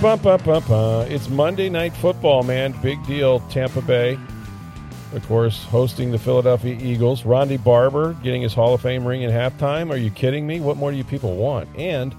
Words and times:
Bum, 0.00 0.18
bum, 0.20 0.40
bum, 0.44 0.64
bum. 0.66 1.06
It's 1.12 1.28
Monday 1.28 1.68
Night 1.68 1.92
Football, 1.92 2.42
man. 2.42 2.72
Big 2.80 3.04
deal. 3.04 3.40
Tampa 3.50 3.82
Bay, 3.82 4.18
of 5.12 5.26
course, 5.28 5.62
hosting 5.64 6.10
the 6.10 6.18
Philadelphia 6.18 6.74
Eagles. 6.80 7.26
Ronde 7.26 7.62
Barber 7.62 8.14
getting 8.22 8.40
his 8.40 8.54
Hall 8.54 8.72
of 8.72 8.80
Fame 8.80 9.06
ring 9.06 9.20
in 9.20 9.30
halftime. 9.30 9.90
Are 9.90 9.98
you 9.98 10.10
kidding 10.10 10.46
me? 10.46 10.58
What 10.60 10.78
more 10.78 10.90
do 10.90 10.96
you 10.96 11.04
people 11.04 11.36
want? 11.36 11.68
And 11.76 12.16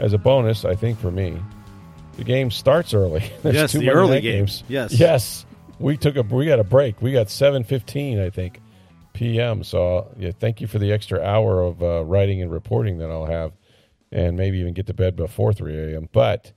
as 0.00 0.12
a 0.12 0.18
bonus, 0.18 0.64
I 0.64 0.74
think 0.74 0.98
for 0.98 1.12
me, 1.12 1.36
the 2.16 2.24
game 2.24 2.50
starts 2.50 2.92
early. 2.92 3.30
There's 3.42 3.54
Yes, 3.54 3.72
two 3.72 3.78
the 3.78 3.90
early 3.90 4.20
games. 4.20 4.64
Yes. 4.68 4.92
yes. 4.92 5.46
We 5.78 5.96
took 5.96 6.16
a 6.16 6.22
we 6.22 6.46
got 6.46 6.58
a 6.58 6.64
break. 6.64 7.00
We 7.00 7.12
got 7.12 7.30
seven 7.30 7.62
fifteen, 7.62 8.18
I 8.18 8.30
think, 8.30 8.60
p.m. 9.12 9.62
So 9.62 10.08
yeah, 10.18 10.32
thank 10.36 10.60
you 10.60 10.66
for 10.66 10.80
the 10.80 10.90
extra 10.90 11.22
hour 11.22 11.62
of 11.62 11.82
uh, 11.84 12.02
writing 12.04 12.42
and 12.42 12.50
reporting 12.50 12.98
that 12.98 13.10
I'll 13.10 13.26
have, 13.26 13.52
and 14.10 14.36
maybe 14.36 14.58
even 14.58 14.74
get 14.74 14.86
to 14.88 14.94
bed 14.94 15.14
before 15.14 15.52
three 15.52 15.76
a.m. 15.76 16.08
But 16.12 16.50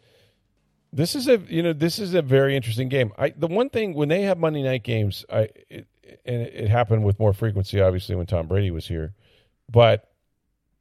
this 0.95 1.13
is 1.13 1.27
a 1.27 1.37
you 1.49 1.61
know 1.61 1.73
this 1.73 1.99
is 1.99 2.13
a 2.13 2.21
very 2.21 2.55
interesting 2.55 2.87
game. 2.87 3.11
I 3.17 3.33
the 3.35 3.47
one 3.47 3.69
thing 3.69 3.93
when 3.93 4.07
they 4.07 4.21
have 4.23 4.37
Monday 4.37 4.63
night 4.63 4.83
games, 4.83 5.25
I 5.31 5.49
it, 5.69 5.87
and 6.25 6.41
it, 6.41 6.53
it 6.55 6.69
happened 6.69 7.03
with 7.03 7.19
more 7.19 7.33
frequency 7.33 7.81
obviously 7.81 8.15
when 8.15 8.25
Tom 8.25 8.47
Brady 8.47 8.71
was 8.71 8.87
here, 8.87 9.13
but 9.69 10.09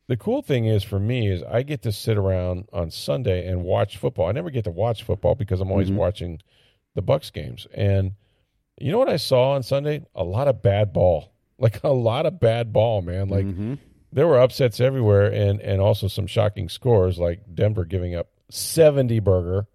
the 0.07 0.17
cool 0.17 0.41
thing 0.41 0.67
is 0.67 0.85
for 0.85 1.01
me 1.01 1.29
is 1.29 1.43
I 1.43 1.63
get 1.63 1.83
to 1.83 1.93
sit 1.93 2.17
around 2.17 2.69
on 2.73 2.91
Sunday 2.91 3.49
and 3.49 3.65
watch 3.65 3.97
football. 3.97 4.29
I 4.29 4.33
never 4.33 4.51
get 4.51 4.65
to 4.65 4.71
watch 4.71 5.03
football 5.03 5.35
because 5.35 5.61
I'm 5.61 5.71
always 5.71 5.89
mm-hmm. 5.89 5.97
watching 5.97 6.41
the 6.95 7.03
Bucs 7.03 7.33
games. 7.33 7.67
And 7.75 8.13
you 8.79 8.93
know 8.93 8.99
what 8.99 9.09
I 9.09 9.17
saw 9.17 9.53
on 9.53 9.63
Sunday? 9.63 10.05
A 10.15 10.23
lot 10.23 10.47
of 10.49 10.63
bad 10.63 10.93
ball. 10.93 11.31
Like 11.57 11.85
a 11.85 11.89
lot 11.89 12.27
of 12.27 12.41
bad 12.41 12.73
ball, 12.73 13.01
man. 13.01 13.29
Like 13.29 13.47
mm-hmm. 13.47 13.75
there 14.13 14.27
were 14.27 14.41
upsets 14.41 14.81
everywhere 14.81 15.33
and 15.33 15.61
and 15.61 15.81
also 15.81 16.09
some 16.09 16.27
shocking 16.27 16.69
scores 16.69 17.17
like 17.17 17.43
Denver 17.55 17.85
giving 17.85 18.17
up 18.17 18.27
70 18.51 19.21
burger 19.21 19.69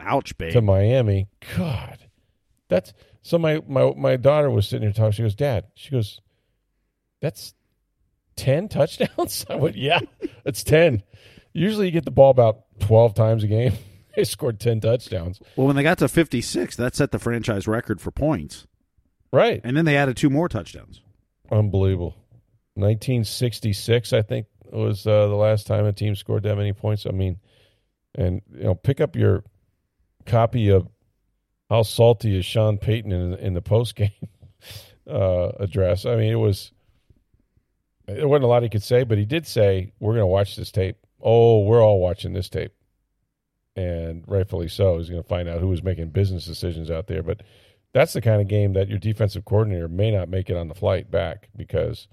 Ouch, 0.00 0.36
babe. 0.38 0.52
to 0.52 0.60
Miami. 0.62 1.28
God, 1.56 1.98
that's 2.68 2.92
so. 3.22 3.38
My 3.38 3.60
my 3.66 3.92
my 3.96 4.16
daughter 4.16 4.50
was 4.50 4.68
sitting 4.68 4.82
here 4.82 4.92
talking. 4.92 5.12
She 5.12 5.22
goes, 5.22 5.34
"Dad," 5.34 5.64
she 5.74 5.90
goes, 5.90 6.20
"That's 7.20 7.54
ten 8.36 8.68
touchdowns." 8.70 9.44
I 9.48 9.56
went, 9.56 9.76
"Yeah, 9.76 10.00
it's 10.44 10.62
ten. 10.62 11.02
Usually, 11.52 11.86
you 11.86 11.92
get 11.92 12.04
the 12.04 12.10
ball 12.10 12.30
about 12.30 12.60
twelve 12.80 13.14
times 13.14 13.42
a 13.42 13.46
game. 13.46 13.72
they 14.16 14.24
scored 14.24 14.60
ten 14.60 14.80
touchdowns, 14.80 15.40
Well, 15.56 15.66
when 15.66 15.76
they 15.76 15.82
got 15.82 15.98
to 15.98 16.08
56, 16.08 16.76
that 16.76 16.94
set 16.94 17.10
the 17.10 17.18
franchise 17.18 17.66
record 17.68 18.00
for 18.00 18.10
points. 18.10 18.66
right? 19.32 19.60
And 19.64 19.76
then 19.76 19.84
they 19.86 19.96
added 19.96 20.16
two 20.16 20.30
more 20.30 20.48
touchdowns. 20.48 21.00
Unbelievable. 21.50 22.16
1966, 22.74 24.12
I 24.12 24.22
think, 24.22 24.46
was 24.72 25.06
uh, 25.06 25.26
the 25.28 25.34
last 25.34 25.66
time 25.66 25.84
a 25.86 25.92
team 25.92 26.14
scored 26.14 26.42
that 26.44 26.56
many 26.56 26.72
points. 26.72 27.06
I 27.06 27.10
mean, 27.10 27.38
and 28.14 28.40
you 28.54 28.64
know, 28.64 28.74
pick 28.74 29.00
up 29.00 29.16
your 29.16 29.44
copy 30.26 30.68
of 30.70 30.88
how 31.70 31.82
salty 31.82 32.38
is 32.38 32.44
Sean 32.44 32.78
Payton 32.78 33.12
in, 33.12 33.34
in 33.34 33.54
the 33.54 33.62
post 33.62 33.94
game 33.96 34.10
uh, 35.10 35.48
address. 35.58 36.06
I 36.06 36.16
mean, 36.16 36.32
it 36.32 36.36
was 36.36 36.72
there 38.06 38.28
wasn't 38.28 38.44
a 38.44 38.48
lot 38.48 38.62
he 38.62 38.68
could 38.68 38.82
say, 38.82 39.04
but 39.04 39.18
he 39.18 39.24
did 39.24 39.46
say, 39.46 39.92
"We're 39.98 40.12
going 40.12 40.22
to 40.22 40.26
watch 40.26 40.56
this 40.56 40.70
tape." 40.70 40.96
Oh, 41.20 41.60
we're 41.60 41.82
all 41.82 42.00
watching 42.00 42.32
this 42.32 42.48
tape, 42.48 42.72
and 43.74 44.24
rightfully 44.26 44.68
so. 44.68 44.98
He's 44.98 45.10
going 45.10 45.22
to 45.22 45.28
find 45.28 45.48
out 45.48 45.60
who 45.60 45.68
was 45.68 45.82
making 45.82 46.10
business 46.10 46.44
decisions 46.44 46.90
out 46.90 47.08
there, 47.08 47.22
but 47.22 47.42
that's 47.92 48.12
the 48.12 48.20
kind 48.20 48.40
of 48.40 48.48
game 48.48 48.74
that 48.74 48.88
your 48.88 48.98
defensive 48.98 49.44
coordinator 49.44 49.88
may 49.88 50.10
not 50.10 50.28
make 50.28 50.50
it 50.50 50.56
on 50.56 50.68
the 50.68 50.74
flight 50.74 51.10
back 51.10 51.48
because 51.56 52.08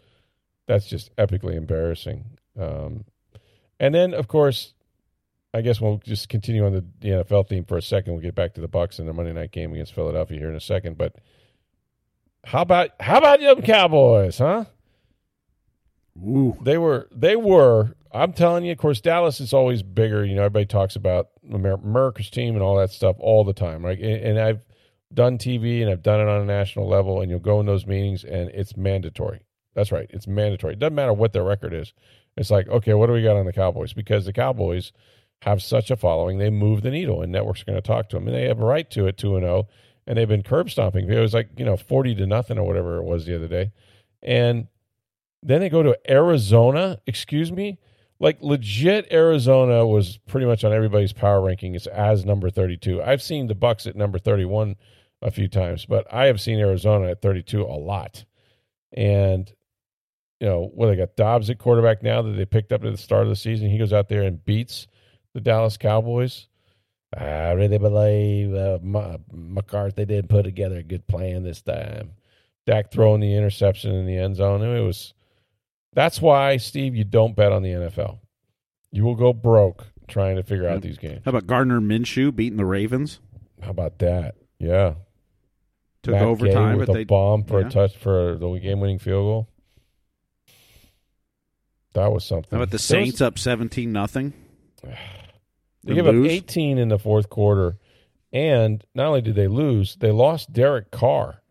that's 0.66 0.88
just 0.88 1.16
epically 1.18 1.56
embarrassing. 1.56 2.26
Um, 2.60 3.06
and 3.80 3.94
then, 3.94 4.14
of 4.14 4.28
course, 4.28 4.74
I 5.54 5.62
guess 5.62 5.80
we'll 5.80 5.98
just 5.98 6.30
continue 6.30 6.66
on 6.66 6.74
the, 6.74 6.86
the 7.00 7.10
NFL 7.10 7.48
theme 7.48 7.66
for 7.66 7.78
a 7.78 7.82
second. 7.82 8.14
We'll 8.14 8.24
get 8.24 8.36
back 8.36 8.56
to 8.56 8.62
the 8.62 8.68
Bucs 8.68 8.98
and 9.00 9.08
the 9.08 9.14
Monday 9.14 9.34
night 9.34 9.52
game 9.52 9.72
against 9.74 9.94
Philadelphia 9.94 10.40
here 10.40 10.50
in 10.50 10.56
a 10.56 10.62
second. 10.62 10.98
But 10.98 11.16
how 12.44 12.62
about 12.62 12.90
how 13.00 13.20
about 13.20 13.40
them 13.40 13.62
Cowboys, 13.62 14.40
huh? 14.40 14.66
Ooh. 16.18 16.58
They 16.62 16.78
were 16.78 17.08
they 17.12 17.36
were. 17.36 17.96
I'm 18.12 18.34
telling 18.34 18.64
you, 18.66 18.72
of 18.72 18.78
course, 18.78 19.02
Dallas 19.02 19.40
is 19.40 19.54
always 19.54 19.82
bigger. 19.82 20.24
You 20.24 20.36
know, 20.36 20.44
everybody 20.44 20.66
talks 20.66 20.96
about 20.96 21.30
America's 21.52 22.30
team 22.30 22.54
and 22.54 22.64
all 22.64 22.78
that 22.78 22.92
stuff 22.92 23.16
all 23.20 23.44
the 23.44 23.54
time, 23.54 23.84
right? 23.84 24.00
And, 24.00 24.24
and 24.24 24.40
I've 24.40 24.62
done 25.12 25.38
TV 25.40 25.82
and 25.82 25.90
I've 25.90 26.04
done 26.04 26.20
it 26.20 26.28
on 26.28 26.42
a 26.42 26.46
national 26.46 26.88
level, 26.88 27.22
and 27.22 27.30
you'll 27.30 27.40
go 27.40 27.60
in 27.60 27.66
those 27.66 27.88
meetings, 27.88 28.24
and 28.24 28.50
it's 28.50 28.78
mandatory. 28.78 29.46
That's 29.74 29.92
right, 29.92 30.08
it's 30.12 30.28
mandatory. 30.28 30.74
It 30.74 30.80
doesn't 30.80 30.96
matter 30.96 31.14
what 31.14 31.34
their 31.34 31.44
record 31.44 31.74
is. 31.74 31.94
It's 32.38 32.52
like, 32.52 32.68
okay, 32.68 32.94
what 32.94 33.08
do 33.08 33.14
we 33.14 33.24
got 33.24 33.36
on 33.36 33.46
the 33.46 33.54
Cowboys? 33.54 33.94
Because 33.94 34.26
the 34.26 34.34
Cowboys 34.34 34.92
have 35.44 35.62
such 35.62 35.92
a 35.92 35.98
following, 35.98 36.38
they 36.38 36.50
move 36.50 36.82
the 36.82 36.90
needle, 36.90 37.22
and 37.22 37.32
networks 37.32 37.62
are 37.62 37.66
going 37.66 37.76
to 37.76 37.82
talk 37.82 38.10
to 38.10 38.16
them, 38.16 38.28
and 38.28 38.36
they 38.36 38.48
have 38.48 38.62
a 38.62 38.66
right 38.66 38.90
to 38.92 39.08
it, 39.08 39.18
two 39.18 39.36
and 39.36 39.44
zero, 39.44 39.68
and 40.08 40.18
they've 40.18 40.28
been 40.28 40.44
curb 40.44 40.70
stomping. 40.70 41.10
It 41.10 41.20
was 41.20 41.34
like 41.34 41.50
you 41.58 41.66
know 41.66 41.76
forty 41.76 42.16
to 42.16 42.26
nothing 42.26 42.58
or 42.58 42.66
whatever 42.66 42.98
it 42.98 43.04
was 43.04 43.26
the 43.26 43.36
other 43.36 43.48
day, 43.48 43.72
and 44.22 44.68
then 45.42 45.60
they 45.60 45.70
go 45.70 45.84
to 45.84 45.98
Arizona. 46.10 47.00
Excuse 47.08 47.52
me, 47.52 47.78
like 48.20 48.38
legit 48.42 49.12
Arizona 49.12 49.86
was 49.86 50.18
pretty 50.28 50.46
much 50.46 50.64
on 50.64 50.72
everybody's 50.72 51.14
power 51.14 51.42
ranking. 51.42 51.76
It's 51.76 51.88
as 51.88 52.26
number 52.26 52.50
thirty-two. 52.50 53.04
I've 53.04 53.22
seen 53.22 53.48
the 53.48 53.56
Bucs 53.56 53.86
at 53.86 53.98
number 53.98 54.20
thirty-one 54.20 54.78
a 55.22 55.32
few 55.32 55.50
times, 55.50 55.86
but 55.86 56.12
I 56.12 56.26
have 56.26 56.40
seen 56.40 56.60
Arizona 56.60 57.10
at 57.10 57.22
thirty-two 57.22 57.64
a 57.64 57.78
lot, 57.78 58.24
and 58.94 59.52
you 60.40 60.48
know, 60.48 60.72
well, 60.74 60.90
they 60.90 60.96
got 60.96 61.18
Dobbs 61.18 61.50
at 61.50 61.60
quarterback 61.60 62.02
now 62.02 62.22
that 62.22 62.32
they 62.32 62.46
picked 62.46 62.72
up 62.72 62.84
at 62.86 62.92
the 62.92 62.98
start 62.98 63.24
of 63.24 63.30
the 63.30 63.36
season. 63.36 63.70
He 63.70 63.78
goes 63.78 63.94
out 63.94 64.10
there 64.10 64.24
and 64.24 64.44
beats 64.44 64.88
the 65.34 65.42
Dallas 65.42 65.78
Cowboys. 65.78 66.48
I 67.16 67.52
really 67.52 67.78
believe 67.78 68.54
uh, 68.56 68.80
McCarthy 69.32 70.06
did 70.06 70.30
put 70.30 70.44
together 70.44 70.78
a 70.78 70.84
good 70.84 71.06
plan 71.08 71.44
this 71.44 71.62
time. 71.62 72.12
Dak 72.66 72.92
throwing 72.92 73.22
the 73.22 73.36
interception 73.36 73.94
in 73.94 74.06
the 74.08 74.18
end 74.18 74.38
zone. 74.38 74.64
It 74.64 74.82
was. 74.82 75.14
That's 75.94 76.20
why, 76.22 76.58
Steve, 76.58 76.96
you 76.96 77.04
don't 77.04 77.36
bet 77.36 77.52
on 77.52 77.62
the 77.62 77.70
NFL. 77.70 78.20
You 78.92 79.04
will 79.04 79.16
go 79.16 79.32
broke 79.32 79.86
trying 80.08 80.38
to 80.38 80.44
figure 80.44 80.68
out 80.68 80.82
these 80.82 80.98
games. 80.98 81.22
How 81.26 81.30
about 81.30 81.46
Gardner 81.46 81.80
Minshew 81.80 82.36
beating 82.36 82.58
the 82.58 82.66
Ravens? 82.66 83.20
How 83.62 83.70
about 83.72 84.00
that? 84.00 84.36
Yeah. 84.60 84.96
Took 86.02 86.14
Matt 86.16 86.24
overtime, 86.24 86.74
Gay 86.74 86.78
with 86.80 86.88
but 86.88 86.94
a 86.94 86.98
they 86.98 87.04
bomb 87.04 87.44
for 87.44 87.62
yeah. 87.62 87.68
a 87.68 87.70
touch 87.70 87.96
for 87.96 88.38
the 88.38 88.60
game-winning 88.60 89.00
field 89.00 89.24
goal. 89.24 89.48
That 91.94 92.12
was 92.12 92.26
something. 92.26 92.50
How 92.52 92.58
about 92.58 92.72
the 92.72 92.78
There 92.78 93.00
was- 93.00 93.08
Saints 93.10 93.22
up 93.22 93.38
17 93.38 93.92
nothing? 93.92 94.34
They 95.84 95.94
give 95.96 96.08
up 96.08 96.14
18 96.32 96.78
in 96.78 96.90
the 96.90 97.00
fourth 97.00 97.30
quarter, 97.30 97.78
and 98.32 98.84
not 98.96 99.08
only 99.08 99.22
did 99.22 99.36
they 99.36 99.48
lose, 99.48 99.96
they 99.98 100.12
lost 100.12 100.54
Derek 100.54 100.92
Carr 100.92 101.42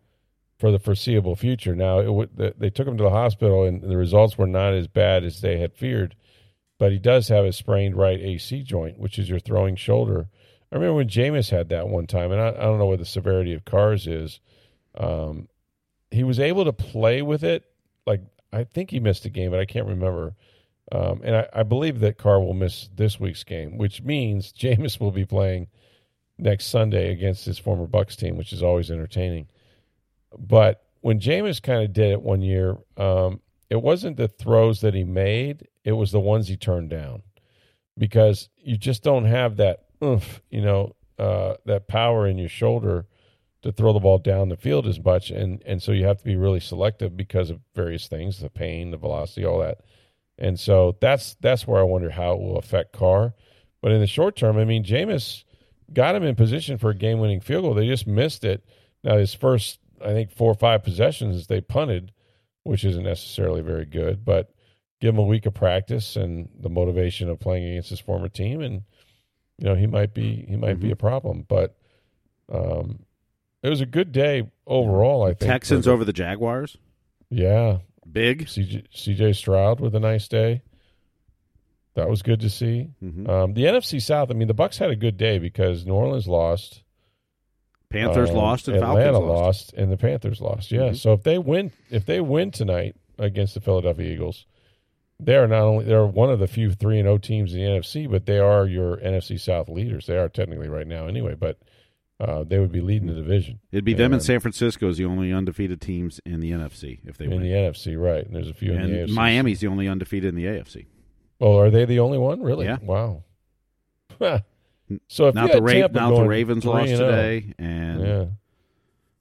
for 0.58 0.70
the 0.70 0.78
foreseeable 0.78 1.36
future. 1.36 1.74
Now 1.74 2.26
they- 2.26 2.52
they 2.56 2.70
took 2.70 2.86
him 2.86 2.96
to 2.96 3.02
the 3.04 3.10
hospital, 3.10 3.64
and 3.64 3.82
the 3.82 3.96
results 3.96 4.38
were 4.38 4.46
not 4.46 4.74
as 4.74 4.86
bad 4.88 5.24
as 5.24 5.40
they 5.40 5.58
had 5.58 5.74
feared. 5.74 6.14
But 6.78 6.92
he 6.92 6.98
does 6.98 7.28
have 7.28 7.44
a 7.44 7.52
sprained 7.52 7.96
right 7.96 8.18
AC 8.20 8.62
joint, 8.62 8.98
which 8.98 9.18
is 9.18 9.28
your 9.28 9.38
throwing 9.38 9.76
shoulder. 9.76 10.28
I 10.70 10.76
remember 10.76 10.94
when 10.94 11.08
Jameis 11.08 11.50
had 11.50 11.68
that 11.68 11.88
one 11.88 12.06
time, 12.06 12.32
and 12.32 12.40
I, 12.40 12.48
I 12.48 12.62
don't 12.62 12.78
know 12.78 12.86
what 12.86 12.98
the 12.98 13.04
severity 13.04 13.52
of 13.52 13.64
Carr's 13.64 14.06
is. 14.06 14.40
Um, 14.96 15.48
he 16.10 16.24
was 16.24 16.40
able 16.40 16.64
to 16.64 16.72
play 16.72 17.22
with 17.22 17.44
it. 17.44 17.64
Like 18.06 18.22
I 18.52 18.64
think 18.64 18.90
he 18.90 18.98
missed 19.00 19.24
a 19.24 19.30
game, 19.30 19.50
but 19.50 19.60
I 19.60 19.64
can't 19.64 19.86
remember. 19.86 20.34
Um, 20.92 21.22
and 21.24 21.34
I, 21.36 21.48
I 21.54 21.62
believe 21.62 22.00
that 22.00 22.18
Carr 22.18 22.40
will 22.40 22.52
miss 22.52 22.90
this 22.94 23.18
week's 23.18 23.44
game, 23.44 23.78
which 23.78 24.02
means 24.02 24.52
Jameis 24.58 25.00
will 25.00 25.10
be 25.10 25.24
playing 25.24 25.68
next 26.38 26.66
Sunday 26.66 27.10
against 27.10 27.46
his 27.46 27.58
former 27.58 27.86
Bucs 27.86 28.16
team, 28.16 28.36
which 28.36 28.52
is 28.52 28.62
always 28.62 28.90
entertaining. 28.90 29.48
But 30.38 30.84
when 31.00 31.18
Jameis 31.18 31.62
kind 31.62 31.82
of 31.82 31.92
did 31.92 32.12
it 32.12 32.22
one 32.22 32.42
year, 32.42 32.76
um, 32.96 33.40
it 33.70 33.80
wasn't 33.80 34.18
the 34.18 34.28
throws 34.28 34.82
that 34.82 34.94
he 34.94 35.04
made; 35.04 35.66
it 35.82 35.92
was 35.92 36.12
the 36.12 36.20
ones 36.20 36.48
he 36.48 36.56
turned 36.56 36.90
down, 36.90 37.22
because 37.96 38.50
you 38.58 38.76
just 38.76 39.02
don't 39.02 39.24
have 39.24 39.56
that 39.56 39.84
oomph, 40.04 40.42
you 40.50 40.60
know, 40.60 40.94
uh, 41.18 41.54
that 41.64 41.88
power 41.88 42.26
in 42.26 42.36
your 42.36 42.48
shoulder 42.50 43.06
to 43.62 43.72
throw 43.72 43.92
the 43.92 44.00
ball 44.00 44.18
down 44.18 44.48
the 44.50 44.56
field 44.56 44.86
as 44.86 45.02
much, 45.02 45.30
and 45.30 45.62
and 45.64 45.82
so 45.82 45.92
you 45.92 46.04
have 46.04 46.18
to 46.18 46.24
be 46.24 46.36
really 46.36 46.60
selective 46.60 47.16
because 47.16 47.48
of 47.48 47.60
various 47.74 48.08
things, 48.08 48.40
the 48.40 48.50
pain, 48.50 48.90
the 48.90 48.98
velocity, 48.98 49.46
all 49.46 49.60
that. 49.60 49.78
And 50.38 50.58
so 50.58 50.96
that's 51.00 51.36
that's 51.40 51.66
where 51.66 51.80
I 51.80 51.84
wonder 51.84 52.10
how 52.10 52.32
it 52.32 52.40
will 52.40 52.58
affect 52.58 52.92
Carr. 52.92 53.34
But 53.80 53.92
in 53.92 54.00
the 54.00 54.06
short 54.06 54.36
term, 54.36 54.56
I 54.58 54.64
mean, 54.64 54.84
Jameis 54.84 55.44
got 55.92 56.14
him 56.14 56.22
in 56.22 56.34
position 56.34 56.78
for 56.78 56.90
a 56.90 56.94
game 56.94 57.18
winning 57.18 57.40
field 57.40 57.64
goal. 57.64 57.74
They 57.74 57.86
just 57.86 58.06
missed 58.06 58.44
it. 58.44 58.64
Now 59.04 59.18
his 59.18 59.34
first, 59.34 59.78
I 60.02 60.08
think, 60.12 60.30
four 60.30 60.50
or 60.50 60.54
five 60.54 60.82
possessions 60.84 61.46
they 61.48 61.60
punted, 61.60 62.12
which 62.62 62.84
isn't 62.84 63.02
necessarily 63.04 63.60
very 63.60 63.84
good. 63.84 64.24
But 64.24 64.52
give 65.00 65.14
him 65.14 65.18
a 65.18 65.24
week 65.24 65.46
of 65.46 65.54
practice 65.54 66.16
and 66.16 66.48
the 66.60 66.68
motivation 66.70 67.28
of 67.28 67.40
playing 67.40 67.68
against 67.68 67.90
his 67.90 68.00
former 68.00 68.28
team, 68.28 68.60
and 68.62 68.82
you 69.58 69.64
know 69.66 69.74
he 69.74 69.86
might 69.86 70.14
be 70.14 70.46
he 70.48 70.56
might 70.56 70.80
be 70.80 70.86
Mm-hmm. 70.86 70.92
a 70.92 70.96
problem. 70.96 71.44
But 71.48 71.76
um, 72.50 73.00
it 73.62 73.68
was 73.68 73.80
a 73.80 73.86
good 73.86 74.12
day 74.12 74.50
overall. 74.66 75.24
I 75.24 75.34
think 75.34 75.50
Texans 75.50 75.86
over 75.86 76.04
the 76.04 76.12
Jaguars. 76.12 76.76
yeah. 77.30 77.78
Big. 78.12 78.46
CJ, 78.46 78.86
CJ 78.94 79.34
Stroud 79.36 79.80
with 79.80 79.94
a 79.94 80.00
nice 80.00 80.28
day. 80.28 80.62
That 81.94 82.08
was 82.08 82.22
good 82.22 82.40
to 82.40 82.48
see. 82.50 82.88
Mhm. 83.02 83.28
Um, 83.28 83.54
the 83.54 83.64
NFC 83.66 84.00
South. 84.00 84.30
I 84.30 84.34
mean, 84.34 84.48
the 84.48 84.54
Bucs 84.54 84.78
had 84.78 84.90
a 84.90 84.96
good 84.96 85.16
day 85.16 85.38
because 85.38 85.84
New 85.84 85.92
Orleans 85.94 86.26
lost, 86.26 86.82
Panthers 87.90 88.30
um, 88.30 88.36
lost 88.36 88.68
and 88.68 88.78
Atlanta 88.78 89.12
Falcons 89.12 89.18
lost. 89.28 89.42
lost, 89.42 89.72
and 89.74 89.92
the 89.92 89.96
Panthers 89.98 90.40
lost. 90.40 90.72
Yeah. 90.72 90.90
Mhm. 90.90 90.96
So 90.96 91.12
if 91.12 91.22
they 91.22 91.36
win, 91.38 91.70
if 91.90 92.06
they 92.06 92.20
win 92.20 92.50
tonight 92.50 92.96
against 93.18 93.52
the 93.54 93.60
Philadelphia 93.60 94.10
Eagles, 94.10 94.46
they 95.20 95.36
are 95.36 95.46
not 95.46 95.60
only 95.62 95.84
they're 95.84 96.06
one 96.06 96.30
of 96.30 96.38
the 96.38 96.46
few 96.48 96.70
three 96.72 96.98
and 96.98 97.06
O 97.06 97.18
teams 97.18 97.52
in 97.54 97.60
the 97.60 97.66
NFC, 97.66 98.06
but 98.06 98.24
they 98.24 98.38
are 98.38 98.66
your 98.66 98.96
NFC 98.98 99.36
South 99.38 99.68
leaders. 99.68 100.06
They 100.06 100.16
are 100.16 100.30
technically 100.30 100.68
right 100.68 100.86
now 100.86 101.06
anyway, 101.06 101.34
but 101.34 101.58
uh, 102.22 102.44
they 102.44 102.58
would 102.58 102.70
be 102.70 102.80
leading 102.80 103.08
the 103.08 103.14
division 103.14 103.58
It'd 103.72 103.84
be 103.84 103.94
them 103.94 104.12
and 104.12 104.14
And- 104.14 104.22
San 104.22 104.38
Francisco 104.40 104.88
as 104.88 104.96
the 104.96 105.04
only 105.04 105.32
undefeated 105.32 105.80
teams 105.80 106.20
in 106.24 106.40
the 106.40 106.52
NFC 106.52 107.00
if 107.04 107.18
they 107.18 107.26
were. 107.26 107.34
in 107.34 107.42
win. 107.42 107.50
the 107.50 107.56
NFC, 107.56 108.00
right? 108.00 108.24
And 108.24 108.34
there's 108.36 108.48
a 108.48 108.54
few 108.54 108.72
in 108.72 108.78
the 108.90 109.00
and 109.00 109.10
AFC. 109.10 109.14
Miami's 109.14 109.60
the 109.60 109.66
only 109.66 109.88
undefeated 109.88 110.28
in 110.28 110.34
the 110.36 110.44
AFC. 110.44 110.86
Oh, 111.40 111.58
are 111.58 111.70
they 111.70 111.84
the 111.84 111.98
only 111.98 112.18
one? 112.18 112.40
Really? 112.40 112.66
Yeah. 112.66 112.78
Wow. 112.80 113.24
so 114.20 114.38
if 115.28 115.34
you 115.34 115.40
the 115.40 115.40
had 115.40 115.64
Ra- 115.64 115.72
Tampa 115.72 115.98
now 115.98 116.10
the 116.10 116.16
going 116.16 116.28
Ravens 116.28 116.62
3 116.62 116.72
lost 116.72 116.90
and 116.90 117.02
oh, 117.02 117.10
today, 117.10 117.54
and 117.58 118.06
yeah, 118.06 118.24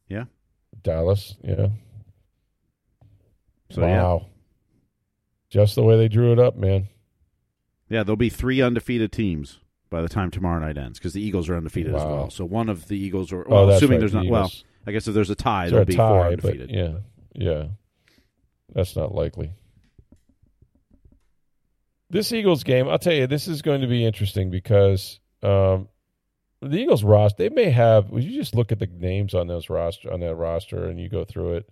yeah. 0.08 0.24
Dallas. 0.84 1.36
Yeah. 1.44 1.68
So, 3.72 3.82
yeah. 3.82 4.02
wow. 4.02 4.26
Just 5.50 5.76
the 5.76 5.84
way 5.84 5.98
they 5.98 6.08
drew 6.08 6.32
it 6.32 6.40
up, 6.40 6.56
man. 6.56 6.88
Yeah, 7.90 8.04
there'll 8.04 8.16
be 8.16 8.30
three 8.30 8.62
undefeated 8.62 9.12
teams 9.12 9.60
by 9.92 10.02
the 10.02 10.10
time 10.10 10.32
tomorrow 10.32 10.60
night 10.60 10.78
ends 10.78 10.98
because 10.98 11.14
the 11.14 11.22
Eagles 11.22 11.50
are 11.50 11.56
undefeated 11.56 11.94
as 11.94 12.02
well. 12.02 12.32
So 12.32 12.46
one 12.46 12.70
of 12.70 12.88
the 12.88 12.98
Eagles 12.98 13.32
are 13.32 13.46
oh, 13.48 13.50
well, 13.50 13.68
that's 13.68 13.78
assuming 13.78 13.98
right, 13.98 14.00
there's 14.00 14.12
the 14.14 14.24
not. 14.24 14.32
Well, 14.32 14.52
I 14.88 14.92
guess 14.92 15.08
if 15.08 15.14
there's 15.14 15.30
a 15.30 15.36
tie, 15.36 15.70
there'll 15.70 15.86
be 15.86 15.96
four 15.96 16.24
tie, 16.24 16.36
but 16.38 16.46
undefeated. 16.46 16.72
yeah, 16.72 16.94
yeah. 17.36 17.66
That's 18.74 18.96
not 18.96 19.14
likely. 19.14 19.52
This 22.10 22.32
Eagles 22.32 22.64
game, 22.64 22.90
I'll 22.90 23.00
tell 23.00 23.14
you, 23.14 23.28
this 23.28 23.48
is 23.48 23.62
going 23.62 23.82
to 23.82 23.88
be 23.88 24.06
interesting 24.06 24.50
because 24.50 25.20
um, 25.44 25.88
the 26.62 26.78
Eagles 26.78 27.04
roster, 27.04 27.44
they 27.44 27.50
may 27.50 27.70
have. 27.70 28.10
When 28.10 28.24
you 28.24 28.32
just 28.32 28.56
look 28.56 28.72
at 28.72 28.80
the 28.80 28.88
names 28.88 29.34
on 29.34 29.48
those 29.48 29.70
roster 29.70 30.12
on 30.12 30.22
that 30.22 30.36
roster 30.36 30.86
and 30.86 31.00
you 31.00 31.10
go 31.10 31.26
through 31.26 31.56
it, 31.56 31.70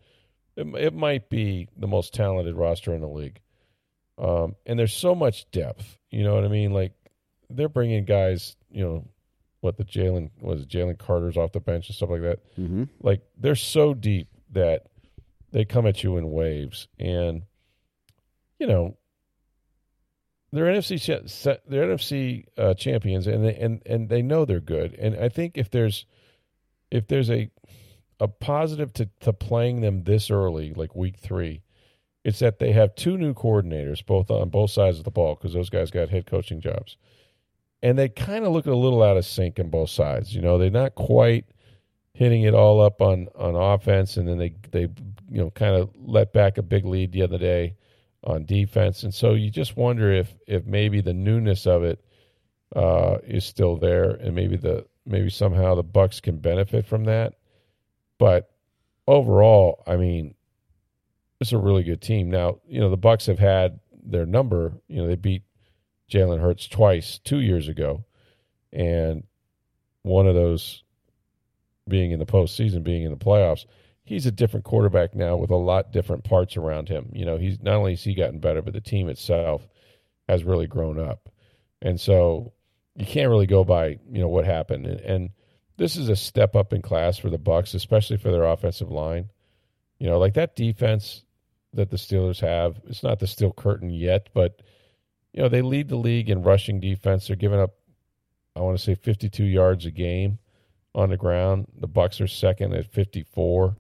it, 0.58 0.68
it 0.76 0.94
might 0.94 1.30
be 1.30 1.70
the 1.78 1.88
most 1.88 2.14
talented 2.14 2.56
roster 2.56 2.94
in 2.94 3.02
the 3.02 3.08
league. 3.08 3.40
Um, 4.18 4.56
and 4.66 4.78
there's 4.78 4.94
so 4.94 5.16
much 5.16 5.50
depth. 5.52 5.98
You 6.12 6.24
know 6.24 6.36
what 6.36 6.44
I 6.44 6.50
mean? 6.50 6.74
Like 6.74 6.94
they're 7.50 7.70
bringing 7.70 8.06
guys. 8.06 8.56
You 8.70 8.84
know 8.84 9.08
what 9.62 9.78
the 9.78 9.84
Jalen 9.84 10.30
was 10.42 10.66
Jalen 10.66 10.98
Carter's 10.98 11.38
off 11.38 11.52
the 11.52 11.60
bench 11.60 11.88
and 11.88 11.96
stuff 11.96 12.10
like 12.10 12.22
that? 12.22 12.40
Hmm 12.56 12.84
like 13.02 13.22
they're 13.38 13.56
so 13.56 13.94
deep 13.94 14.28
that 14.52 14.88
they 15.52 15.66
come 15.66 15.86
at 15.88 16.04
you 16.04 16.18
in 16.18 16.32
waves. 16.32 16.88
And 17.00 17.44
you 18.60 18.68
know 18.68 18.98
they're 20.52 20.66
NFC 20.66 21.60
they're 21.68 21.88
NFC 21.88 22.46
uh, 22.58 22.74
champions 22.74 23.28
and 23.28 23.46
they, 23.46 23.56
and 23.56 23.82
and 23.86 24.10
they 24.10 24.22
know 24.22 24.46
they're 24.46 24.60
good. 24.60 24.94
And 24.96 25.16
I 25.16 25.30
think 25.30 25.58
if 25.58 25.70
there's 25.70 26.06
if 26.92 27.08
there's 27.08 27.30
a 27.30 27.50
a 28.20 28.28
positive 28.28 28.94
to 28.94 29.10
to 29.22 29.34
playing 29.34 29.82
them 29.82 30.04
this 30.04 30.30
early 30.30 30.74
like 30.74 30.96
week 30.96 31.18
3 31.18 31.62
it's 32.26 32.40
that 32.40 32.60
they 32.60 32.74
have 32.74 32.94
two 32.96 33.18
new 33.18 33.34
coordinators 33.34 34.06
both 34.06 34.30
on 34.30 34.50
both 34.50 34.72
sides 34.72 34.98
of 34.98 35.06
the 35.06 35.12
ball 35.12 35.36
because 35.36 35.54
those 35.54 35.70
guys 35.70 35.90
got 35.90 36.10
head 36.10 36.26
coaching 36.26 36.60
jobs 36.60 36.98
and 37.82 37.98
they 37.98 38.10
kind 38.10 38.46
of 38.46 38.52
look 38.52 38.66
a 38.66 38.74
little 38.74 39.02
out 39.04 39.18
of 39.18 39.26
sync 39.26 39.60
on 39.60 39.70
both 39.70 39.90
sides 39.90 40.34
you 40.34 40.42
know 40.42 40.58
they're 40.58 40.70
not 40.70 40.96
quite 40.96 41.46
hitting 42.20 42.44
it 42.44 42.54
all 42.54 42.82
up 42.82 43.02
on 43.02 43.30
on 43.36 43.56
offense, 43.56 44.18
and 44.18 44.28
then 44.28 44.38
they 44.38 44.54
they 44.72 44.82
you 44.82 45.42
know 45.42 45.50
kind 45.52 45.74
of 45.74 45.90
let 45.96 46.34
back 46.34 46.58
a 46.58 46.62
big 46.62 46.86
lead 46.86 47.14
the 47.14 47.22
other 47.22 47.38
day 47.38 47.74
on 48.26 48.44
defense, 48.46 49.04
and 49.04 49.14
so 49.14 49.34
you 49.34 49.50
just 49.50 49.78
wonder 49.78 50.12
if 50.12 50.36
if 50.46 50.66
maybe 50.66 51.00
the 51.00 51.14
newness 51.14 51.66
of 51.66 51.82
it 51.84 52.04
uh, 52.76 53.18
is 53.24 53.46
still 53.46 53.78
there, 53.78 54.12
and 54.12 54.36
maybe 54.36 54.58
the 54.58 54.86
maybe 55.06 55.30
somehow 55.30 55.76
the 55.76 55.84
Bucs 55.84 56.22
can 56.22 56.38
benefit 56.40 56.86
from 56.86 57.06
that. 57.06 57.36
But 58.18 58.52
overall, 59.08 59.82
I 59.88 59.96
mean, 59.96 60.36
it's 61.40 61.54
a 61.54 61.58
really 61.58 61.84
good 61.84 62.02
team. 62.02 62.30
Now 62.30 62.60
you 62.68 62.82
know 62.82 62.90
the 62.90 62.98
Bucs 62.98 63.28
have 63.28 63.40
had 63.40 63.80
their 64.04 64.26
number. 64.26 64.74
You 64.90 65.02
know 65.02 65.08
they 65.08 65.16
beat 65.16 65.44
Jalen 66.10 66.42
Hurts 66.42 66.68
twice 66.68 67.20
two 67.24 67.40
years 67.40 67.68
ago, 67.68 68.06
and 68.72 69.24
one 70.04 70.28
of 70.28 70.36
those 70.36 70.84
being 71.88 72.12
in 72.12 72.20
the 72.20 72.26
postseason, 72.26 72.84
being 72.84 73.04
in 73.04 73.12
the 73.12 73.18
playoffs, 73.18 73.66
he's 74.04 74.26
a 74.26 74.32
different 74.32 74.66
quarterback 74.66 75.16
now 75.16 75.36
with 75.38 75.52
a 75.52 75.56
lot 75.56 75.92
different 75.92 76.24
parts 76.24 76.58
around 76.58 76.90
him. 76.90 77.10
You 77.14 77.26
know, 77.26 77.38
he's 77.38 77.62
not 77.62 77.76
only 77.76 77.94
has 77.94 78.04
he 78.04 78.14
gotten 78.14 78.40
better, 78.40 78.62
but 78.62 78.74
the 78.74 78.82
team 78.82 79.10
itself 79.10 79.68
has 80.28 80.44
really 80.44 80.68
grown 80.68 81.00
up. 81.00 81.30
And 81.82 82.00
so 82.00 82.54
you 82.96 83.06
can't 83.06 83.30
really 83.30 83.48
go 83.48 83.64
by, 83.64 84.00
you 84.12 84.20
know, 84.20 84.28
what 84.28 84.46
happened. 84.46 84.86
And, 84.86 85.00
and 85.02 85.30
this 85.78 85.96
is 85.96 86.10
a 86.10 86.16
step 86.16 86.56
up 86.56 86.74
in 86.74 86.82
class 86.82 87.18
for 87.18 87.30
the 87.30 87.40
Bucs, 87.40 87.74
especially 87.74 88.18
for 88.18 88.32
their 88.32 88.44
offensive 88.44 88.92
line. 88.92 89.30
You 90.00 90.08
know, 90.10 90.20
like 90.20 90.34
that 90.36 90.56
defense 90.56 91.24
that 91.74 91.90
the 91.90 91.98
Steelers 91.98 92.40
have, 92.40 92.82
it's 92.88 93.04
not 93.04 93.20
the 93.20 93.28
steel 93.28 93.52
curtain 93.52 93.90
yet, 93.90 94.30
but 94.34 94.62
you 95.34 95.42
know, 95.42 95.50
they 95.50 95.62
lead 95.62 95.90
the 95.90 95.96
league 95.96 96.30
in 96.30 96.42
rushing 96.42 96.80
defense. 96.80 97.28
They're 97.28 97.36
giving 97.36 97.60
up 97.60 97.72
I 98.56 98.62
want 98.62 98.78
to 98.78 98.84
say 98.84 98.96
52 98.96 99.44
yards 99.44 99.86
a 99.86 99.92
game 99.92 100.40
on 100.94 101.10
the 101.10 101.18
ground. 101.18 101.68
The 101.80 101.88
Bucs 101.88 102.20
are 102.20 102.28
second 102.28 102.74
at 102.74 102.92
54. 102.92 103.78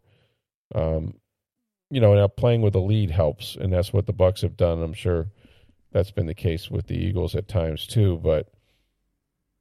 Um, 0.73 1.15
you 1.89 1.99
know, 1.99 2.13
now 2.13 2.27
playing 2.27 2.61
with 2.61 2.75
a 2.75 2.79
lead 2.79 3.11
helps, 3.11 3.55
and 3.55 3.73
that's 3.73 3.91
what 3.91 4.05
the 4.05 4.13
Bucks 4.13 4.41
have 4.41 4.55
done. 4.55 4.81
I'm 4.81 4.93
sure 4.93 5.27
that's 5.91 6.11
been 6.11 6.27
the 6.27 6.35
case 6.35 6.69
with 6.69 6.87
the 6.87 6.95
Eagles 6.95 7.35
at 7.35 7.47
times 7.47 7.87
too. 7.87 8.17
But 8.23 8.51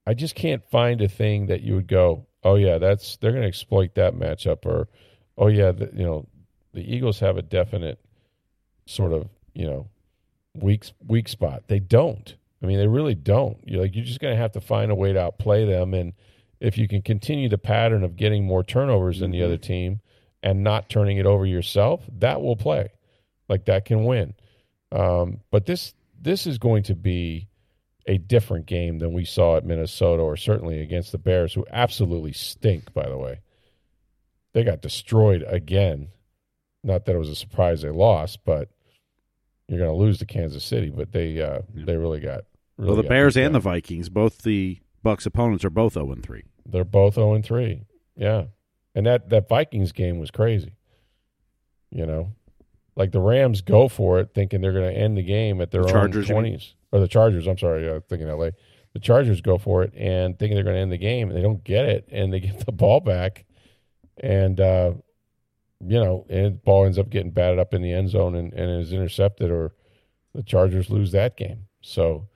I 0.07 0.15
just 0.15 0.35
can't 0.35 0.63
find 0.71 1.01
a 1.01 1.09
thing 1.09 1.47
that 1.47 1.63
you 1.63 1.75
would 1.75 1.89
go, 1.89 2.27
oh 2.45 2.55
yeah, 2.55 2.79
that's 2.79 3.17
they're 3.17 3.33
going 3.33 3.43
to 3.43 3.49
exploit 3.49 3.95
that 3.95 4.15
matchup, 4.15 4.67
or 4.67 4.89
oh 5.39 5.49
yeah, 5.49 5.73
the, 5.73 5.91
you 5.95 6.05
know, 6.05 6.27
the 6.75 6.95
Eagles 6.95 7.19
have 7.21 7.39
a 7.39 7.43
definite 7.43 7.99
sort 8.87 9.13
of 9.13 9.29
you 9.55 9.67
know 9.67 9.89
weak 10.63 10.91
weak 11.07 11.29
spot. 11.29 11.65
They 11.69 11.81
don't. 11.81 12.37
I 12.63 12.67
mean, 12.67 12.79
they 12.79 12.89
really 12.89 13.15
don't. 13.15 13.59
You're 13.65 13.83
like 13.83 13.95
you're 13.95 14.05
just 14.05 14.21
going 14.21 14.35
to 14.35 14.41
have 14.41 14.53
to 14.53 14.61
find 14.61 14.91
a 14.91 14.95
way 14.95 15.13
to 15.13 15.21
outplay 15.21 15.65
them, 15.65 15.95
and 15.95 16.13
if 16.61 16.77
you 16.77 16.89
can 16.89 17.03
continue 17.03 17.49
the 17.49 17.59
pattern 17.59 18.03
of 18.03 18.17
getting 18.17 18.45
more 18.45 18.65
turnovers 18.65 19.21
than 19.21 19.31
the 19.31 19.43
other 19.43 19.57
team 19.57 20.01
and 20.43 20.65
not 20.65 20.89
turning 20.89 21.19
it 21.19 21.27
over 21.27 21.47
yourself, 21.47 22.03
that 22.19 22.43
will 22.43 22.57
play. 22.57 22.91
Like 23.49 23.65
that 23.67 23.85
can 23.85 24.05
win. 24.05 24.35
Um, 24.93 25.41
but 25.51 25.67
this 25.67 25.95
this 26.21 26.47
is 26.47 26.59
going 26.59 26.83
to 26.85 26.95
be 26.95 27.49
a 28.07 28.19
different 28.19 28.67
game 28.67 28.99
than 28.99 29.13
we 29.13 29.25
saw 29.25 29.57
at 29.57 29.65
Minnesota 29.65 30.23
or 30.23 30.37
certainly 30.37 30.81
against 30.81 31.13
the 31.13 31.19
Bears, 31.19 31.53
who 31.53 31.67
absolutely 31.71 32.33
stink. 32.33 32.93
By 32.93 33.09
the 33.09 33.19
way, 33.19 33.41
they 34.53 34.65
got 34.65 34.83
destroyed 34.83 35.45
again. 35.47 36.09
Not 36.83 37.05
that 37.05 37.15
it 37.15 37.19
was 37.19 37.29
a 37.29 37.35
surprise 37.35 37.83
they 37.83 37.91
lost, 37.91 38.41
but 38.45 38.71
you're 39.69 39.79
going 39.79 39.91
to 39.91 39.97
lose 39.97 40.19
to 40.19 40.27
Kansas 40.27 40.65
City. 40.65 40.91
But 40.91 41.13
they 41.13 41.41
uh, 41.41 41.61
they 41.75 41.97
really 41.97 42.21
got. 42.21 42.43
Really 42.77 42.89
well, 42.91 42.97
the 42.97 43.03
got 43.03 43.09
Bears 43.09 43.35
beat 43.35 43.43
and 43.45 43.55
the. 43.55 43.61
Vikings, 43.61 44.09
both 44.09 44.43
the 44.43 44.79
Bucs 45.05 45.27
opponents, 45.27 45.65
are 45.65 45.71
both 45.71 45.95
zero 45.95 46.13
and 46.13 46.23
three. 46.23 46.45
They're 46.69 46.85
both 46.85 47.15
0 47.15 47.35
and 47.35 47.45
3. 47.45 47.83
Yeah. 48.17 48.45
And 48.95 49.07
that, 49.07 49.31
that 49.31 49.49
Vikings 49.49 49.93
game 49.93 50.19
was 50.19 50.31
crazy. 50.31 50.75
You 51.91 52.05
know, 52.05 52.33
like 52.97 53.13
the 53.13 53.21
Rams 53.21 53.63
go 53.63 53.89
for 53.89 54.21
it 54.21 54.31
thinking 54.35 54.61
they're 54.61 54.73
going 54.73 54.93
to 54.93 55.01
end 55.01 55.17
the 55.17 55.23
game 55.23 55.61
at 55.63 55.71
their 55.71 55.83
The 55.83 55.89
own 55.89 55.95
Chargers, 55.95 56.29
you 56.29 56.35
20s. 56.35 56.75
Or 56.93 57.01
the 57.01 57.09
Chargers, 57.09 57.47
I'm 57.47 57.57
sorry, 57.57 57.89
uh, 57.89 58.01
thinking 58.09 58.29
LA. 58.29 58.51
The 58.93 59.01
Chargers 59.01 59.41
go 59.41 59.57
for 59.57 59.83
it 59.83 59.95
and 59.95 60.39
thinking 60.39 60.55
they're 60.55 60.65
going 60.65 60.77
to 60.77 60.83
end 60.83 60.93
the 60.93 60.99
game 60.99 61.29
and 61.29 61.37
they 61.37 61.43
don't 61.43 61.65
get 61.65 61.87
it 61.87 62.09
and 62.11 62.33
they 62.33 62.41
get 62.41 62.67
the 62.67 62.73
ball 62.73 63.01
back. 63.01 63.47
And, 64.19 64.61
uh, 64.61 64.93
you 65.81 65.99
know, 65.99 66.27
and 66.29 66.63
ball 66.63 66.85
ends 66.85 66.99
up 66.99 67.11
getting 67.11 67.31
batted 67.31 67.59
up 67.59 67.75
in 67.75 67.83
the 67.83 67.93
end 67.93 68.11
zone 68.11 68.35
and, 68.35 68.53
and 68.53 68.81
is 68.81 68.93
intercepted 68.93 69.51
or 69.51 69.73
the 70.35 70.43
Chargers 70.43 70.91
lose 70.91 71.13
that 71.13 71.37
game. 71.37 71.67
So, 71.81 72.29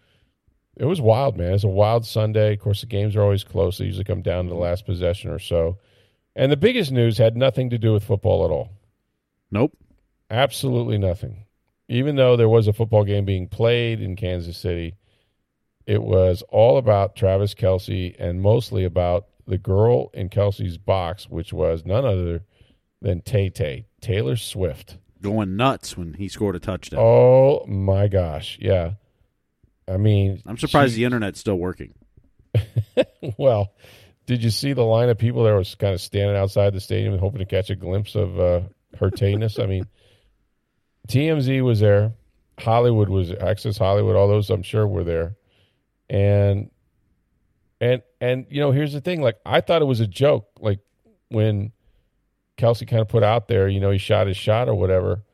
it 0.76 0.86
was 0.86 1.00
wild, 1.02 1.36
man. 1.36 1.52
It's 1.52 1.64
a 1.64 1.68
wild 1.68 2.06
Sunday. 2.06 2.54
Of 2.54 2.60
course, 2.60 2.80
the 2.80 2.86
games 2.86 3.14
are 3.14 3.22
always 3.22 3.44
close. 3.44 3.76
They 3.76 3.84
usually 3.84 4.04
come 4.04 4.22
down 4.22 4.44
to 4.44 4.50
the 4.50 4.56
last 4.56 4.86
possession 4.86 5.30
or 5.30 5.38
so. 5.38 5.78
And 6.34 6.50
the 6.50 6.56
biggest 6.56 6.90
news 6.90 7.18
had 7.18 7.36
nothing 7.36 7.68
to 7.70 7.78
do 7.78 7.92
with 7.92 8.04
football 8.04 8.44
at 8.46 8.50
all. 8.50 8.70
Nope. 9.50 9.76
Absolutely 10.30 10.96
nothing. 10.96 11.44
even 11.88 12.16
though 12.16 12.36
there 12.36 12.48
was 12.48 12.66
a 12.66 12.72
football 12.72 13.04
game 13.04 13.26
being 13.26 13.46
played 13.48 14.00
in 14.00 14.16
Kansas 14.16 14.56
City, 14.56 14.94
it 15.86 16.02
was 16.02 16.42
all 16.48 16.78
about 16.78 17.16
Travis 17.16 17.54
Kelce 17.54 18.16
and 18.18 18.40
mostly 18.40 18.84
about 18.84 19.26
the 19.46 19.58
girl 19.58 20.10
in 20.14 20.30
Kelce's 20.30 20.78
box, 20.78 21.28
which 21.28 21.52
was 21.52 21.84
none 21.84 22.06
other 22.06 22.44
than 23.02 23.20
Tay 23.20 23.50
Tay, 23.50 23.86
Taylor 24.00 24.36
Swift. 24.36 24.96
Going 25.20 25.56
nuts 25.56 25.96
when 25.96 26.14
he 26.14 26.28
scored 26.28 26.56
a 26.56 26.60
touchdown. 26.60 27.00
Oh 27.00 27.64
my 27.66 28.08
gosh. 28.08 28.58
Yeah. 28.60 28.92
I 29.86 29.96
mean, 29.96 30.42
I'm 30.46 30.56
surprised 30.58 30.94
she- 30.94 31.00
the 31.00 31.04
internet's 31.04 31.38
still 31.40 31.56
working. 31.56 31.94
well, 33.38 33.72
did 34.26 34.42
you 34.42 34.50
see 34.50 34.72
the 34.72 34.84
line 34.84 35.08
of 35.08 35.18
people 35.18 35.44
that 35.44 35.52
was 35.52 35.74
kind 35.74 35.94
of 35.94 36.00
standing 36.00 36.36
outside 36.36 36.72
the 36.72 36.80
stadium 36.80 37.18
hoping 37.18 37.38
to 37.40 37.44
catch 37.44 37.70
a 37.70 37.76
glimpse 37.76 38.14
of 38.14 38.38
uh, 38.38 38.60
her 38.98 39.10
tayness? 39.10 39.62
I 39.62 39.66
mean, 39.66 39.86
TMZ 41.08 41.62
was 41.62 41.80
there, 41.80 42.12
Hollywood 42.58 43.08
was 43.08 43.32
Access 43.32 43.78
Hollywood, 43.78 44.16
all 44.16 44.28
those 44.28 44.50
I'm 44.50 44.62
sure 44.62 44.86
were 44.86 45.04
there, 45.04 45.36
and 46.08 46.70
and 47.80 48.02
and 48.20 48.46
you 48.50 48.60
know 48.60 48.70
here's 48.70 48.92
the 48.92 49.00
thing, 49.00 49.22
like 49.22 49.38
I 49.44 49.60
thought 49.60 49.82
it 49.82 49.86
was 49.86 50.00
a 50.00 50.06
joke, 50.06 50.48
like 50.60 50.80
when 51.28 51.72
Kelce 52.62 52.86
kind 52.86 53.02
of 53.02 53.08
put 53.08 53.24
out 53.24 53.48
there, 53.48 53.68
you 53.68 53.80
know, 53.80 53.90
he 53.90 53.98
shot 53.98 54.28
his 54.28 54.36
shot 54.36 54.68
or 54.68 54.74
whatever. 54.74 55.24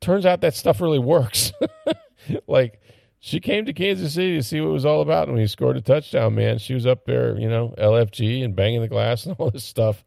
Turns 0.00 0.26
out 0.26 0.40
that 0.40 0.54
stuff 0.54 0.80
really 0.80 0.98
works. 0.98 1.52
like 2.48 2.80
she 3.20 3.38
came 3.38 3.66
to 3.66 3.72
Kansas 3.72 4.14
City 4.14 4.34
to 4.36 4.42
see 4.42 4.60
what 4.60 4.70
it 4.70 4.72
was 4.72 4.84
all 4.84 5.00
about. 5.00 5.28
And 5.28 5.34
when 5.34 5.42
he 5.42 5.46
scored 5.46 5.76
a 5.76 5.80
touchdown, 5.80 6.34
man, 6.34 6.58
she 6.58 6.74
was 6.74 6.86
up 6.86 7.04
there, 7.04 7.38
you 7.38 7.48
know, 7.48 7.74
LFG 7.78 8.44
and 8.44 8.56
banging 8.56 8.80
the 8.80 8.88
glass 8.88 9.26
and 9.26 9.36
all 9.38 9.50
this 9.50 9.64
stuff. 9.64 10.04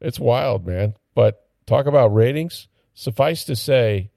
It's 0.00 0.18
wild, 0.18 0.66
man. 0.66 0.94
But 1.14 1.46
talk 1.66 1.86
about 1.86 2.14
ratings. 2.14 2.68
Suffice 2.94 3.44
to 3.44 3.56
say, 3.56 4.10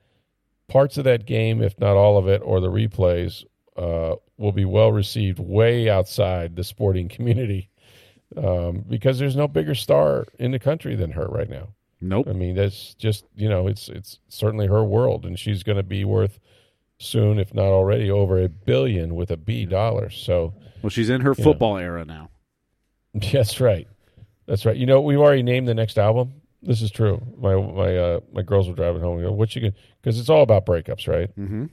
parts 0.69 0.97
of 0.97 1.03
that 1.03 1.25
game, 1.25 1.61
if 1.61 1.77
not 1.77 1.97
all 1.97 2.17
of 2.17 2.29
it, 2.29 2.41
or 2.43 2.61
the 2.61 2.71
replays, 2.71 3.43
uh, 3.75 4.15
will 4.37 4.53
be 4.53 4.63
well 4.63 4.93
received 4.93 5.39
way 5.39 5.89
outside 5.89 6.55
the 6.55 6.63
sporting 6.63 7.09
community 7.09 7.69
um, 8.37 8.85
because 8.87 9.19
there's 9.19 9.35
no 9.35 9.47
bigger 9.47 9.75
star 9.75 10.25
in 10.37 10.51
the 10.51 10.59
country 10.59 10.95
than 10.95 11.11
her 11.11 11.25
right 11.25 11.49
now. 11.49 11.69
Nope. 12.01 12.27
I 12.29 12.33
mean, 12.33 12.55
that's 12.55 12.93
just 12.95 13.25
you 13.35 13.49
know, 13.49 13.67
it's 13.67 13.89
it's 13.89 14.19
certainly 14.29 14.67
her 14.67 14.83
world, 14.83 15.25
and 15.25 15.37
she's 15.37 15.63
going 15.63 15.77
to 15.77 15.83
be 15.83 16.05
worth 16.05 16.39
soon, 16.99 17.39
if 17.39 17.53
not 17.53 17.65
already, 17.65 18.09
over 18.09 18.41
a 18.41 18.49
billion 18.49 19.15
with 19.15 19.31
a 19.31 19.37
B 19.37 19.65
dollars. 19.65 20.21
So 20.23 20.53
Well, 20.81 20.89
she's 20.89 21.09
in 21.09 21.21
her 21.21 21.35
football 21.35 21.77
era 21.77 22.05
now. 22.05 22.29
that's 23.13 23.59
right, 23.59 23.87
that's 24.45 24.65
right. 24.65 24.77
You 24.77 24.85
know, 24.85 25.01
we've 25.01 25.19
already 25.19 25.43
named 25.43 25.67
the 25.67 25.73
next 25.73 25.97
album. 25.97 26.33
This 26.61 26.81
is 26.81 26.91
true. 26.91 27.21
My 27.37 27.55
my 27.55 27.97
uh, 27.97 28.19
my 28.31 28.43
girls 28.43 28.67
were 28.69 28.75
driving 28.75 29.01
home. 29.01 29.17
and 29.17 29.27
go, 29.27 29.31
What 29.33 29.55
you 29.55 29.61
can 29.61 29.73
because 30.01 30.19
it's 30.19 30.29
all 30.29 30.41
about 30.41 30.65
breakups, 30.65 31.07
right? 31.07 31.35
Mm-hmm. 31.37 31.65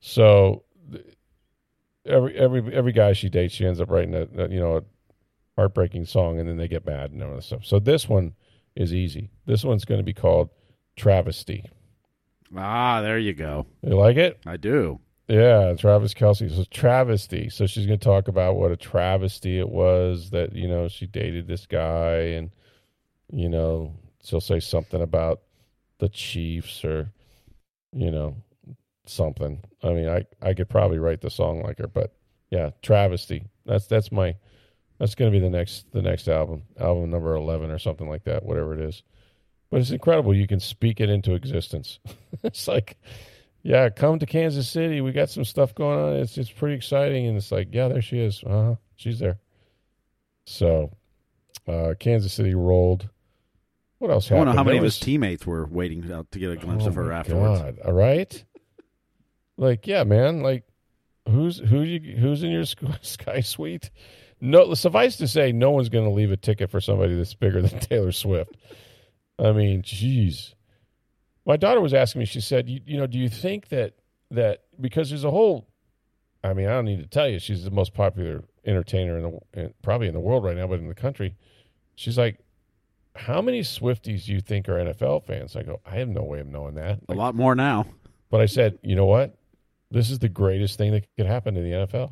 So 0.00 0.64
every 2.04 2.36
every 2.36 2.74
every 2.74 2.92
guy 2.92 3.12
she 3.12 3.28
dates, 3.28 3.54
she 3.54 3.66
ends 3.66 3.80
up 3.80 3.90
writing 3.90 4.14
a, 4.14 4.26
a 4.38 4.48
you 4.48 4.58
know 4.58 4.76
a 4.78 4.82
heartbreaking 5.56 6.04
song, 6.04 6.38
and 6.38 6.48
then 6.48 6.56
they 6.56 6.68
get 6.68 6.86
mad 6.86 7.10
and 7.10 7.22
all 7.22 7.34
that 7.34 7.44
stuff. 7.44 7.64
So 7.64 7.78
this 7.78 8.08
one 8.08 8.34
is 8.74 8.92
easy. 8.92 9.30
This 9.46 9.64
one's 9.64 9.84
going 9.84 10.00
to 10.00 10.04
be 10.04 10.14
called 10.14 10.50
Travesty. 10.96 11.64
Ah, 12.56 13.00
there 13.00 13.18
you 13.18 13.34
go. 13.34 13.66
You 13.82 13.96
like 13.96 14.16
it? 14.16 14.38
I 14.46 14.56
do. 14.56 15.00
Yeah, 15.28 15.74
Travis 15.74 16.14
Kelce. 16.14 16.54
So 16.54 16.64
travesty. 16.70 17.48
So 17.48 17.66
she's 17.66 17.86
going 17.86 17.98
to 17.98 18.04
talk 18.04 18.28
about 18.28 18.56
what 18.56 18.70
a 18.70 18.76
travesty 18.76 19.58
it 19.58 19.68
was 19.68 20.30
that 20.30 20.54
you 20.54 20.68
know 20.68 20.86
she 20.88 21.06
dated 21.06 21.48
this 21.48 21.66
guy, 21.66 22.18
and 22.36 22.50
you 23.32 23.48
know 23.48 23.92
she'll 24.22 24.40
say 24.40 24.60
something 24.60 25.02
about 25.02 25.40
the 25.98 26.08
Chiefs 26.08 26.84
or 26.84 27.10
you 27.92 28.10
know 28.12 28.36
something. 29.06 29.64
I 29.82 29.88
mean, 29.90 30.08
I 30.08 30.26
I 30.40 30.54
could 30.54 30.68
probably 30.68 30.98
write 30.98 31.22
the 31.22 31.30
song 31.30 31.62
like 31.62 31.78
her, 31.78 31.88
but 31.88 32.14
yeah, 32.50 32.70
travesty. 32.82 33.46
That's 33.64 33.88
that's 33.88 34.12
my 34.12 34.36
that's 34.98 35.14
going 35.14 35.30
to 35.30 35.38
be 35.38 35.42
the 35.42 35.50
next 35.50 35.90
the 35.92 36.02
next 36.02 36.28
album, 36.28 36.62
album 36.80 37.10
number 37.10 37.34
eleven 37.34 37.70
or 37.70 37.78
something 37.78 38.08
like 38.08 38.24
that, 38.24 38.44
whatever 38.44 38.74
it 38.74 38.80
is. 38.80 39.02
But 39.70 39.80
it's 39.80 39.90
incredible. 39.90 40.34
You 40.34 40.46
can 40.46 40.60
speak 40.60 41.00
it 41.00 41.10
into 41.10 41.34
existence. 41.34 41.98
it's 42.42 42.68
like 42.68 42.96
yeah, 43.66 43.88
come 43.88 44.20
to 44.20 44.26
Kansas 44.26 44.68
City. 44.68 45.00
We 45.00 45.10
got 45.10 45.28
some 45.28 45.44
stuff 45.44 45.74
going 45.74 45.98
on. 45.98 46.12
It's 46.16 46.38
it's 46.38 46.52
pretty 46.52 46.76
exciting, 46.76 47.26
and 47.26 47.36
it's 47.36 47.50
like, 47.50 47.68
yeah, 47.72 47.88
there 47.88 48.00
she 48.00 48.20
is. 48.20 48.44
Uh 48.46 48.50
huh. 48.50 48.74
She's 48.94 49.18
there. 49.18 49.40
So, 50.46 50.92
uh, 51.66 51.94
Kansas 51.98 52.32
City 52.32 52.54
rolled. 52.54 53.08
What 53.98 54.12
else 54.12 54.30
I 54.30 54.36
don't 54.36 54.44
know 54.44 54.52
how 54.52 54.62
many 54.62 54.76
There 54.76 54.82
of 54.82 54.84
his 54.84 55.00
teammates 55.00 55.44
were 55.44 55.66
waiting 55.66 56.12
out 56.12 56.30
to 56.30 56.38
get 56.38 56.52
a 56.52 56.56
glimpse 56.56 56.84
Oh 56.84 56.88
of 56.88 56.94
her 56.94 57.10
afterwards. 57.10 57.60
God, 57.60 57.78
all 57.84 57.92
right. 57.92 58.44
Like, 59.56 59.88
yeah, 59.88 60.04
man. 60.04 60.42
Like, 60.42 60.62
who's 61.28 61.58
who? 61.58 61.80
You, 61.80 62.16
who's 62.18 62.44
in 62.44 62.50
your 62.52 62.66
sky 63.02 63.40
suite? 63.40 63.90
No, 64.40 64.74
suffice 64.74 65.16
to 65.16 65.28
say, 65.28 65.52
no 65.52 65.70
one's 65.70 65.88
going 65.88 66.04
to 66.04 66.10
leave 66.10 66.30
a 66.30 66.36
ticket 66.36 66.70
for 66.70 66.80
somebody 66.80 67.16
that's 67.16 67.34
bigger 67.34 67.62
than 67.62 67.78
Taylor 67.80 68.12
Swift. 68.12 68.56
I 69.38 69.52
mean, 69.52 69.82
jeez. 69.82 70.54
My 71.46 71.56
daughter 71.56 71.80
was 71.80 71.94
asking 71.94 72.20
me. 72.20 72.24
She 72.26 72.40
said, 72.40 72.68
you, 72.68 72.80
"You 72.84 72.98
know, 72.98 73.06
do 73.06 73.18
you 73.18 73.28
think 73.28 73.68
that 73.68 73.94
that 74.30 74.64
because 74.80 75.10
there's 75.10 75.24
a 75.24 75.30
whole? 75.30 75.68
I 76.42 76.52
mean, 76.54 76.66
I 76.66 76.72
don't 76.72 76.84
need 76.84 77.00
to 77.00 77.06
tell 77.06 77.28
you, 77.28 77.38
she's 77.38 77.64
the 77.64 77.70
most 77.70 77.94
popular 77.94 78.44
entertainer 78.64 79.16
in 79.18 79.22
the 79.22 79.60
in, 79.62 79.74
probably 79.82 80.08
in 80.08 80.14
the 80.14 80.20
world 80.20 80.44
right 80.44 80.56
now, 80.56 80.66
but 80.66 80.78
in 80.80 80.88
the 80.88 80.94
country. 80.94 81.34
She's 81.94 82.18
like, 82.18 82.38
how 83.14 83.40
many 83.40 83.60
Swifties 83.62 84.26
do 84.26 84.32
you 84.32 84.40
think 84.40 84.68
are 84.68 84.74
NFL 84.74 85.24
fans? 85.24 85.56
I 85.56 85.62
go, 85.62 85.80
I 85.86 85.96
have 85.96 86.08
no 86.08 86.22
way 86.24 86.40
of 86.40 86.46
knowing 86.46 86.74
that. 86.74 87.00
A 87.08 87.14
lot 87.14 87.34
more 87.34 87.54
now. 87.54 87.86
but 88.30 88.40
I 88.40 88.46
said, 88.46 88.78
you 88.82 88.94
know 88.94 89.06
what? 89.06 89.36
This 89.90 90.10
is 90.10 90.18
the 90.18 90.28
greatest 90.28 90.76
thing 90.78 90.92
that 90.92 91.06
could 91.16 91.26
happen 91.26 91.54
to 91.54 91.60
the 91.62 91.70
NFL. 91.70 92.10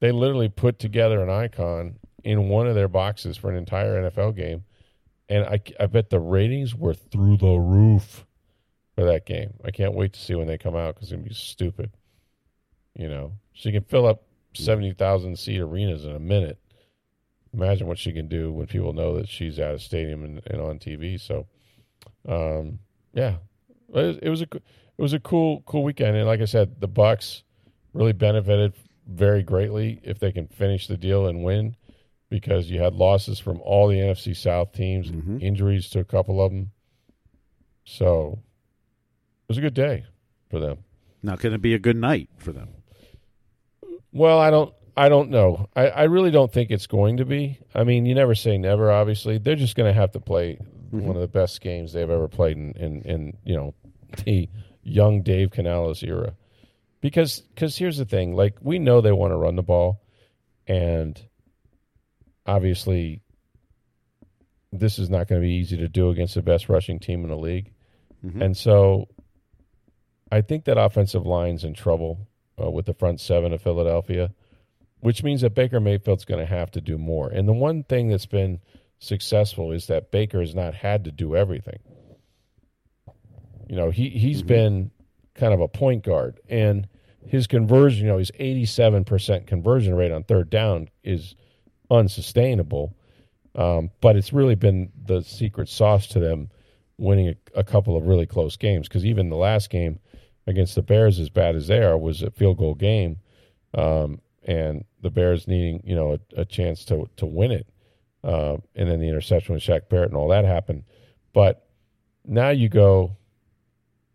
They 0.00 0.12
literally 0.12 0.48
put 0.48 0.78
together 0.78 1.22
an 1.22 1.30
icon 1.30 1.96
in 2.24 2.48
one 2.48 2.66
of 2.66 2.74
their 2.74 2.88
boxes 2.88 3.36
for 3.36 3.50
an 3.50 3.56
entire 3.56 4.10
NFL 4.10 4.36
game, 4.36 4.64
and 5.28 5.44
I, 5.44 5.60
I 5.78 5.86
bet 5.86 6.10
the 6.10 6.20
ratings 6.20 6.74
were 6.74 6.94
through 6.94 7.36
the 7.36 7.58
roof 7.58 8.26
for 8.94 9.04
that 9.04 9.26
game. 9.26 9.54
I 9.64 9.70
can't 9.70 9.94
wait 9.94 10.14
to 10.14 10.20
see 10.20 10.34
when 10.34 10.46
they 10.46 10.58
come 10.58 10.76
out 10.76 10.94
because 10.94 11.08
it's 11.08 11.12
gonna 11.12 11.28
be 11.28 11.34
stupid. 11.34 11.90
You 12.94 13.08
know, 13.08 13.32
she 13.52 13.72
can 13.72 13.82
fill 13.84 14.06
up 14.06 14.22
seventy 14.54 14.92
thousand 14.92 15.38
seat 15.38 15.60
arenas 15.60 16.04
in 16.04 16.14
a 16.14 16.20
minute. 16.20 16.58
Imagine 17.52 17.86
what 17.86 17.98
she 17.98 18.12
can 18.12 18.28
do 18.28 18.52
when 18.52 18.66
people 18.66 18.92
know 18.92 19.16
that 19.16 19.28
she's 19.28 19.58
at 19.58 19.74
a 19.74 19.78
stadium 19.78 20.24
and, 20.24 20.40
and 20.46 20.60
on 20.60 20.78
TV. 20.78 21.20
So, 21.20 21.46
um, 22.28 22.78
yeah, 23.12 23.36
it 23.92 23.94
was, 23.94 24.18
it 24.22 24.28
was 24.28 24.42
a 24.42 24.46
it 24.54 25.02
was 25.02 25.12
a 25.12 25.20
cool 25.20 25.62
cool 25.66 25.82
weekend, 25.82 26.16
and 26.16 26.26
like 26.26 26.40
I 26.40 26.44
said, 26.46 26.80
the 26.80 26.88
Bucs 26.88 27.42
really 27.92 28.12
benefited 28.12 28.74
very 29.10 29.42
greatly 29.42 30.00
if 30.02 30.18
they 30.18 30.32
can 30.32 30.46
finish 30.46 30.86
the 30.86 30.96
deal 30.96 31.26
and 31.26 31.42
win, 31.44 31.76
because 32.30 32.70
you 32.70 32.80
had 32.80 32.94
losses 32.94 33.38
from 33.40 33.60
all 33.62 33.88
the 33.88 33.98
NFC 33.98 34.34
South 34.36 34.72
teams, 34.72 35.10
Mhm. 35.10 35.42
injuries 35.42 35.90
to 35.90 35.98
a 36.00 36.04
couple 36.04 36.40
of 36.40 36.50
them. 36.52 36.70
So 37.84 38.38
it 39.44 39.48
was 39.48 39.58
a 39.58 39.62
good 39.62 39.74
day 39.74 40.04
for 40.48 40.58
them. 40.60 40.78
Not 41.22 41.40
going 41.40 41.52
to 41.52 41.58
be 41.58 41.74
a 41.74 41.78
good 41.78 41.96
night 41.96 42.28
for 42.38 42.52
them? 42.52 42.68
Well, 44.12 44.38
I 44.38 44.50
don't. 44.50 44.72
I 44.96 45.08
don't 45.08 45.30
know. 45.30 45.68
I, 45.76 45.88
I 45.88 46.02
really 46.04 46.30
don't 46.30 46.52
think 46.52 46.70
it's 46.70 46.86
going 46.86 47.18
to 47.18 47.24
be. 47.24 47.58
I 47.74 47.84
mean, 47.84 48.06
you 48.06 48.14
never 48.14 48.34
say 48.34 48.58
never. 48.58 48.90
Obviously, 48.90 49.38
they're 49.38 49.54
just 49.56 49.76
going 49.76 49.88
to 49.92 49.98
have 49.98 50.10
to 50.12 50.20
play 50.20 50.58
one 50.90 51.14
of 51.14 51.20
the 51.22 51.28
best 51.28 51.60
games 51.60 51.92
they've 51.92 52.10
ever 52.10 52.26
played 52.26 52.56
in, 52.56 52.72
in, 52.72 53.02
in 53.02 53.36
you 53.44 53.54
know 53.56 53.74
the 54.24 54.48
young 54.82 55.22
Dave 55.22 55.50
Canales 55.52 56.02
era. 56.02 56.34
Because 57.00 57.42
cause 57.56 57.76
here's 57.76 57.96
the 57.96 58.04
thing: 58.04 58.34
like 58.34 58.56
we 58.60 58.78
know 58.78 59.00
they 59.00 59.12
want 59.12 59.32
to 59.32 59.36
run 59.36 59.56
the 59.56 59.62
ball, 59.62 60.02
and 60.66 61.20
obviously, 62.46 63.22
this 64.72 64.98
is 64.98 65.08
not 65.08 65.26
going 65.28 65.40
to 65.40 65.46
be 65.46 65.54
easy 65.54 65.78
to 65.78 65.88
do 65.88 66.10
against 66.10 66.34
the 66.34 66.42
best 66.42 66.68
rushing 66.68 66.98
team 66.98 67.24
in 67.24 67.30
the 67.30 67.36
league. 67.36 67.72
Mhm. 68.24 68.42
And 68.42 68.56
so, 68.56 69.08
I 70.30 70.42
think 70.42 70.64
that 70.64 70.78
offensive 70.78 71.24
line's 71.26 71.64
in 71.64 71.74
trouble 71.74 72.28
uh, 72.62 72.70
with 72.70 72.86
the 72.86 72.94
front 72.94 73.20
seven 73.20 73.52
of 73.52 73.62
Philadelphia, 73.62 74.32
which 75.00 75.22
means 75.22 75.40
that 75.40 75.54
Baker 75.54 75.80
Mayfield's 75.80 76.26
going 76.26 76.40
to 76.40 76.46
have 76.46 76.70
to 76.72 76.80
do 76.80 76.98
more. 76.98 77.28
And 77.30 77.48
the 77.48 77.54
one 77.54 77.82
thing 77.82 78.08
that's 78.08 78.26
been 78.26 78.60
successful 78.98 79.72
is 79.72 79.86
that 79.86 80.10
Baker 80.10 80.40
has 80.40 80.54
not 80.54 80.74
had 80.74 81.04
to 81.04 81.10
do 81.10 81.34
everything. 81.34 81.78
You 83.68 83.76
know, 83.76 83.90
he 83.90 84.10
he's 84.10 84.42
been 84.42 84.90
kind 85.40 85.54
of 85.54 85.60
a 85.60 85.68
point 85.68 86.04
guard, 86.04 86.38
and 86.48 86.86
his 87.26 87.46
conversion, 87.46 88.06
you 88.06 88.12
know, 88.12 88.18
his 88.18 88.32
eighty-seven 88.38 89.04
percent 89.04 89.46
conversion 89.46 89.94
rate 89.94 90.12
on 90.12 90.22
third 90.24 90.50
down 90.50 90.88
is 91.02 91.34
unsustainable. 91.90 92.94
Um, 93.54 93.90
but 94.00 94.16
it's 94.16 94.32
really 94.32 94.54
been 94.54 94.92
the 95.06 95.22
secret 95.22 95.68
sauce 95.68 96.06
to 96.08 96.20
them 96.20 96.50
winning 96.98 97.28
a, 97.28 97.60
a 97.60 97.64
couple 97.64 97.96
of 97.96 98.06
really 98.06 98.26
close 98.26 98.56
games. 98.56 98.86
Because 98.86 99.04
even 99.04 99.28
the 99.28 99.36
last 99.36 99.70
game 99.70 99.98
against 100.46 100.74
the 100.74 100.82
Bears, 100.82 101.18
as 101.18 101.30
bad 101.30 101.56
as 101.56 101.66
they 101.66 101.82
are, 101.82 101.98
was 101.98 102.22
a 102.22 102.30
field 102.30 102.58
goal 102.58 102.74
game, 102.74 103.16
um, 103.74 104.20
and 104.44 104.84
the 105.02 105.10
Bears 105.10 105.48
needing 105.48 105.82
you 105.84 105.96
know 105.96 106.12
a, 106.12 106.42
a 106.42 106.44
chance 106.44 106.84
to 106.86 107.08
to 107.16 107.26
win 107.26 107.50
it, 107.50 107.66
uh, 108.22 108.56
and 108.76 108.88
then 108.88 109.00
the 109.00 109.08
interception 109.08 109.54
with 109.54 109.64
Shaq 109.64 109.88
Barrett 109.88 110.10
and 110.10 110.16
all 110.16 110.28
that 110.28 110.44
happened. 110.44 110.84
But 111.32 111.66
now 112.24 112.50
you 112.50 112.68
go, 112.68 113.16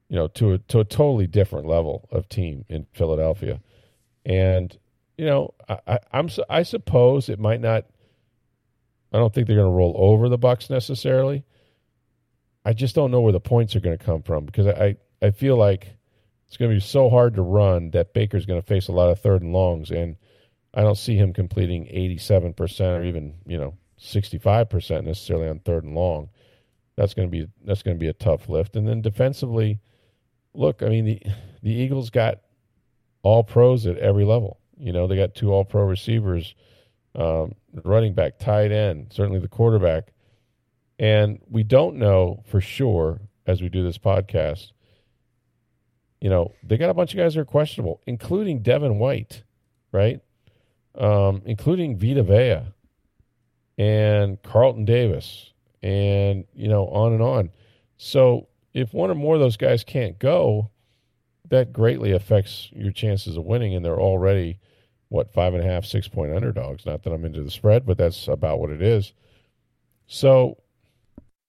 you 0.09 0.15
know, 0.15 0.27
to 0.27 0.53
a, 0.53 0.57
to 0.59 0.79
a 0.79 0.85
totally 0.85 1.27
different 1.27 1.67
level 1.67 2.07
of 2.11 2.29
team 2.29 2.65
in 2.69 2.85
Philadelphia. 2.93 3.59
And, 4.25 4.77
you 5.17 5.25
know, 5.25 5.53
I, 5.67 5.79
I, 5.87 5.99
I'm, 6.13 6.29
I 6.49 6.63
suppose 6.63 7.29
it 7.29 7.39
might 7.39 7.61
not, 7.61 7.85
I 9.11 9.17
don't 9.17 9.33
think 9.33 9.47
they're 9.47 9.55
going 9.55 9.71
to 9.71 9.75
roll 9.75 9.95
over 9.97 10.29
the 10.29 10.39
Bucs 10.39 10.69
necessarily. 10.69 11.43
I 12.63 12.73
just 12.73 12.95
don't 12.95 13.11
know 13.11 13.21
where 13.21 13.33
the 13.33 13.39
points 13.39 13.75
are 13.75 13.79
going 13.79 13.97
to 13.97 14.03
come 14.03 14.23
from 14.23 14.45
because 14.45 14.67
I, 14.67 14.97
I 15.21 15.31
feel 15.31 15.55
like 15.55 15.95
it's 16.47 16.57
going 16.57 16.71
to 16.71 16.75
be 16.75 16.81
so 16.81 17.09
hard 17.09 17.35
to 17.35 17.41
run 17.41 17.91
that 17.91 18.13
Baker's 18.13 18.45
going 18.45 18.61
to 18.61 18.67
face 18.67 18.87
a 18.87 18.91
lot 18.91 19.09
of 19.09 19.19
third 19.19 19.41
and 19.41 19.53
longs. 19.53 19.91
And 19.91 20.15
I 20.73 20.81
don't 20.81 20.97
see 20.97 21.15
him 21.15 21.33
completing 21.33 21.85
87% 21.85 22.99
or 22.99 23.03
even, 23.03 23.35
you 23.45 23.57
know, 23.57 23.75
65% 23.99 25.03
necessarily 25.05 25.47
on 25.47 25.59
third 25.59 25.83
and 25.83 25.95
long. 25.95 26.29
That's 26.95 27.13
going 27.13 27.29
to 27.29 27.31
be 27.31 27.47
that's 27.65 27.83
going 27.83 27.97
to 27.97 27.99
be 27.99 28.07
a 28.07 28.13
tough 28.13 28.47
lift. 28.47 28.75
And 28.75 28.87
then 28.87 29.01
defensively, 29.01 29.79
look, 30.57 30.81
I 30.81 30.89
mean 30.89 31.05
the 31.05 31.21
the 31.61 31.71
Eagles 31.71 32.09
got 32.09 32.41
all 33.23 33.43
pros 33.43 33.87
at 33.87 33.97
every 33.97 34.23
level. 34.23 34.59
You 34.77 34.93
know, 34.93 35.07
they 35.07 35.15
got 35.15 35.33
two 35.33 35.51
all 35.51 35.65
pro 35.65 35.83
receivers, 35.83 36.53
um, 37.15 37.55
running 37.83 38.13
back, 38.13 38.39
tight 38.39 38.71
end, 38.71 39.07
certainly 39.11 39.39
the 39.39 39.47
quarterback. 39.47 40.13
And 40.99 41.39
we 41.49 41.63
don't 41.63 41.97
know 41.97 42.43
for 42.45 42.61
sure 42.61 43.19
as 43.47 43.61
we 43.61 43.69
do 43.69 43.83
this 43.83 43.97
podcast. 43.97 44.71
You 46.21 46.29
know, 46.29 46.53
they 46.63 46.77
got 46.77 46.89
a 46.89 46.93
bunch 46.93 47.13
of 47.13 47.17
guys 47.17 47.33
that 47.33 47.41
are 47.41 47.45
questionable, 47.45 48.01
including 48.07 48.61
Devin 48.61 48.97
White, 48.99 49.43
right? 49.91 50.19
Um, 50.95 51.41
including 51.45 51.97
Vita 51.97 52.23
Vea 52.23 52.71
and 53.77 54.41
Carlton 54.41 54.85
Davis 54.85 55.51
and, 55.83 56.45
you 56.53 56.67
know, 56.67 56.87
on 56.87 57.13
and 57.13 57.21
on. 57.21 57.49
So 57.97 58.47
if 58.75 58.93
one 58.93 59.09
or 59.09 59.15
more 59.15 59.35
of 59.35 59.39
those 59.39 59.57
guys 59.57 59.83
can't 59.85 60.19
go, 60.19 60.69
that 61.49 61.71
greatly 61.71 62.11
affects 62.11 62.69
your 62.73 62.91
chances 62.91 63.37
of 63.37 63.45
winning. 63.45 63.73
And 63.73 63.85
they're 63.85 63.99
already, 63.99 64.59
what, 65.07 65.33
five 65.33 65.53
and 65.53 65.63
a 65.63 65.65
half, 65.65 65.85
six 65.85 66.09
point 66.09 66.35
underdogs. 66.35 66.85
Not 66.85 67.03
that 67.03 67.13
I'm 67.13 67.23
into 67.23 67.41
the 67.41 67.49
spread, 67.49 67.85
but 67.85 67.97
that's 67.97 68.27
about 68.27 68.59
what 68.59 68.71
it 68.71 68.81
is. 68.81 69.13
So 70.07 70.57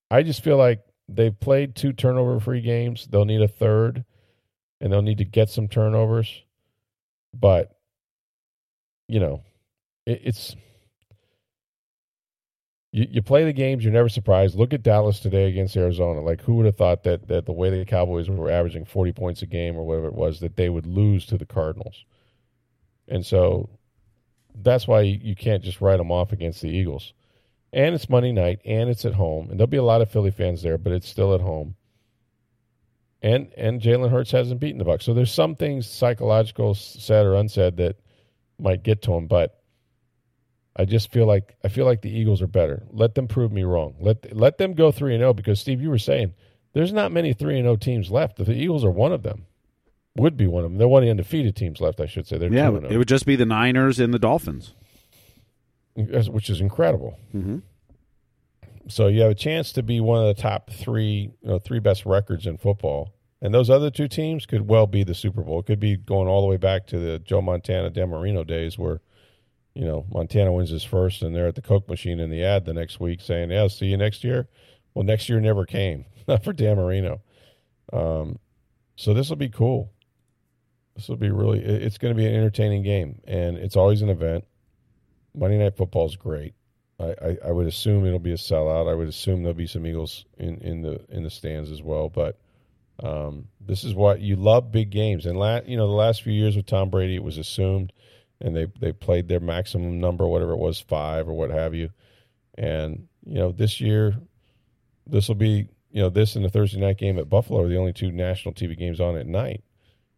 I 0.09 0.23
just 0.23 0.45
feel 0.45 0.56
like 0.56 0.85
they've 1.09 1.38
played 1.38 1.75
two 1.75 1.92
turnover 1.92 2.38
free 2.38 2.61
games. 2.61 3.09
They'll 3.11 3.25
need 3.25 3.42
a 3.42 3.49
third, 3.49 4.04
and 4.80 4.92
they'll 4.92 5.02
need 5.02 5.18
to 5.18 5.25
get 5.25 5.50
some 5.50 5.66
turnovers. 5.66 6.45
But, 7.35 7.76
you 9.09 9.18
know, 9.18 9.42
it, 10.06 10.21
it's 10.25 10.54
you, 12.97 13.07
you 13.11 13.23
play 13.23 13.45
the 13.45 13.53
games, 13.53 13.85
you're 13.85 13.93
never 13.93 14.09
surprised. 14.09 14.57
Look 14.57 14.73
at 14.73 14.83
Dallas 14.83 15.21
today 15.21 15.49
against 15.49 15.76
Arizona. 15.76 16.23
Like, 16.23 16.41
who 16.41 16.55
would 16.55 16.65
have 16.65 16.76
thought 16.76 17.03
that, 17.03 17.29
that 17.29 17.45
the 17.45 17.53
way 17.53 17.69
the 17.69 17.85
Cowboys 17.85 18.31
were 18.31 18.50
averaging 18.50 18.87
40 18.87 19.12
points 19.12 19.43
a 19.43 19.47
game 19.47 19.76
or 19.76 19.85
whatever 19.85 20.07
it 20.07 20.15
was, 20.15 20.41
that 20.41 20.57
they 20.57 20.71
would 20.71 20.87
lose 20.87 21.26
to 21.26 21.37
the 21.37 21.45
Cardinals? 21.45 22.07
And 23.07 23.25
so 23.25 23.69
that's 24.55 24.88
why 24.88 25.03
you, 25.03 25.37
can't 25.37 25.62
just 25.62 25.83
write 25.83 25.99
them 25.99 26.11
off 26.11 26.33
against 26.33 26.62
the 26.62 26.71
Eagles. 26.71 27.12
And 27.71 27.95
it's 27.95 28.09
Monday 28.09 28.33
night, 28.33 28.61
and 28.65 28.88
it's 28.88 29.05
at 29.05 29.12
home, 29.12 29.50
and 29.50 29.61
there'll 29.61 29.67
be 29.67 29.76
a 29.76 29.83
lot 29.83 30.00
of 30.00 30.11
Philly 30.11 30.31
fans 30.31 30.62
there, 30.62 30.79
but 30.79 30.93
it's 30.93 31.09
still 31.09 31.35
at 31.35 31.43
home. 31.43 31.75
And 33.21 33.53
and 33.59 33.83
Jalen 33.83 34.11
Hurts 34.11 34.31
hasn't 34.31 34.61
beaten 34.61 34.79
the 34.79 34.85
Bucs, 34.85 35.03
so 35.03 35.12
there's 35.12 35.33
some 35.33 35.55
things 35.55 35.87
psychological, 35.87 36.75
said 36.75 37.26
or 37.26 37.35
unsaid, 37.35 37.76
that 37.76 37.97
might 38.59 38.83
get 38.83 39.03
to 39.03 39.12
him. 39.12 39.26
But 39.26 39.61
I 40.78 40.85
just 40.85 41.11
feel 41.11 41.26
like 41.26 41.56
I 41.64 41.68
feel 41.68 41.87
like 41.87 42.02
the 42.02 42.11
Eagles 42.11 42.42
are 42.42 42.47
better. 42.47 42.85
Let 42.90 43.14
them 43.14 43.28
prove 43.28 43.50
me 43.50 43.64
wrong. 43.64 43.95
Let 43.99 44.37
let 44.37 44.59
them 44.59 44.75
go 44.75 44.92
three 44.92 45.14
and 45.14 45.21
zero 45.21 45.30
oh, 45.30 45.35
because 45.35 45.59
Steve, 45.59 45.80
you 45.80 45.88
were 45.88 45.99
saying 45.99 46.35
there's 46.75 46.92
not 46.92 47.12
many 47.12 47.33
three 47.33 47.56
and 47.59 47.64
zero 47.64 47.73
oh 47.73 47.76
teams 47.76 48.11
left. 48.11 48.37
The 48.37 48.52
Eagles 48.52 48.85
are 48.85 48.90
one 48.90 49.12
of 49.12 49.23
them. 49.23 49.47
Would 50.16 50.37
be 50.37 50.47
one 50.47 50.64
of 50.64 50.71
them. 50.71 50.78
They're 50.78 50.88
one 50.88 51.02
of 51.02 51.06
the 51.06 51.11
undefeated 51.11 51.56
teams 51.56 51.80
left. 51.80 52.00
I 52.00 52.06
should 52.06 52.26
say. 52.26 52.38
They're 52.38 52.52
yeah. 52.52 52.68
Oh. 52.68 52.76
It 52.76 52.99
would 52.99 53.09
just 53.09 53.26
be 53.26 53.37
the 53.37 53.47
Niners 53.47 53.99
and 53.99 54.12
the 54.12 54.18
Dolphins, 54.18 54.75
which 55.95 56.50
is 56.50 56.60
incredible. 56.60 57.19
Mm-hmm. 57.34 57.58
So 58.89 59.08
you 59.08 59.23
have 59.23 59.32
a 59.32 59.34
chance 59.34 59.73
to 59.73 59.82
be 59.82 60.00
one 60.00 60.26
of 60.26 60.34
the 60.34 60.41
top 60.41 60.71
three, 60.71 61.32
you 61.43 61.49
know, 61.49 61.58
three 61.58 61.80
best 61.80 62.06
records 62.06 62.47
in 62.47 62.56
football. 62.56 63.12
And 63.43 63.52
those 63.52 63.69
other 63.69 63.91
two 63.91 64.08
teams 64.08 64.47
could 64.47 64.69
well 64.69 64.86
be 64.86 65.04
the 65.04 65.15
Super 65.15 65.43
Bowl. 65.43 65.60
It 65.60 65.67
could 65.67 65.80
be 65.80 65.97
going 65.97 66.28
all 66.28 66.41
the 66.41 66.47
way 66.47 66.56
back 66.56 66.86
to 66.89 66.99
the 66.99 67.19
Joe 67.19 67.43
Montana, 67.43 67.91
Dan 67.91 68.10
Marino 68.10 68.45
days 68.45 68.78
where 68.78 69.00
you 69.76 69.84
know, 69.84 70.06
Montana 70.10 70.52
wins 70.52 70.71
his 70.71 70.84
first, 70.84 71.21
and 71.21 71.36
they're 71.36 71.49
at 71.49 71.54
the 71.54 71.60
Coke 71.60 71.86
machine 71.86 72.19
in 72.19 72.30
the 72.30 72.43
ad 72.43 72.65
the 72.65 72.73
next 72.73 72.99
week 72.99 73.21
saying, 73.21 73.50
"Yeah, 73.50 73.69
see 73.69 73.86
you 73.86 73.99
next 73.99 74.25
year." 74.25 74.49
Well, 74.95 75.04
next 75.04 75.28
year 75.28 75.39
never 75.39 75.67
came, 75.67 76.06
not 76.28 76.43
for 76.43 76.54
Dan 76.54 76.76
Marino. 76.76 77.21
Um, 77.93 78.39
so 78.97 79.12
this 79.12 79.28
will 79.28 79.36
be 79.36 79.50
cool. 79.50 79.93
This 80.95 81.08
will 81.08 81.17
be 81.17 81.30
really. 81.30 81.62
It's 81.62 81.99
going 81.99 82.15
to 82.15 82.17
be 82.17 82.26
an 82.26 82.34
entertaining 82.34 82.84
game, 82.84 83.21
and 83.26 83.58
it's 83.58 83.76
always 83.76 84.00
an 84.00 84.08
event. 84.08 84.45
Monday 85.34 85.58
Night 85.58 85.76
Football 85.76 86.06
is 86.06 86.17
great. 86.17 86.54
I, 86.99 87.15
I, 87.21 87.39
I, 87.49 87.52
would 87.52 87.67
assume 87.67 88.06
it'll 88.06 88.19
be 88.19 88.32
a 88.32 88.36
sellout. 88.36 88.91
I 88.91 88.95
would 88.95 89.08
assume 89.08 89.43
there'll 89.43 89.52
be 89.52 89.67
some 89.67 89.86
Eagles 89.86 90.25
in, 90.39 90.56
in 90.62 90.80
the 90.80 91.04
in 91.10 91.23
the 91.23 91.28
stands 91.28 91.71
as 91.71 91.82
well. 91.82 92.08
But 92.08 92.39
um, 93.02 93.49
this 93.60 93.84
is 93.84 93.95
what 93.95 94.23
you 94.23 94.36
love 94.36 94.73
big 94.73 94.89
games. 94.89 95.26
And 95.26 95.39
la- 95.39 95.60
you 95.67 95.76
know 95.76 95.86
the 95.86 95.93
last 95.93 96.23
few 96.23 96.32
years 96.32 96.56
with 96.56 96.65
Tom 96.65 96.89
Brady, 96.89 97.17
it 97.17 97.23
was 97.23 97.36
assumed 97.36 97.93
and 98.41 98.55
they 98.55 98.67
they 98.81 98.93
played 98.93 99.29
their 99.29 99.41
maximum 99.41 100.01
number, 100.01 100.27
whatever 100.27 100.53
it 100.53 100.59
was, 100.59 100.81
five 100.81 101.29
or 101.29 101.35
what 101.35 101.51
have 101.51 101.75
you. 101.75 101.91
And 102.57 103.09
you 103.25 103.35
know, 103.35 103.53
this 103.53 103.81
year, 103.81 104.17
this 105.07 105.29
will 105.29 105.35
be 105.35 105.69
you 105.91 106.03
know 106.03 106.11
this 106.11 106.37
and 106.37 106.45
the 106.45 106.51
Thursday 106.51 106.81
night 106.81 106.99
game 106.99 107.19
at 107.19 107.31
Buffalo 107.31 107.63
are 107.63 107.69
the 107.69 107.79
only 107.79 107.93
two 107.93 108.13
national 108.13 108.55
TV 108.55 108.77
games 108.79 109.01
on 109.01 109.17
at 109.17 109.27
night 109.27 109.63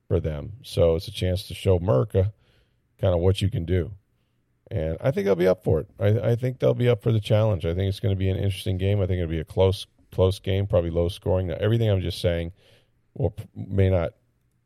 for 0.08 0.20
them. 0.20 0.54
So 0.62 0.96
it's 0.96 1.08
a 1.08 1.12
chance 1.12 1.46
to 1.48 1.54
show 1.54 1.76
America 1.76 2.32
kind 3.00 3.14
of 3.14 3.20
what 3.20 3.40
you 3.40 3.50
can 3.50 3.64
do. 3.64 3.92
And 4.70 4.98
I 5.00 5.10
think 5.10 5.24
they'll 5.24 5.34
be 5.34 5.46
up 5.46 5.64
for 5.64 5.80
it. 5.80 5.88
I, 5.98 6.30
I 6.30 6.36
think 6.36 6.58
they'll 6.58 6.74
be 6.74 6.88
up 6.88 7.02
for 7.02 7.12
the 7.12 7.20
challenge. 7.20 7.64
I 7.64 7.74
think 7.74 7.88
it's 7.88 8.00
going 8.00 8.14
to 8.14 8.18
be 8.18 8.28
an 8.28 8.36
interesting 8.36 8.76
game. 8.76 9.00
I 9.00 9.06
think 9.06 9.18
it'll 9.18 9.30
be 9.30 9.40
a 9.40 9.44
close 9.44 9.86
close 10.12 10.38
game, 10.38 10.66
probably 10.66 10.90
low 10.90 11.08
scoring. 11.08 11.48
Now, 11.48 11.56
everything 11.60 11.88
I'm 11.90 12.00
just 12.00 12.20
saying, 12.20 12.52
or 13.14 13.32
may 13.54 13.90
not, 13.90 14.12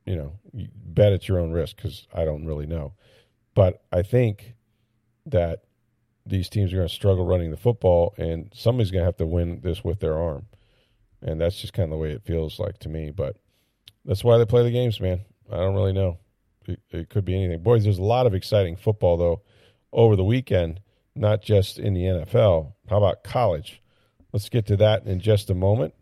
you 0.07 0.17
know, 0.17 0.39
bet 0.55 1.13
at 1.13 1.29
your 1.29 1.39
own 1.39 1.53
risk 1.53 1.77
because 1.77 2.07
I 2.15 2.25
don't 2.25 2.47
really 2.47 2.67
know. 2.67 2.95
But 3.55 3.83
I 3.93 4.03
think 4.03 4.55
that 5.27 5.65
these 6.25 6.49
teams 6.49 6.73
are 6.73 6.77
going 6.77 6.89
to 6.89 6.95
struggle 6.95 7.27
running 7.27 7.51
the 7.51 7.57
football, 7.57 8.15
and 8.17 8.51
somebody's 8.55 8.91
going 8.91 9.03
to 9.03 9.07
have 9.07 9.17
to 9.17 9.27
win 9.27 9.61
this 9.63 9.83
with 9.83 10.01
their 10.01 10.17
arm. 10.17 10.47
And 11.21 11.41
that's 11.41 11.61
just 11.61 11.73
kind 11.73 11.85
of 11.85 11.91
the 11.91 12.03
way 12.03 12.13
it 12.13 12.25
feels 12.25 12.59
like 12.59 12.79
to 12.79 12.89
me. 12.89 13.11
But 13.11 13.37
that's 14.05 14.25
why 14.25 14.39
they 14.39 14.45
play 14.45 14.63
the 14.63 14.71
games, 14.71 15.01
man. 15.01 15.21
I 15.51 15.57
don't 15.57 15.75
really 15.75 15.93
know. 15.93 16.19
It, 16.67 16.81
it 16.91 17.11
could 17.11 17.25
be 17.25 17.35
anything. 17.35 17.63
Boys, 17.63 17.85
there's 17.85 17.99
a 17.99 18.03
lot 18.03 18.27
of 18.27 18.35
exciting 18.35 18.77
football, 18.77 19.17
though, 19.17 19.43
over 19.93 20.17
the 20.17 20.25
weekend, 20.25 20.81
not 21.15 21.43
just 21.43 21.79
in 21.79 21.95
the 21.95 22.03
NFL. 22.03 22.73
How 22.89 22.99
about 22.99 23.25
college? 23.25 23.83
Let's 24.33 24.49
get 24.49 24.67
to 24.67 24.77
that 24.79 25.07
in 25.07 25.21
just 25.21 25.51
a 25.51 25.55
moment. 25.55 25.95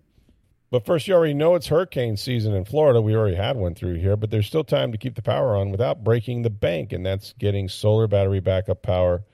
But 0.71 0.87
first, 0.87 1.09
you 1.09 1.15
already 1.15 1.35
know 1.35 1.57
it's 1.57 1.67
hurricane 1.67 2.17
season 2.17 2.55
in 2.55 2.65
Florida. 2.65 3.03
We 3.03 3.17
already 3.17 3.37
had 3.37 3.57
one 3.57 3.75
through 3.75 3.97
here, 3.97 4.17
but 4.17 4.31
there's 4.31 4.47
still 4.47 4.63
time 4.63 4.93
to 4.93 4.99
keep 4.99 5.17
the 5.17 5.23
power 5.23 5.57
on 5.57 5.73
without 5.73 6.05
breaking 6.05 6.43
the 6.43 6.51
bank, 6.51 6.93
and 6.93 7.05
that's 7.05 7.33
getting 7.33 7.69
solar 7.69 8.07
battery 8.07 8.39
backup 8.39 8.81
power 8.81 9.25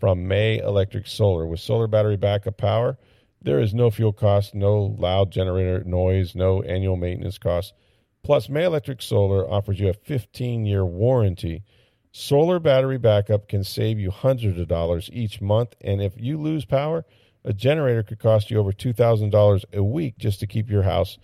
from 0.00 0.26
May 0.26 0.58
Electric 0.58 1.06
Solar. 1.06 1.46
With 1.46 1.60
solar 1.60 1.86
battery 1.86 2.16
backup 2.16 2.56
power, 2.56 2.96
there 3.42 3.60
is 3.60 3.74
no 3.74 3.90
fuel 3.90 4.14
cost, 4.14 4.54
no 4.54 4.96
loud 4.98 5.30
generator 5.30 5.84
noise, 5.84 6.34
no 6.34 6.62
annual 6.62 6.96
maintenance 6.96 7.36
costs. 7.36 7.74
Plus, 8.22 8.48
May 8.48 8.64
Electric 8.64 9.02
Solar 9.02 9.48
offers 9.48 9.78
you 9.78 9.90
a 9.90 9.92
15 9.92 10.64
year 10.64 10.84
warranty. 10.84 11.62
Solar 12.10 12.58
battery 12.58 12.96
backup 12.96 13.48
can 13.48 13.62
save 13.62 13.98
you 13.98 14.10
hundreds 14.10 14.58
of 14.58 14.68
dollars 14.68 15.10
each 15.12 15.42
month, 15.42 15.74
and 15.82 16.00
if 16.00 16.14
you 16.16 16.40
lose 16.40 16.64
power, 16.64 17.04
a 17.46 17.52
generator 17.52 18.02
could 18.02 18.18
cost 18.18 18.50
you 18.50 18.58
over 18.58 18.72
$2,000 18.72 19.64
a 19.72 19.82
week 19.82 20.18
just 20.18 20.40
to 20.40 20.46
keep 20.46 20.68
your 20.68 20.82
house 20.82 21.16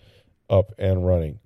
up 0.49 0.71
and 0.79 1.05
running. 1.05 1.37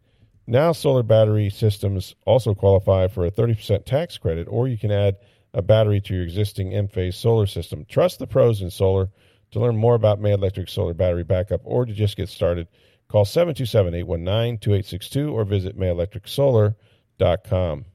Now, 0.46 0.72
solar 0.72 1.04
battery 1.04 1.50
systems 1.50 2.16
also 2.26 2.54
qualify 2.54 3.08
for 3.08 3.26
a 3.26 3.32
30% 3.32 3.84
tax 3.84 4.18
credit, 4.18 4.48
or 4.50 4.70
you 4.70 4.78
can 4.78 4.92
add 4.92 5.18
a 5.54 5.62
battery 5.62 6.00
to 6.02 6.14
your 6.14 6.24
existing 6.24 6.72
Enphase 6.72 7.16
solar 7.16 7.48
system. 7.48 7.86
Trust 7.90 8.20
the 8.20 8.28
pros 8.28 8.62
in 8.62 8.70
solar. 8.70 9.10
To 9.52 9.62
learn 9.62 9.78
more 9.78 9.96
about 9.96 10.20
May 10.20 10.34
Electric 10.34 10.68
Solar 10.68 10.94
Battery 10.94 11.24
Backup 11.24 11.62
or 11.64 11.86
to 11.86 11.94
just 11.94 12.18
get 12.18 12.28
started, 12.28 12.68
call 13.08 13.24
727 13.24 13.96
819 13.96 14.58
2862 14.58 15.34
or 15.34 15.46
visit 15.46 15.80
mayelectricsolar.com. 15.80 17.86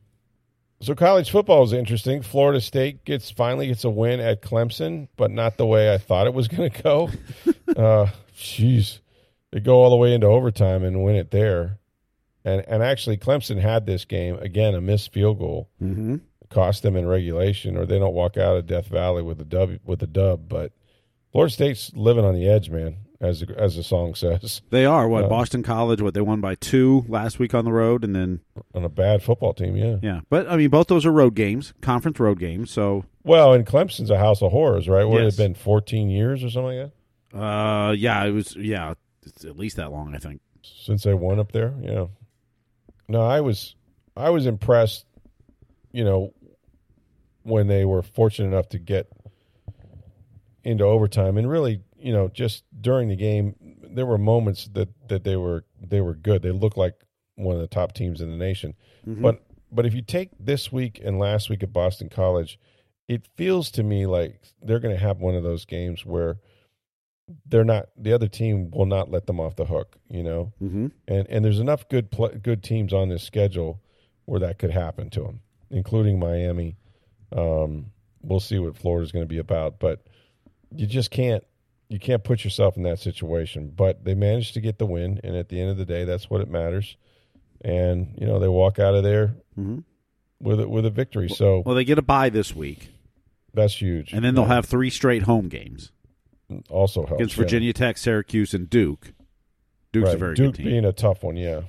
So 0.82 0.96
college 0.96 1.30
football 1.30 1.62
is 1.62 1.72
interesting. 1.72 2.22
Florida 2.22 2.60
State 2.60 3.04
gets 3.04 3.30
finally 3.30 3.68
gets 3.68 3.84
a 3.84 3.90
win 3.90 4.18
at 4.18 4.42
Clemson, 4.42 5.06
but 5.16 5.30
not 5.30 5.56
the 5.56 5.64
way 5.64 5.94
I 5.94 5.98
thought 5.98 6.26
it 6.26 6.34
was 6.34 6.48
going 6.56 6.70
to 6.70 6.82
go. 6.82 7.10
uh, 7.76 8.10
jeez, 8.36 8.98
they 9.52 9.60
go 9.60 9.76
all 9.76 9.90
the 9.90 9.96
way 9.96 10.12
into 10.12 10.26
overtime 10.26 10.82
and 10.82 11.04
win 11.04 11.14
it 11.14 11.30
there. 11.30 11.78
And 12.44 12.64
and 12.66 12.82
actually, 12.82 13.16
Clemson 13.16 13.60
had 13.60 13.86
this 13.86 14.04
game 14.04 14.36
again, 14.38 14.74
a 14.74 14.80
missed 14.80 15.12
field 15.12 15.38
goal 15.38 15.70
mm-hmm. 15.80 16.16
cost 16.50 16.82
them 16.82 16.96
in 16.96 17.06
regulation, 17.06 17.76
or 17.76 17.86
they 17.86 18.00
don't 18.00 18.14
walk 18.14 18.36
out 18.36 18.56
of 18.56 18.66
Death 18.66 18.88
Valley 18.88 19.22
with 19.22 19.40
a 19.40 19.44
dub 19.44 19.78
with 19.84 20.02
a 20.02 20.08
dub. 20.08 20.48
But 20.48 20.72
Florida 21.30 21.52
State's 21.52 21.92
living 21.94 22.24
on 22.24 22.34
the 22.34 22.48
edge, 22.48 22.70
man. 22.70 22.96
As 23.22 23.40
the, 23.40 23.54
as 23.58 23.76
the 23.76 23.82
song 23.82 24.14
says, 24.14 24.60
They 24.70 24.84
are 24.84 25.08
what 25.08 25.24
Uh, 25.24 25.28
Boston 25.28 25.62
College. 25.62 26.02
What 26.02 26.12
they 26.12 26.20
won 26.20 26.40
by 26.40 26.56
two 26.56 27.04
last 27.08 27.38
week 27.38 27.54
on 27.54 27.64
the 27.64 27.72
road, 27.72 28.04
and 28.04 28.14
then 28.14 28.40
on 28.74 28.84
a 28.84 28.88
bad 28.88 29.22
football 29.22 29.54
team. 29.54 29.76
Yeah. 29.76 29.96
yeah. 30.02 30.20
But 30.28 30.48
I 30.50 30.56
mean, 30.56 30.68
both 30.68 30.88
those 30.88 31.06
are 31.06 31.12
road 31.12 31.34
games, 31.34 31.72
conference 31.80 32.18
road 32.20 32.38
games. 32.38 32.70
So 32.70 33.04
Well, 33.24 33.54
and 33.54 33.64
Clemson's 33.66 34.10
a 34.10 34.18
house 34.18 34.42
of 34.42 34.50
horrors, 34.52 34.88
right? 34.88 35.04
What 35.04 35.22
Yes. 35.22 35.34
it 35.34 35.36
been 35.38 35.54
fourteen 35.54 36.10
years 36.10 36.42
or 36.44 36.50
something 36.50 36.78
like 36.78 36.90
that 36.90 36.92
uh, 37.34 37.92
yeah, 37.92 38.22
it 38.24 38.32
was 38.32 38.54
yeah, 38.56 38.92
it's 39.24 39.44
at 39.46 39.56
least 39.56 39.76
that 39.76 39.90
long, 39.90 40.14
I 40.14 40.18
think. 40.18 40.42
since 40.62 41.02
they 41.04 41.14
won 41.14 41.38
up 41.38 41.52
there. 41.52 41.72
Yeah. 41.80 42.06
No, 43.08 43.22
I 43.22 43.40
was 43.40 43.74
I 44.16 44.28
was 44.30 44.44
impressed. 44.46 45.06
You 45.92 46.04
know, 46.04 46.34
when 47.42 47.68
they 47.68 47.84
were 47.84 48.02
fortunate 48.02 48.48
enough 48.48 48.68
to 48.70 48.78
get 48.78 49.08
into 50.64 50.84
overtime, 50.84 51.36
and 51.38 51.48
really, 51.48 51.80
you 52.02 52.12
know, 52.12 52.28
just 52.28 52.64
during 52.80 53.08
the 53.08 53.16
game, 53.16 53.54
there 53.82 54.06
were 54.06 54.18
moments 54.18 54.68
that 54.72 54.88
that 55.08 55.24
they 55.24 55.36
were 55.36 55.64
they 55.80 56.00
were 56.00 56.14
good. 56.14 56.42
They 56.42 56.50
looked 56.50 56.76
like 56.76 56.94
one 57.36 57.54
of 57.54 57.60
the 57.62 57.68
top 57.68 57.92
teams 57.94 58.20
in 58.20 58.30
the 58.30 58.36
nation. 58.36 58.74
But 59.06 59.42
but 59.70 59.86
if 59.86 59.94
you 59.94 60.02
take 60.02 60.30
this 60.38 60.70
week 60.70 61.00
and 61.02 61.18
last 61.18 61.48
week 61.48 61.62
at 61.62 61.72
Boston 61.72 62.08
College, 62.08 62.58
it 63.08 63.26
feels 63.36 63.70
to 63.72 63.82
me 63.82 64.06
like 64.06 64.40
they're 64.60 64.80
going 64.80 64.94
to 64.94 65.00
have 65.00 65.18
one 65.18 65.34
of 65.34 65.42
those 65.42 65.64
games 65.64 66.04
where 66.04 66.38
they're 67.46 67.64
not 67.64 67.86
the 67.96 68.12
other 68.12 68.28
team 68.28 68.70
will 68.70 68.86
not 68.86 69.10
let 69.10 69.26
them 69.26 69.40
off 69.40 69.56
the 69.56 69.64
hook. 69.64 69.96
You 70.08 70.22
know, 70.22 70.52
Mm-hmm. 70.62 70.86
and 71.08 71.26
and 71.28 71.44
there's 71.44 71.60
enough 71.60 71.88
good 71.88 72.10
pl- 72.10 72.36
good 72.42 72.62
teams 72.62 72.92
on 72.92 73.08
this 73.08 73.22
schedule 73.22 73.80
where 74.24 74.40
that 74.40 74.58
could 74.58 74.70
happen 74.70 75.10
to 75.10 75.20
them, 75.20 75.40
including 75.70 76.18
Miami. 76.18 76.76
Um, 77.34 77.86
we'll 78.22 78.40
see 78.40 78.58
what 78.58 78.76
Florida's 78.76 79.10
going 79.12 79.24
to 79.24 79.28
be 79.28 79.38
about, 79.38 79.78
but 79.80 80.04
you 80.74 80.86
just 80.86 81.10
can't 81.10 81.44
you 81.92 81.98
can't 81.98 82.24
put 82.24 82.44
yourself 82.44 82.76
in 82.76 82.82
that 82.84 82.98
situation. 82.98 83.72
But 83.76 84.04
they 84.04 84.14
managed 84.14 84.54
to 84.54 84.60
get 84.60 84.78
the 84.78 84.86
win, 84.86 85.20
and 85.22 85.36
at 85.36 85.48
the 85.48 85.60
end 85.60 85.70
of 85.70 85.76
the 85.76 85.84
day, 85.84 86.04
that's 86.04 86.28
what 86.30 86.40
it 86.40 86.48
matters. 86.50 86.96
And 87.64 88.14
you 88.18 88.26
know 88.26 88.38
they 88.38 88.48
walk 88.48 88.78
out 88.78 88.94
of 88.94 89.02
there 89.04 89.34
Mm-hmm. 89.58 89.80
with 90.40 90.60
a, 90.60 90.68
with 90.68 90.86
a 90.86 90.90
victory, 90.90 91.28
so 91.28 91.62
Well, 91.64 91.74
they 91.74 91.84
get 91.84 91.98
a 91.98 92.02
bye 92.02 92.30
this 92.30 92.56
week, 92.56 92.88
that's 93.54 93.80
huge. 93.80 94.12
and 94.12 94.24
then 94.24 94.34
they'll 94.34 94.44
Yeah. 94.44 94.54
have 94.54 94.64
three 94.66 94.88
straight 94.90 95.22
home 95.24 95.48
games 95.48 95.92
also 96.70 97.00
helps 97.06 97.12
against 97.20 97.36
yeah. 97.36 97.42
Virginia 97.44 97.72
Tech, 97.72 97.98
Syracuse, 97.98 98.52
and 98.54 98.68
Duke. 98.70 99.12
Duke's 99.92 100.06
Right. 100.06 100.14
a 100.14 100.18
very 100.18 100.34
Duke 100.34 100.46
good 100.54 100.54
team. 100.62 100.66
being 100.66 100.84
a 100.86 100.92
tough 100.92 101.22
one, 101.22 101.36
yeah. 101.36 101.60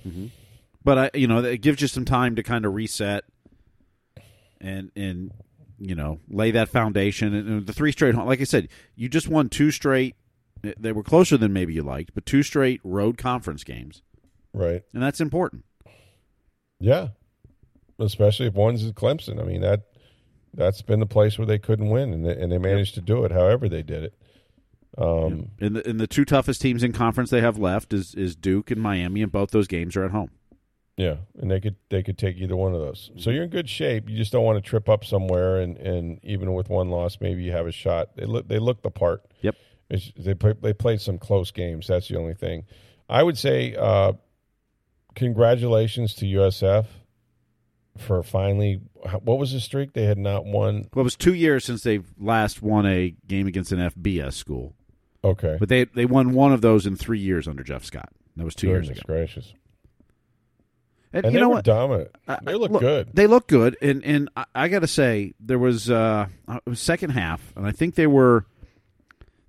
but 0.83 0.97
I, 0.97 1.11
you 1.13 1.27
know, 1.27 1.43
it 1.43 1.61
gives 1.61 1.81
you 1.81 1.87
some 1.89 2.05
time 2.05 2.35
to 2.37 2.43
kind 2.43 2.65
of 2.65 2.73
reset 2.73 3.25
and 4.61 4.91
and 4.95 5.31
you 5.83 5.95
know 5.95 6.19
lay 6.29 6.51
that 6.51 6.69
foundation. 6.69 7.33
And, 7.33 7.65
the 7.67 7.73
three 7.73 7.91
straight, 7.91 8.15
like 8.15 8.41
I 8.41 8.45
said, 8.45 8.69
you 8.95 9.09
just 9.09 9.27
won 9.27 9.49
two 9.49 9.71
straight. 9.71 10.15
They 10.61 10.91
were 10.93 11.03
closer 11.03 11.35
than 11.37 11.51
maybe 11.51 11.73
you 11.73 11.83
liked, 11.83 12.13
but 12.13 12.25
two 12.25 12.41
straight 12.41 12.79
road 12.83 13.17
conference 13.17 13.63
games, 13.65 14.01
Right. 14.53 14.83
and 14.93 15.03
that's 15.03 15.19
important. 15.19 15.65
Yeah, 16.79 17.09
especially 17.99 18.47
if 18.47 18.53
one's 18.53 18.85
at 18.85 18.95
Clemson. 18.95 19.39
I 19.41 19.43
mean 19.43 19.61
that 19.61 19.81
that's 20.53 20.81
been 20.81 20.99
the 20.99 21.05
place 21.05 21.37
where 21.37 21.47
they 21.47 21.59
couldn't 21.59 21.89
win, 21.89 22.13
and 22.13 22.25
they, 22.25 22.35
and 22.39 22.51
they 22.51 22.57
managed 22.59 22.93
to 22.95 23.01
do 23.01 23.25
it. 23.25 23.31
However, 23.31 23.67
they 23.67 23.81
did 23.83 24.03
it. 24.03 24.13
Um, 24.97 25.49
And 25.59 25.75
the 25.75 25.89
and 25.89 25.99
the 25.99 26.05
two 26.07 26.23
toughest 26.25 26.61
teams 26.61 26.83
in 26.83 26.93
conference 26.93 27.29
they 27.31 27.41
have 27.41 27.57
left 27.57 27.91
is 27.93 28.13
is 28.15 28.35
Duke 28.35 28.69
and 28.71 28.79
Miami, 28.81 29.21
and 29.23 29.31
both 29.31 29.51
those 29.51 29.67
games 29.67 29.95
are 29.97 30.05
at 30.05 30.11
home. 30.11 30.29
Yeah, 30.97 31.15
and 31.39 31.49
they 31.49 31.59
could 31.59 31.75
they 31.89 32.03
could 32.03 32.17
take 32.17 32.37
either 32.37 32.55
one 32.55 32.73
of 32.75 32.81
those. 32.81 33.11
So 33.17 33.31
you're 33.31 33.43
in 33.43 33.49
good 33.49 33.69
shape. 33.69 34.07
You 34.09 34.15
just 34.17 34.31
don't 34.31 34.43
want 34.43 34.63
to 34.63 34.69
trip 34.69 34.87
up 34.89 35.03
somewhere, 35.03 35.59
and, 35.59 35.77
and 35.77 36.19
even 36.23 36.53
with 36.53 36.69
one 36.69 36.89
loss, 36.89 37.17
maybe 37.19 37.43
you 37.43 37.51
have 37.51 37.65
a 37.65 37.71
shot. 37.71 38.15
They 38.15 38.25
look 38.25 38.47
they 38.47 38.59
look 38.59 38.83
the 38.83 38.91
part. 38.91 39.23
Yep. 39.41 39.55
It's, 39.89 40.11
they 40.17 40.33
play, 40.33 40.53
they 40.61 40.73
played 40.73 41.01
some 41.01 41.17
close 41.17 41.51
games. 41.51 41.87
That's 41.87 42.07
the 42.07 42.17
only 42.17 42.33
thing. 42.35 42.65
I 43.09 43.23
would 43.23 43.37
say 43.37 43.75
uh, 43.75 44.13
congratulations 45.15 46.13
to 46.15 46.25
USF 46.25 46.85
for 47.97 48.21
finally. 48.23 48.81
What 49.21 49.37
was 49.37 49.51
the 49.51 49.59
streak? 49.59 49.93
They 49.93 50.05
had 50.05 50.17
not 50.17 50.45
won. 50.45 50.87
Well, 50.93 51.01
it 51.01 51.03
was 51.03 51.15
two 51.15 51.33
years 51.33 51.65
since 51.65 51.83
they've 51.83 52.05
last 52.19 52.61
won 52.61 52.85
a 52.85 53.15
game 53.27 53.47
against 53.47 53.71
an 53.71 53.79
FBS 53.79 54.33
school, 54.33 54.75
Okay, 55.23 55.57
but 55.59 55.69
they 55.69 55.85
they 55.85 56.05
won 56.05 56.33
one 56.33 56.53
of 56.53 56.61
those 56.61 56.85
in 56.85 56.95
three 56.95 57.19
years 57.19 57.47
under 57.47 57.63
Jeff 57.63 57.83
Scott. 57.83 58.09
That 58.37 58.45
was 58.45 58.55
two 58.55 58.67
years 58.67 58.89
ago. 58.89 59.01
gracious. 59.05 59.53
And, 61.13 61.25
And 61.25 61.33
you 61.33 61.39
they 61.39 61.43
know 61.43 61.49
what? 61.49 61.63
dominant. 61.63 62.09
I- 62.27 62.39
They 62.43 62.55
look 62.55 62.71
look, 62.71 62.81
good. 62.81 63.09
They 63.13 63.27
look 63.27 63.47
good, 63.47 63.77
and 63.81 64.03
and 64.03 64.29
I, 64.35 64.45
I 64.55 64.67
got 64.67 64.79
to 64.79 64.87
say 64.87 65.33
there 65.39 65.59
was 65.59 65.89
uh, 65.91 66.27
was 66.65 66.79
second 66.79 67.11
half, 67.11 67.53
and 67.55 67.67
I 67.67 67.71
think 67.71 67.93
they 67.95 68.07
were 68.07 68.45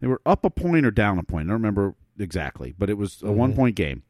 they 0.00 0.06
were 0.06 0.20
up 0.26 0.44
a 0.44 0.50
point 0.50 0.84
or 0.84 0.90
down 0.90 1.18
a 1.18 1.22
point. 1.22 1.48
I 1.48 1.52
don't 1.52 1.62
remember 1.62 1.94
exactly, 2.18 2.74
but 2.78 2.90
it 2.90 2.98
was 2.98 3.22
a 3.22 3.26
Mm-hmm. 3.26 3.36
one 3.36 3.54
point 3.54 3.76
game. 3.76 4.02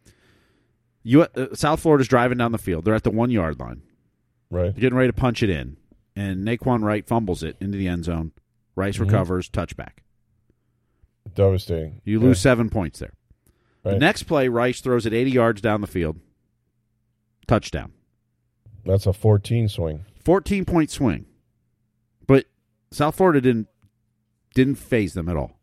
You 1.05 1.23
uh, 1.23 1.55
South 1.55 1.81
Florida's 1.81 2.09
driving 2.09 2.39
down 2.39 2.51
the 2.53 2.59
field. 2.59 2.85
They're 2.85 2.95
at 2.95 3.05
the 3.05 3.11
one 3.11 3.31
yard 3.31 3.61
line. 3.61 3.83
Right. 4.51 4.73
They're 4.75 4.81
getting 4.81 4.99
ready 4.99 5.09
to 5.11 5.13
punch 5.13 5.43
it 5.43 5.51
in, 5.51 5.77
and 6.17 6.45
Nay'Quan 6.45 6.83
Wright 6.83 7.07
fumbles 7.07 7.43
it 7.45 7.57
into 7.61 7.79
the 7.79 7.87
end 7.89 8.05
zone. 8.05 8.33
Rice 8.75 8.95
Mm-hmm. 8.97 9.05
recovers, 9.05 9.49
touchback. 9.49 9.99
Devastating. 11.35 12.01
You 12.05 12.19
Yeah. 12.21 12.27
lose 12.27 12.41
seven 12.41 12.69
points 12.71 12.99
there. 12.99 13.13
The 13.83 13.99
next 13.99 14.23
play, 14.25 14.49
Rice 14.49 14.81
throws 14.81 15.05
it 15.05 15.13
80 15.13 15.31
yards 15.31 15.61
down 15.61 15.83
the 15.83 15.87
field. 15.87 16.19
Touchdown. 17.47 17.93
That's 18.85 19.07
a 19.07 19.13
14 19.13 19.69
swing. 19.69 20.05
14 20.25 20.65
point 20.65 20.91
swing. 20.91 21.27
But 22.27 22.47
South 22.91 23.17
Florida 23.17 23.41
didn't 23.41 23.69
didn't 24.55 24.77
faze 24.77 25.15
them 25.15 25.29
at 25.29 25.37
all. 25.37 25.59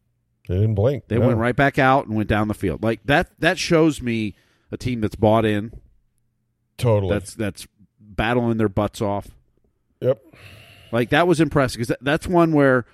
They 0.48 0.56
didn't 0.56 0.76
blink. 0.76 1.08
They 1.08 1.18
No. 1.18 1.28
went 1.28 1.40
right 1.40 1.56
back 1.56 1.80
out 1.80 2.08
and 2.08 2.16
went 2.16 2.28
down 2.30 2.48
the 2.48 2.54
field. 2.54 2.84
Like 2.84 3.00
that 3.06 3.32
that 3.40 3.58
shows 3.58 4.02
me 4.02 4.36
a 4.72 4.78
team 4.78 5.02
that's 5.02 5.16
bought 5.16 5.46
in. 5.46 5.72
Totally. 6.78 7.14
That's 7.14 7.34
that's 7.36 7.68
battling 8.00 8.58
their 8.58 8.70
butts 8.70 9.02
off. 9.02 9.30
yep. 10.02 10.22
Like 10.92 11.10
that 11.12 11.26
was 11.28 11.40
impressive 11.40 11.78
because 11.78 11.88
that, 11.90 12.00
that's 12.04 12.28
one 12.28 12.52
where 12.52 12.86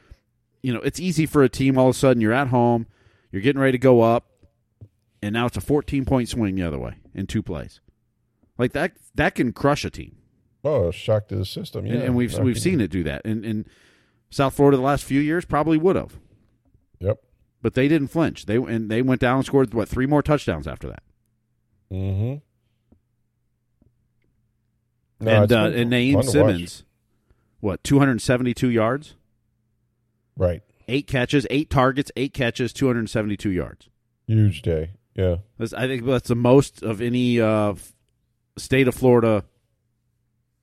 you 0.61 0.73
know 0.73 0.79
it's 0.81 0.99
easy 0.99 1.25
for 1.25 1.43
a 1.43 1.49
team 1.49 1.77
all 1.77 1.89
of 1.89 1.95
a 1.95 1.97
sudden 1.97 2.21
you're 2.21 2.33
at 2.33 2.49
home, 2.49 2.85
you're 3.31 3.41
getting 3.41 3.61
ready 3.61 3.71
to 3.73 3.77
go 3.79 4.01
up, 4.01 4.25
and 5.21 5.33
now 5.33 5.45
it's 5.47 5.57
a 5.57 5.61
14 5.61 6.05
point 6.05 6.29
swing 6.29 6.55
the 6.55 6.63
other 6.63 6.77
way 6.77 6.95
in 7.15 7.25
two 7.27 7.41
plays. 7.41 7.79
Like 8.57 8.73
that 8.73 8.93
that 9.15 9.35
can 9.35 9.53
crush 9.53 9.85
a 9.85 9.89
team. 9.89 10.15
Oh, 10.63 10.87
a 10.87 10.91
shock 10.93 11.27
to 11.29 11.35
the 11.35 11.45
system. 11.45 11.85
Yeah. 11.85 11.93
and, 11.95 12.03
and 12.03 12.15
we've 12.15 12.37
we've 12.39 12.59
seen 12.59 12.81
it 12.81 12.89
do 12.89 13.03
that. 13.03 13.21
And, 13.25 13.45
and 13.45 13.67
South 14.29 14.55
Florida 14.55 14.77
the 14.77 14.83
last 14.83 15.03
few 15.05 15.21
years 15.21 15.45
probably 15.45 15.77
would 15.77 15.95
have, 15.95 16.19
Yep. 16.99 17.19
but 17.61 17.73
they 17.75 17.87
didn't 17.87 18.07
flinch. 18.09 18.45
They 18.45 18.55
and 18.55 18.89
they 18.89 19.01
went 19.01 19.21
down 19.21 19.37
and 19.37 19.45
scored 19.45 19.73
what 19.73 19.87
three 19.87 20.05
more 20.07 20.21
touchdowns 20.23 20.67
after 20.67 20.87
that. 20.89 21.03
Mm-hmm. 21.91 22.35
No, 25.19 25.43
and 25.43 25.51
uh, 25.51 25.71
and 25.73 25.91
Naiem. 25.91 26.23
Simmons, 26.23 26.83
what 27.59 27.83
two 27.83 27.99
hundred 27.99 28.21
seventy 28.21 28.53
two 28.53 28.69
yards, 28.69 29.15
Right. 30.35 30.61
eight 30.87 31.07
catches, 31.07 31.47
eight 31.49 31.69
targets, 31.69 32.11
eight 32.15 32.33
catches, 32.33 32.71
two 32.73 32.87
hundred 32.87 33.09
seventy 33.09 33.35
two 33.37 33.49
yards. 33.51 33.89
Huge 34.27 34.61
day. 34.61 34.91
Yeah. 35.15 35.37
That's, 35.57 35.73
I 35.73 35.87
think 35.87 36.05
that's 36.05 36.27
the 36.27 36.35
most 36.35 36.83
of 36.83 37.01
any 37.01 37.41
uh, 37.41 37.73
state 38.57 38.87
of 38.87 38.95
Florida, 38.95 39.43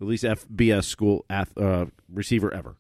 at 0.00 0.06
least 0.06 0.24
FBS 0.24 0.84
school 0.84 1.24
uh, 1.30 1.86
receiver 2.12 2.52
ever. 2.52 2.76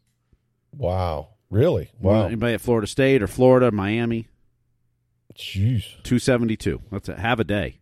Wow. 0.76 1.28
Really? 1.50 1.90
Wow. 2.00 2.26
Anybody 2.26 2.54
at 2.54 2.60
Florida 2.60 2.86
State 2.86 3.22
or 3.22 3.26
Florida, 3.26 3.70
Miami, 3.70 4.26
Jeez. 5.36 6.02
two 6.02 6.18
seventy 6.18 6.56
two. 6.56 6.80
That's 6.90 7.08
a, 7.08 7.18
have 7.18 7.38
a 7.38 7.44
day. 7.44 7.78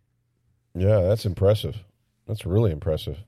Yeah, 0.74 1.00
that's 1.00 1.24
impressive. 1.24 1.76
That's 2.26 2.44
really 2.44 2.70
impressive. 2.70 3.18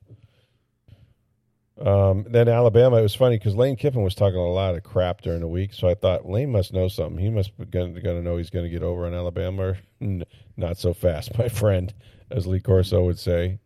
Um, 1.79 2.25
then 2.29 2.47
Alabama, 2.47 2.97
it 2.97 3.01
was 3.01 3.15
funny 3.15 3.37
because 3.37 3.55
Lane 3.55 3.75
Kiffin 3.75 4.01
was 4.01 4.15
talking 4.15 4.39
a 4.39 4.49
lot 4.49 4.75
of 4.75 4.83
crap 4.83 5.21
during 5.21 5.41
the 5.41 5.47
week, 5.47 5.73
so 5.73 5.89
I 5.89 5.93
thought 5.95 6.29
Lane 6.29 6.51
must 6.51 6.73
know 6.73 6.87
something. 6.87 7.17
He 7.17 7.29
must 7.29 7.57
be 7.57 7.65
going 7.65 7.95
to 7.95 8.21
know 8.21 8.37
he's 8.37 8.49
going 8.49 8.63
to 8.65 8.69
get 8.69 8.81
over 8.81 9.05
on 9.05 9.13
Alabama. 9.13 9.75
Not 10.57 10.77
so 10.77 10.93
fast, 10.93 11.37
my 11.37 11.49
friend, 11.49 11.93
as 12.31 12.47
Lee 12.47 12.61
Corso 12.61 13.03
would 13.03 13.19
say. 13.19 13.59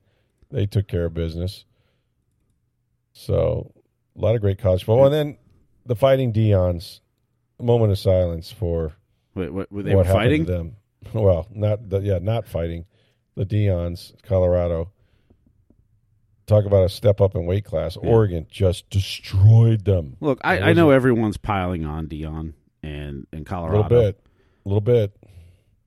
They 0.51 0.65
took 0.65 0.87
care 0.87 1.05
of 1.05 1.13
business. 1.13 1.65
So, 3.13 3.71
a 4.15 4.19
lot 4.19 4.35
of 4.35 4.41
great 4.41 4.57
college 4.57 4.83
football. 4.83 5.05
And 5.05 5.13
then 5.13 5.37
the 5.85 5.95
Fighting 5.95 6.31
Deions, 6.33 7.01
moment 7.59 7.91
of 7.91 7.99
silence 7.99 8.51
for 8.51 8.93
Wait, 9.35 9.51
what, 9.51 9.71
were 9.71 9.83
they 9.83 9.95
what 9.95 10.07
fighting? 10.07 10.45
them. 10.45 10.75
Well, 11.13 11.47
not 11.49 11.89
the, 11.89 11.99
yeah, 12.01 12.19
not 12.19 12.45
fighting. 12.45 12.85
The 13.35 13.45
Deions, 13.45 14.13
Colorado. 14.21 14.91
Talk 16.45 16.65
about 16.65 16.83
a 16.83 16.89
step 16.89 17.21
up 17.21 17.35
in 17.35 17.45
weight 17.45 17.63
class. 17.63 17.95
Oregon 17.95 18.47
just 18.49 18.89
destroyed 18.89 19.85
them. 19.85 20.17
Look, 20.19 20.39
I, 20.43 20.59
I 20.59 20.73
know 20.73 20.89
everyone's 20.89 21.37
piling 21.37 21.85
on 21.85 22.07
Deion 22.07 22.53
and 22.83 23.27
and 23.31 23.45
Colorado 23.45 23.77
a 23.77 23.83
little 23.83 24.01
bit, 24.01 24.23
a 24.65 24.69
little 24.69 24.81
bit. 24.81 25.15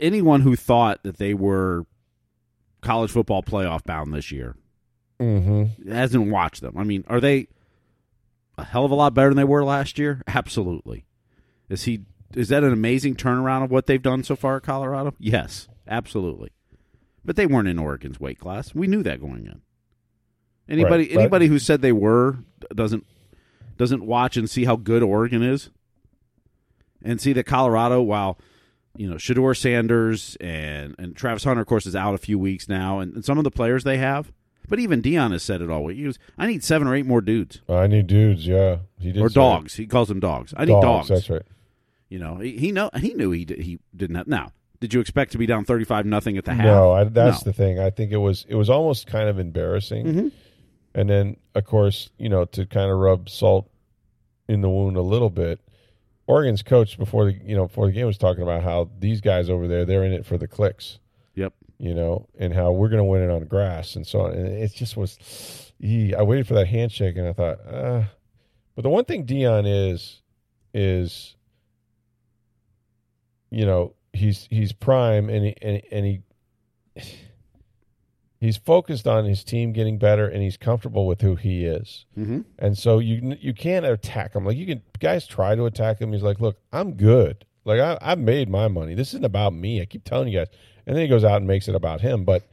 Anyone 0.01 0.40
who 0.40 0.57
thought 0.57 1.03
that 1.03 1.18
they 1.18 1.35
were 1.35 1.85
college 2.83 3.11
football 3.11 3.42
playoff 3.42 3.85
bound 3.85 4.12
this 4.12 4.31
year 4.31 4.57
Mm-hmm. 5.21 5.90
hasn't 5.90 6.31
watched 6.31 6.61
them. 6.62 6.77
I 6.77 6.83
mean, 6.83 7.05
are 7.07 7.21
they 7.21 7.47
a 8.59 8.64
hell 8.64 8.85
of 8.85 8.90
a 8.90 8.95
lot 8.97 9.14
better 9.14 9.29
than 9.29 9.37
they 9.37 9.45
were 9.45 9.64
last 9.64 9.97
year? 9.99 10.21
Absolutely. 10.27 11.07
Is 11.68 11.85
he 11.85 12.01
is 12.35 12.49
that 12.49 12.64
an 12.64 12.73
amazing 12.73 13.14
turnaround 13.14 13.62
of 13.64 13.71
what 13.71 13.87
they've 13.87 14.03
done 14.03 14.25
so 14.25 14.35
far 14.37 14.57
at 14.57 14.62
Colorado? 14.64 15.14
Yes, 15.18 15.68
absolutely. 15.87 16.51
But 17.25 17.37
they 17.37 17.47
weren't 17.47 17.68
in 17.68 17.79
Oregon's 17.79 18.18
weight 18.18 18.38
class. 18.40 18.75
We 18.75 18.87
knew 18.88 19.03
that 19.05 19.21
going 19.21 19.47
in. 19.47 19.61
Anybody 20.68 21.05
Right, 21.09 21.16
anybody 21.18 21.47
who 21.47 21.59
said 21.59 21.83
they 21.83 21.92
were 21.92 22.38
doesn't 22.75 23.07
doesn't 23.77 24.05
watch 24.05 24.37
and 24.37 24.49
see 24.51 24.64
how 24.64 24.77
good 24.77 25.03
Oregon 25.03 25.42
is, 25.42 25.71
and 27.03 27.21
see 27.21 27.33
that 27.35 27.45
Colorado, 27.45 28.01
while 28.03 28.38
you 28.96 29.09
know 29.09 29.16
Shedeur 29.16 29.57
Sanders 29.57 30.37
and 30.40 30.94
and 30.98 31.16
Travis 31.16 31.44
Hunter, 31.44 31.62
of 31.62 31.66
course, 31.66 31.87
is 31.87 31.96
out 31.96 32.14
a 32.14 32.18
few 32.18 32.38
weeks 32.38 32.68
now, 32.68 32.98
and, 32.98 33.14
and 33.14 33.24
some 33.24 33.38
of 33.38 33.44
the 33.44 33.50
players 33.50 33.85
they 33.85 33.98
have. 33.98 34.33
But 34.68 34.78
even 34.78 35.02
Deion 35.02 35.33
has 35.33 35.42
said 35.42 35.61
it 35.61 35.70
all. 35.70 35.88
He 35.88 36.05
goes, 36.05 36.18
"I 36.38 36.46
need 36.46 36.62
seven 36.64 36.87
or 36.88 36.94
eight 36.94 37.05
more 37.07 37.20
dudes 37.20 37.61
I 37.68 37.87
need 37.87 38.07
dudes. 38.07 38.46
Yeah, 38.46 38.78
he 38.98 39.12
did 39.12 39.20
or 39.22 39.28
dogs." 39.28 39.74
He 39.74 39.87
calls 39.87 40.09
them 40.09 40.20
dogs. 40.20 40.55
I 40.57 40.64
need 40.64 40.81
dogs. 40.81 41.09
That's 41.09 41.28
right. 41.28 41.42
You 42.09 42.18
know, 42.18 42.37
he, 42.37 42.57
he 42.59 42.72
know 42.72 42.90
he 42.96 43.14
knew 43.14 43.31
he 43.33 43.44
did, 43.44 43.59
he 43.61 43.78
didn't 43.96 44.16
have. 44.16 44.28
Now, 44.28 44.52
did 44.81 44.94
you 44.94 45.00
expect 45.00 45.33
to 45.33 45.38
be 45.38 45.46
down 45.46 45.64
thirty 45.64 45.85
five 45.85 46.07
nothing 46.07 46.37
at 46.38 46.44
the 46.44 46.55
half? 46.55 46.64
No, 46.64 46.92
I, 46.92 47.05
that's 47.05 47.44
No. 47.44 47.50
the 47.50 47.57
thing. 47.57 47.78
I 47.81 47.90
think 47.90 48.12
it 48.12 48.18
was 48.18 48.46
it 48.48 48.55
was 48.55 48.70
almost 48.70 49.07
kind 49.07 49.28
of 49.28 49.38
embarrassing, 49.38 50.07
Mm-hmm. 50.07 50.28
and 50.94 51.11
then 51.11 51.37
of 51.55 51.64
course 51.64 52.11
you 52.18 52.28
know 52.28 52.44
to 52.46 52.64
kind 52.66 52.90
of 52.90 52.98
rub 52.98 53.28
salt 53.28 53.68
in 54.48 54.61
the 54.61 54.70
wound 54.70 54.96
a 54.96 55.02
little 55.02 55.31
bit. 55.31 55.61
Oregon's 56.27 56.63
coach 56.63 56.99
before 56.99 57.25
the 57.27 57.33
you 57.45 57.57
know 57.57 57.67
before 57.67 57.87
the 57.87 57.93
game 57.93 58.07
was 58.07 58.19
talking 58.19 58.43
about 58.43 58.63
how 58.63 58.89
these 58.99 59.21
guys 59.21 59.51
over 59.51 59.67
there 59.69 59.85
they're 59.85 60.05
in 60.05 60.13
it 60.13 60.25
for 60.25 60.39
the 60.39 60.47
clicks, 60.49 60.99
Yep. 61.35 61.53
you 61.79 61.95
know, 61.95 62.29
and 62.39 62.55
how 62.55 62.73
we're 62.73 62.89
going 62.89 62.99
to 62.99 63.05
win 63.05 63.23
it 63.23 63.31
on 63.31 63.45
grass 63.47 63.97
and 63.97 64.07
so 64.07 64.21
on. 64.23 64.33
And 64.33 64.47
it 64.47 64.73
just 64.73 64.97
was. 64.97 65.73
Ee, 65.83 66.15
I 66.15 66.23
waited 66.23 66.47
for 66.47 66.55
that 66.55 66.69
handshake 66.69 67.17
and 67.17 67.27
I 67.27 67.33
thought, 67.33 67.59
uh, 67.67 68.05
but 68.77 68.83
the 68.83 68.89
one 68.89 69.05
thing 69.05 69.27
Deion 69.27 69.65
is 69.67 70.23
is 70.73 71.35
you 73.51 73.67
know 73.67 73.95
he's 74.13 74.47
he's 74.49 74.73
prime 74.73 75.29
and 75.29 75.47
he 75.47 75.55
and, 75.61 75.83
and 75.91 76.07
he 76.07 76.23
he's 78.42 78.57
focused 78.57 79.07
on 79.07 79.24
his 79.24 79.44
team 79.44 79.72
getting 79.72 79.98
better 79.98 80.26
and 80.26 80.42
he's 80.42 80.57
comfortable 80.57 81.07
with 81.07 81.20
who 81.20 81.37
he 81.37 81.64
is. 81.64 82.05
Mm-hmm. 82.18 82.40
and 82.59 82.76
so 82.76 82.98
you 82.98 83.37
you 83.40 83.55
can't 83.55 83.87
attack 83.87 84.35
him. 84.35 84.44
Like 84.44 84.57
you 84.57 84.66
can 84.66 84.83
guys 84.98 85.26
try 85.26 85.55
to 85.55 85.64
attack 85.66 86.00
him. 86.00 86.12
He's 86.12 86.22
like 86.22 86.40
look 86.40 86.57
i'm 86.72 86.94
good. 86.94 87.44
Like 87.64 87.81
I, 87.81 87.96
i've 88.02 88.18
made 88.18 88.48
my 88.48 88.68
money. 88.68 88.94
This 88.94 89.09
isn't 89.11 89.24
about 89.24 89.52
me. 89.55 89.81
I 89.81 89.85
keep 89.85 90.05
telling 90.05 90.28
you 90.28 90.38
guys. 90.40 90.48
And 90.87 90.96
then 90.96 91.02
he 91.02 91.09
goes 91.09 91.24
out 91.24 91.37
and 91.37 91.46
makes 91.46 91.68
it 91.68 91.74
about 91.76 92.00
him. 92.00 92.24
But 92.24 92.46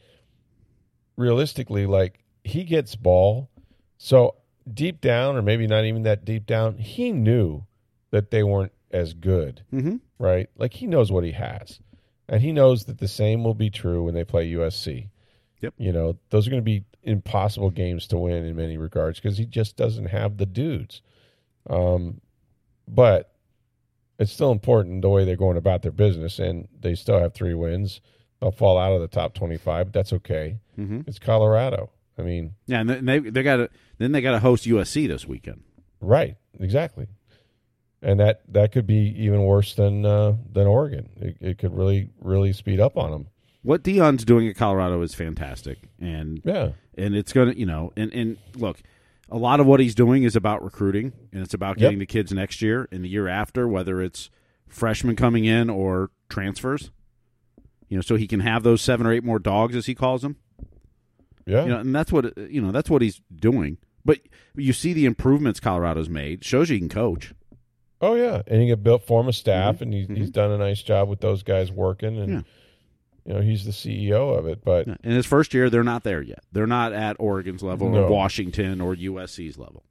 realistically 1.17 1.85
like 1.85 2.19
he 2.43 2.63
gets 2.63 2.95
ball. 2.95 3.49
So 3.97 4.35
deep 4.71 5.01
down 5.01 5.35
or 5.35 5.41
maybe 5.41 5.67
not 5.67 5.85
even 5.85 6.03
that 6.03 6.23
deep 6.25 6.45
down 6.45 6.77
he 6.77 7.11
knew 7.11 7.65
that 8.11 8.31
they 8.31 8.43
weren't 8.43 8.71
as 8.91 9.13
good. 9.13 9.63
Mm-hmm. 9.73 9.97
right? 10.17 10.49
Like 10.57 10.73
he 10.73 10.87
knows 10.87 11.11
what 11.11 11.23
he 11.23 11.31
has, 11.33 11.79
and 12.27 12.41
he 12.41 12.51
knows 12.51 12.85
that 12.85 12.97
the 12.97 13.07
same 13.07 13.43
will 13.43 13.53
be 13.53 13.69
true 13.69 14.03
when 14.03 14.13
they 14.13 14.23
play 14.23 14.51
USC. 14.51 15.09
Yep. 15.61 15.73
You 15.77 15.91
know, 15.91 16.17
those 16.29 16.47
are 16.47 16.49
going 16.49 16.61
to 16.61 16.65
be 16.65 16.85
impossible 17.03 17.69
games 17.69 18.07
to 18.07 18.17
win 18.17 18.45
in 18.45 18.55
many 18.55 18.77
regards 18.77 19.19
because 19.19 19.37
he 19.37 19.45
just 19.45 19.75
doesn't 19.77 20.07
have 20.07 20.37
the 20.37 20.45
dudes. 20.45 21.01
Um, 21.69 22.21
but 22.87 23.33
it's 24.17 24.31
still 24.31 24.51
important 24.51 25.01
the 25.01 25.09
way 25.09 25.25
they're 25.25 25.35
going 25.35 25.57
about 25.57 25.81
their 25.81 25.91
business, 25.91 26.39
and 26.39 26.67
they 26.79 26.95
still 26.95 27.19
have 27.19 27.33
three 27.33 27.53
wins. 27.53 28.01
They'll 28.39 28.51
fall 28.51 28.77
out 28.77 28.93
of 28.93 29.01
the 29.01 29.07
top 29.07 29.33
twenty-five. 29.33 29.87
But 29.87 29.93
that's 29.93 30.13
okay. 30.13 30.59
Mm-hmm. 30.77 31.01
It's 31.07 31.19
Colorado. 31.19 31.89
I 32.17 32.21
mean, 32.21 32.55
Yeah, 32.67 32.81
and 32.81 33.07
they 33.07 33.19
they 33.19 33.43
got 33.43 33.57
to 33.57 33.69
then 33.97 34.11
they 34.11 34.21
got 34.21 34.31
to 34.31 34.39
host 34.39 34.65
USC 34.65 35.07
this 35.07 35.25
weekend. 35.25 35.63
right? 36.01 36.35
Exactly. 36.59 37.07
And 38.01 38.19
that 38.19 38.41
that 38.49 38.71
could 38.71 38.87
be 38.87 39.13
even 39.17 39.43
worse 39.43 39.73
than 39.75 40.05
uh, 40.05 40.35
than 40.51 40.67
Oregon. 40.67 41.09
It, 41.17 41.37
it 41.41 41.57
could 41.57 41.73
really 41.73 42.09
really 42.21 42.53
speed 42.53 42.79
up 42.79 42.97
on 42.97 43.11
them. 43.11 43.27
What 43.61 43.83
Deion's 43.83 44.23
doing 44.23 44.47
at 44.47 44.55
Colorado 44.55 45.01
is 45.01 45.13
fantastic, 45.13 45.79
and 45.99 46.41
Yeah. 46.45 46.71
and 46.97 47.15
it's 47.15 47.33
gonna 47.33 47.53
you 47.53 47.65
know 47.65 47.91
and 47.97 48.13
and 48.13 48.37
look, 48.55 48.81
a 49.29 49.37
lot 49.37 49.59
of 49.59 49.65
what 49.67 49.79
he's 49.79 49.95
doing 49.95 50.23
is 50.23 50.35
about 50.35 50.63
recruiting, 50.63 51.11
and 51.33 51.41
it's 51.43 51.53
about 51.53 51.71
Yep. 51.77 51.79
getting 51.79 51.99
the 51.99 52.05
kids 52.05 52.31
next 52.31 52.61
year 52.61 52.87
and 52.91 53.03
the 53.03 53.09
year 53.09 53.27
after, 53.27 53.67
whether 53.67 54.01
it's 54.01 54.29
freshmen 54.67 55.15
coming 55.15 55.45
in 55.45 55.69
or 55.69 56.09
transfers. 56.29 56.91
You 57.89 57.97
know, 57.97 58.01
so 58.01 58.15
he 58.15 58.27
can 58.27 58.39
have 58.41 58.63
those 58.63 58.81
seven 58.81 59.05
or 59.07 59.11
eight 59.11 59.23
more 59.23 59.39
dogs, 59.39 59.75
as 59.75 59.87
he 59.87 59.95
calls 59.95 60.21
them. 60.21 60.37
Yeah. 61.45 61.63
You 61.63 61.69
know, 61.69 61.79
and 61.79 61.93
that's 61.95 62.11
what 62.11 62.37
you 62.49 62.61
know. 62.61 62.71
That's 62.71 62.89
what 62.89 63.01
he's 63.01 63.19
doing. 63.35 63.77
But 64.05 64.19
you 64.55 64.71
see 64.73 64.93
the 64.93 65.05
improvements 65.05 65.59
Colorado's 65.59 66.07
made. 66.09 66.43
Shows 66.45 66.69
you 66.69 66.75
he 66.75 66.79
can 66.79 66.89
coach. 66.89 67.33
oh 68.01 68.13
yeah, 68.15 68.41
and 68.47 68.61
he 68.61 68.69
can 68.69 68.81
built 68.81 69.03
form 69.05 69.27
a 69.27 69.33
staff, 69.33 69.79
Mhm. 69.79 69.81
and 69.81 69.93
he's 69.93 70.07
Mhm. 70.07 70.17
he's 70.17 70.29
done 70.31 70.51
a 70.51 70.57
nice 70.57 70.81
job 70.81 71.09
with 71.09 71.19
those 71.19 71.43
guys 71.43 71.69
working, 71.71 72.17
and 72.17 72.31
Yeah. 72.31 72.41
You 73.29 73.35
know 73.35 73.41
he's 73.41 73.63
the 73.63 73.71
CEO 73.71 74.35
of 74.35 74.47
it. 74.47 74.63
But 74.65 74.87
In 74.87 75.11
his 75.11 75.25
first 75.27 75.53
year, 75.53 75.69
they're 75.69 75.83
not 75.83 76.03
there 76.03 76.21
yet. 76.21 76.43
They're 76.51 76.65
not 76.67 76.93
at 76.93 77.15
Oregon's 77.19 77.61
level 77.61 77.87
No. 77.89 78.05
or 78.05 78.09
Washington 78.09 78.81
or 78.81 78.95
USC's 78.95 79.55
level, 79.57 79.83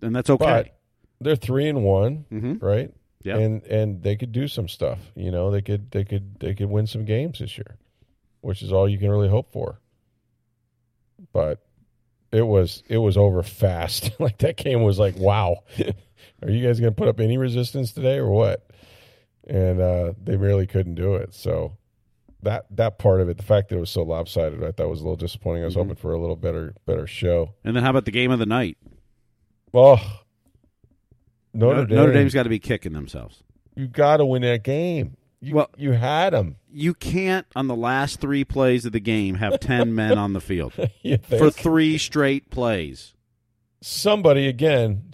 and 0.00 0.14
that's 0.14 0.30
okay. 0.30 0.44
but 0.44 0.76
they're 1.20 1.36
three 1.36 1.68
and 1.68 1.82
one, 1.84 2.24
Mhm. 2.32 2.62
right? 2.62 2.92
Yep. 3.24 3.38
And 3.38 3.62
and 3.64 4.02
they 4.02 4.14
could 4.16 4.30
do 4.32 4.46
some 4.46 4.68
stuff. 4.68 5.00
You 5.16 5.30
know, 5.32 5.50
they 5.50 5.62
could 5.62 5.90
they 5.90 6.04
could 6.04 6.38
they 6.40 6.54
could 6.54 6.68
win 6.68 6.86
some 6.86 7.04
games 7.04 7.40
this 7.40 7.58
year, 7.58 7.76
which 8.40 8.62
is 8.62 8.72
all 8.72 8.88
you 8.88 8.98
can 8.98 9.10
really 9.10 9.28
hope 9.28 9.50
for. 9.50 9.80
But 11.32 11.64
it 12.32 12.42
was 12.46 12.82
it 12.88 12.98
was 12.98 13.16
over 13.16 13.42
fast. 13.42 14.12
like 14.20 14.38
that 14.38 14.56
game 14.56 14.82
was 14.82 14.98
like, 14.98 15.16
wow, 15.16 15.64
are 16.42 16.50
you 16.50 16.64
guys 16.64 16.80
going 16.80 16.92
to 16.92 16.96
put 16.96 17.08
up 17.08 17.18
any 17.20 17.38
resistance 17.38 17.92
today 17.92 18.16
or 18.18 18.28
what? 18.28 18.66
And 19.46 19.80
uh, 19.80 20.12
they 20.22 20.36
really 20.36 20.66
couldn't 20.66 20.94
do 20.94 21.14
it. 21.16 21.34
So 21.34 21.72
that 22.44 22.66
that 22.70 22.98
part 22.98 23.20
of 23.20 23.28
it, 23.28 23.36
the 23.36 23.42
fact 23.42 23.68
that 23.68 23.76
it 23.76 23.80
was 23.80 23.90
so 23.90 24.02
lopsided, 24.02 24.62
I 24.64 24.70
thought 24.72 24.88
was 24.88 25.00
a 25.00 25.04
little 25.04 25.16
disappointing. 25.16 25.62
I 25.62 25.66
was 25.66 25.74
Mhm. 25.74 25.78
hoping 25.78 25.94
for 25.96 26.12
a 26.12 26.20
little 26.20 26.36
better 26.36 26.74
better 26.86 27.06
show. 27.06 27.50
And 27.64 27.74
then 27.76 27.82
how 27.82 27.90
about 27.90 28.04
the 28.04 28.10
game 28.10 28.30
of 28.30 28.38
the 28.38 28.46
night? 28.46 28.78
Well, 29.72 30.00
Notre, 31.52 31.76
Notre, 31.76 31.86
Dame, 31.86 31.96
Notre 31.96 32.12
Dame's 32.12 32.34
got 32.34 32.42
to 32.44 32.48
be 32.48 32.58
kicking 32.58 32.92
themselves. 32.92 33.42
you 33.76 33.86
got 33.88 34.18
to 34.18 34.26
win 34.26 34.42
that 34.42 34.62
game. 34.62 35.16
You, 35.40 35.56
Well- 35.56 35.70
you 35.76 35.92
had 35.92 36.30
them. 36.32 36.56
You 36.72 36.94
can't 36.94 37.46
on 37.54 37.66
the 37.66 37.76
last 37.76 38.20
three 38.20 38.44
plays 38.44 38.84
of 38.84 38.92
the 38.92 39.00
game 39.00 39.36
have 39.36 39.60
ten 39.60 39.94
men 39.94 40.16
on 40.18 40.32
the 40.32 40.40
field 40.40 40.72
for 41.28 41.50
three 41.50 41.98
straight 41.98 42.50
plays. 42.50 43.14
somebody 43.82 44.46
again, 44.48 45.12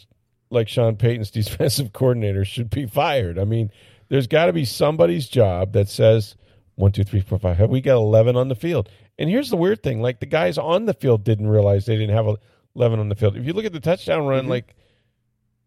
like 0.50 0.68
Sean 0.68 0.96
Payton's 0.96 1.30
defensive 1.32 1.92
coordinator, 1.92 2.44
should 2.44 2.70
be 2.70 2.86
fired. 2.86 3.38
I 3.38 3.44
mean, 3.44 3.70
there's 4.08 4.26
got 4.28 4.46
to 4.46 4.52
be 4.52 4.64
somebody's 4.64 5.28
job 5.28 5.72
that 5.72 5.88
says 5.88 6.36
one, 6.80 6.92
two, 6.92 7.04
three, 7.04 7.20
four, 7.20 7.38
five. 7.38 7.58
Have 7.58 7.70
we 7.70 7.80
got 7.80 7.96
eleven 7.96 8.36
on 8.36 8.48
the 8.48 8.54
field? 8.54 8.88
And 9.18 9.28
here's 9.30 9.50
the 9.50 9.56
weird 9.56 9.82
thing: 9.82 10.00
like 10.02 10.20
the 10.20 10.26
guys 10.26 10.58
on 10.58 10.86
the 10.86 10.94
field 10.94 11.24
didn't 11.24 11.48
realize 11.48 11.86
they 11.86 11.96
didn't 11.96 12.16
have 12.16 12.26
eleven 12.74 12.98
on 12.98 13.08
the 13.08 13.14
field. 13.14 13.36
If 13.36 13.44
you 13.46 13.52
look 13.52 13.64
at 13.64 13.72
the 13.72 13.80
touchdown 13.80 14.26
run, 14.26 14.46
like 14.48 14.74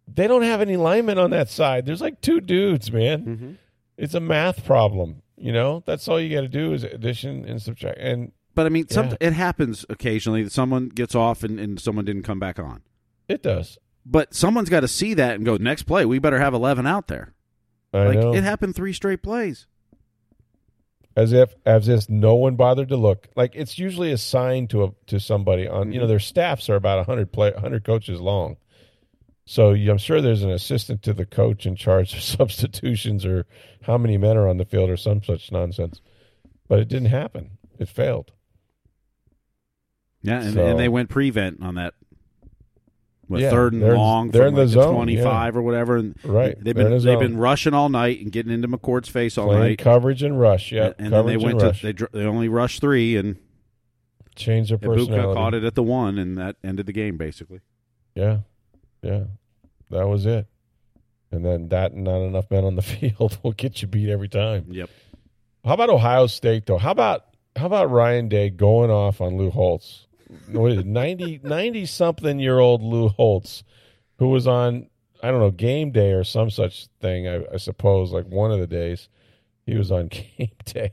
they 0.08 0.28
don't 0.28 0.43
have 0.43 0.62
any 0.62 0.76
linemen 0.78 1.17
on 1.17 1.30
that 1.32 1.49
side. 1.49 1.86
There's 1.86 2.02
like 2.02 2.19
two 2.21 2.41
dudes, 2.41 2.91
man. 2.91 3.26
Mm-hmm. 3.26 3.52
It's 3.97 4.13
a 4.13 4.19
math 4.19 4.65
problem. 4.65 5.21
You 5.38 5.52
know, 5.54 5.84
that's 5.86 6.08
all 6.08 6.19
you 6.19 6.34
got 6.34 6.41
to 6.41 6.47
do 6.47 6.73
is 6.73 6.84
addition 6.84 7.45
and 7.45 7.62
subtract. 7.62 7.97
And 7.99 8.32
But 8.56 8.65
I 8.65 8.69
mean, 8.69 8.88
some, 8.89 9.10
Yeah. 9.10 9.15
it 9.19 9.34
happens 9.34 9.86
occasionally 9.89 10.43
that 10.43 10.52
someone 10.52 10.89
gets 10.89 11.15
off 11.15 11.43
and, 11.43 11.60
and 11.60 11.80
someone 11.80 12.06
didn't 12.06 12.23
come 12.23 12.39
back 12.39 12.60
on. 12.60 12.82
it 13.28 13.41
does. 13.43 13.78
But 14.06 14.34
someone's 14.34 14.69
got 14.69 14.82
to 14.82 14.88
see 14.88 15.13
that 15.13 15.36
and 15.36 15.45
go, 15.45 15.56
next 15.56 15.84
play, 15.84 16.06
we 16.06 16.19
better 16.19 16.39
have 16.39 16.54
eleven 16.54 16.86
out 16.86 17.08
there. 17.08 17.34
I 17.93 18.08
like 18.08 18.19
know. 18.19 18.34
it 18.34 18.43
happened 18.43 18.76
three 18.76 18.91
straight 18.93 19.21
plays. 19.23 19.65
As 21.15 21.34
if 21.34 21.56
as 21.65 21.88
if 21.88 22.10
no 22.10 22.36
one 22.36 22.56
bothered 22.56 22.89
to 22.89 22.97
look. 22.97 23.28
Like 23.36 23.56
it's 23.56 23.78
usually 23.78 24.12
assigned 24.12 24.69
to 24.71 24.84
a 24.84 24.89
to 25.08 25.19
somebody 25.19 25.67
on. 25.67 25.91
You 25.91 25.99
know, 25.99 26.04
mm-hmm. 26.04 26.10
their 26.10 26.19
staffs 26.19 26.69
are 26.69 26.76
about 26.76 27.06
hundred 27.06 27.32
play 27.32 27.52
hundred 27.52 27.84
coaches 27.84 28.19
long. 28.19 28.58
So 29.45 29.71
I'm 29.71 29.97
sure 29.97 30.21
there's 30.21 30.43
an 30.43 30.52
assistant 30.52 31.04
to 31.04 31.13
the 31.13 31.26
coach 31.26 31.65
in 31.65 31.76
charge 31.76 32.13
of 32.13 32.21
substitutions 32.23 33.26
or 33.26 33.45
how 33.82 33.97
many 33.97 34.17
men 34.17 34.38
are 34.38 34.47
on 34.47 34.58
the 34.58 34.65
field 34.65 34.89
or 34.89 34.97
some 34.97 35.23
such 35.23 35.52
nonsense. 35.52 36.02
But 36.67 36.80
it 36.80 36.88
didn't 36.88 37.10
happen. 37.10 37.58
It 37.78 37.89
failed. 37.89 38.32
Yeah, 40.21 40.41
and, 40.41 40.54
So- 40.54 40.65
and 40.65 40.80
they 40.80 40.89
went 40.89 41.10
prevent 41.10 41.62
on 41.62 41.76
that. 41.76 41.93
What, 43.27 43.39
Yeah, 43.39 43.51
third 43.51 43.73
and 43.73 43.81
they're- 43.81 43.95
long 43.95 44.31
they're 44.31 44.41
from 44.43 44.47
in 44.49 44.55
the 44.55 44.62
like 44.62 44.69
zone, 44.69 44.95
twenty-five 44.95 45.55
or 45.55 45.62
whatever. 45.62 45.95
And 45.97 46.15
Right, 46.25 46.62
they've 46.62 46.75
been 46.75 46.89
they've 46.91 47.01
zone. 47.01 47.19
been 47.19 47.38
rushing 47.38 47.73
all 47.73 47.88
night 47.89 48.19
and 48.21 48.31
getting 48.31 48.51
into 48.51 48.67
McCord's 48.67 49.07
face 49.09 49.38
all 49.38 49.47
Playing 49.47 49.62
night. 49.63 49.77
coverage 49.79 50.21
and 50.23 50.39
rush. 50.39 50.71
Yeah, 50.71 50.88
and, 50.97 51.07
and 51.07 51.13
then 51.13 51.25
they 51.27 51.38
went 51.38 51.59
to 51.59 51.67
rush. 51.67 51.81
they 51.81 51.93
they 51.93 52.25
only 52.25 52.49
rushed 52.49 52.81
three, 52.81 53.15
and 53.15 53.38
Change 54.36 54.69
their 54.69 54.77
personality. 54.77 55.33
caught 55.36 55.53
it 55.53 55.63
at 55.63 55.75
the 55.75 55.83
one, 55.83 56.17
and 56.17 56.38
that 56.38 56.55
ended 56.63 56.86
the 56.86 56.91
game 56.91 57.17
basically. 57.17 57.59
Yeah, 58.15 58.39
yeah, 59.01 59.23
that 59.89 60.07
was 60.07 60.25
it. 60.25 60.47
And 61.31 61.45
then 61.45 61.69
that 61.69 61.93
and 61.93 62.03
not 62.03 62.17
enough 62.21 62.51
men 62.51 62.63
on 62.65 62.75
the 62.75 62.81
field 62.83 63.38
will 63.41 63.53
get 63.53 63.81
you 63.81 63.88
beat 63.88 64.09
every 64.09 64.27
time. 64.29 64.65
Yep. 64.69 64.89
How 65.63 65.73
about 65.75 65.89
Ohio 65.89 66.27
State 66.27 66.65
though? 66.65 66.77
How 66.77 66.91
about 66.91 67.25
how 67.55 67.67
about 67.67 67.89
Ryan 67.89 68.27
Day 68.27 68.49
going 68.49 68.91
off 68.91 69.21
on 69.21 69.38
Lou 69.38 69.49
Holtz? 69.49 70.07
What 70.51 70.71
is 70.71 70.79
it, 70.79 70.85
90, 70.85 71.41
90 71.43 71.85
something 71.85 72.39
year 72.39 72.59
old 72.59 72.81
Lou 72.81 73.09
Holtz, 73.09 73.63
who 74.17 74.29
was 74.29 74.47
on 74.47 74.87
I 75.23 75.31
don't 75.31 75.39
know, 75.39 75.51
game 75.51 75.91
day 75.91 76.11
or 76.11 76.25
some 76.25 76.49
such 76.49 76.87
thing. 76.99 77.29
I, 77.29 77.45
I 77.53 77.57
suppose 77.57 78.11
like 78.11 78.25
one 78.27 78.51
of 78.51 78.59
the 78.59 78.67
days 78.67 79.07
he 79.65 79.75
was 79.75 79.89
on 79.89 80.07
game 80.09 80.51
day. 80.65 80.91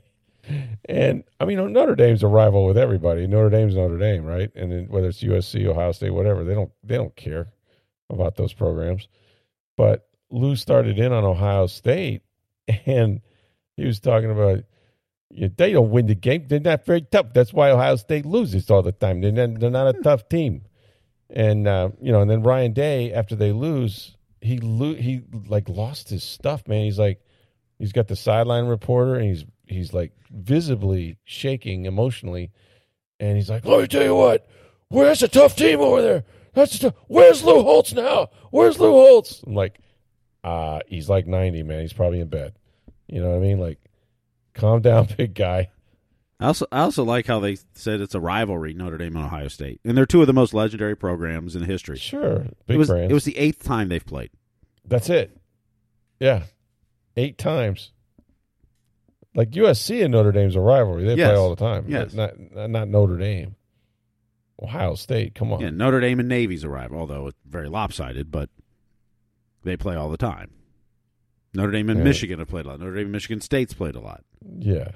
And 0.85 1.23
I 1.39 1.45
mean, 1.45 1.73
Notre 1.73 1.95
Dame's 1.95 2.23
a 2.23 2.27
rival 2.27 2.65
with 2.65 2.77
everybody. 2.77 3.27
Notre 3.27 3.49
Dame's 3.49 3.75
Notre 3.75 3.97
Dame, 3.97 4.23
right? 4.23 4.49
And 4.55 4.71
then 4.71 4.87
whether 4.87 5.09
it's 5.09 5.21
USC, 5.21 5.65
Ohio 5.67 5.91
State, 5.91 6.11
whatever, 6.11 6.43
they 6.43 6.55
don't 6.55 6.71
they 6.83 6.95
don't 6.95 7.15
care 7.15 7.47
about 8.09 8.37
those 8.37 8.53
programs. 8.53 9.07
But 9.77 10.07
Lou 10.29 10.55
started 10.55 10.97
in 10.97 11.11
on 11.11 11.23
Ohio 11.25 11.67
State, 11.67 12.23
and 12.85 13.21
he 13.75 13.85
was 13.85 13.99
talking 13.99 14.31
about 14.31 14.63
they 15.33 15.71
don't 15.71 15.91
win 15.91 16.07
the 16.07 16.15
game. 16.15 16.45
They're 16.47 16.59
not 16.59 16.85
very 16.85 17.01
tough. 17.01 17.33
That's 17.33 17.53
why 17.53 17.71
Ohio 17.71 17.95
State 17.95 18.25
loses 18.25 18.69
all 18.69 18.81
the 18.81 18.91
time. 18.91 19.21
They're 19.21 19.31
not, 19.31 19.59
they're 19.59 19.69
not 19.69 19.95
a 19.95 20.01
tough 20.01 20.27
team. 20.29 20.63
And 21.29 21.67
uh, 21.67 21.89
you 22.01 22.11
know, 22.11 22.21
and 22.21 22.29
then 22.29 22.43
Ryan 22.43 22.73
Day, 22.73 23.13
after 23.13 23.35
they 23.35 23.51
lose, 23.51 24.17
he 24.41 24.59
lo- 24.59 24.95
he 24.95 25.21
like 25.47 25.69
lost 25.69 26.09
his 26.09 26.23
stuff, 26.23 26.67
man. 26.67 26.83
He's 26.83 26.99
like, 26.99 27.21
he's 27.79 27.93
got 27.93 28.07
the 28.07 28.15
sideline 28.15 28.65
reporter, 28.65 29.15
and 29.15 29.25
he's 29.25 29.45
he's 29.65 29.93
like 29.93 30.11
visibly 30.29 31.17
shaking 31.23 31.85
emotionally, 31.85 32.51
and 33.19 33.37
he's 33.37 33.49
like, 33.49 33.63
"Let 33.65 33.81
me 33.81 33.87
tell 33.87 34.03
you 34.03 34.15
what, 34.15 34.47
where's 34.89 35.23
a 35.23 35.29
tough 35.29 35.55
team 35.55 35.79
over 35.79 36.01
there? 36.01 36.23
That's 36.53 36.77
tough. 36.79 36.95
Where's 37.07 37.43
Lou 37.43 37.61
Holtz 37.63 37.93
now? 37.93 38.29
Where's 38.49 38.79
Lou 38.79 38.91
Holtz?" 38.91 39.41
I'm 39.47 39.55
like, 39.55 39.79
uh, 40.43 40.79
he's 40.87 41.09
like 41.09 41.27
90, 41.27 41.63
man. 41.63 41.81
He's 41.81 41.93
probably 41.93 42.19
in 42.19 42.27
bed. 42.27 42.53
You 43.07 43.21
know 43.21 43.29
what 43.29 43.37
I 43.37 43.39
mean? 43.39 43.59
Like, 43.59 43.79
calm 44.53 44.81
down, 44.81 45.07
big 45.17 45.33
guy. 45.33 45.69
I 46.39 46.47
also 46.47 46.65
I 46.71 46.79
also 46.81 47.03
like 47.03 47.27
how 47.27 47.39
they 47.39 47.57
said 47.75 48.01
it's 48.01 48.15
a 48.15 48.19
rivalry, 48.19 48.73
Notre 48.73 48.97
Dame 48.97 49.15
and 49.15 49.25
Ohio 49.25 49.47
State, 49.47 49.79
and 49.85 49.95
they're 49.95 50.05
two 50.07 50.21
of 50.21 50.27
the 50.27 50.33
most 50.33 50.53
legendary 50.53 50.95
programs 50.95 51.55
in 51.55 51.63
history. 51.63 51.97
Sure, 51.97 52.39
big 52.65 52.75
it 52.75 52.77
was 52.77 52.87
brands. 52.89 53.11
it 53.11 53.13
was 53.13 53.25
the 53.25 53.37
eighth 53.37 53.63
time 53.63 53.89
they've 53.89 54.05
played. 54.05 54.31
That's 54.85 55.09
it. 55.09 55.37
Yeah, 56.19 56.43
eight 57.15 57.37
times. 57.37 57.91
Like 59.35 59.51
USC 59.51 60.03
and 60.03 60.11
Notre 60.11 60.31
Dame's 60.31 60.55
a 60.55 60.59
rivalry. 60.59 61.05
They 61.05 61.15
Yes. 61.15 61.29
play 61.29 61.37
all 61.37 61.49
the 61.51 61.55
time. 61.55 61.85
Yes. 61.87 62.13
not 62.13 62.33
not 62.69 62.87
Notre 62.89 63.17
Dame. 63.17 63.55
Ohio 64.61 64.95
State. 64.95 65.33
Come 65.35 65.53
on. 65.53 65.59
Yeah, 65.61 65.69
Notre 65.69 65.99
Dame 65.99 66.19
and 66.19 66.29
Navy's 66.29 66.63
a 66.63 66.69
rival, 66.69 66.99
although 66.99 67.27
it's 67.27 67.37
very 67.47 67.69
lopsided, 67.69 68.29
but 68.31 68.49
they 69.63 69.77
play 69.77 69.95
all 69.95 70.09
the 70.09 70.17
time. 70.17 70.51
Notre 71.53 71.71
Dame 71.71 71.89
and 71.89 71.99
Yeah. 71.99 72.05
Michigan 72.05 72.39
have 72.39 72.47
played 72.47 72.65
a 72.65 72.69
lot. 72.69 72.79
Notre 72.79 72.95
Dame 72.95 73.03
and 73.03 73.11
Michigan 73.11 73.41
State's 73.41 73.73
played 73.73 73.95
a 73.95 73.99
lot. 73.99 74.23
Yeah. 74.59 74.91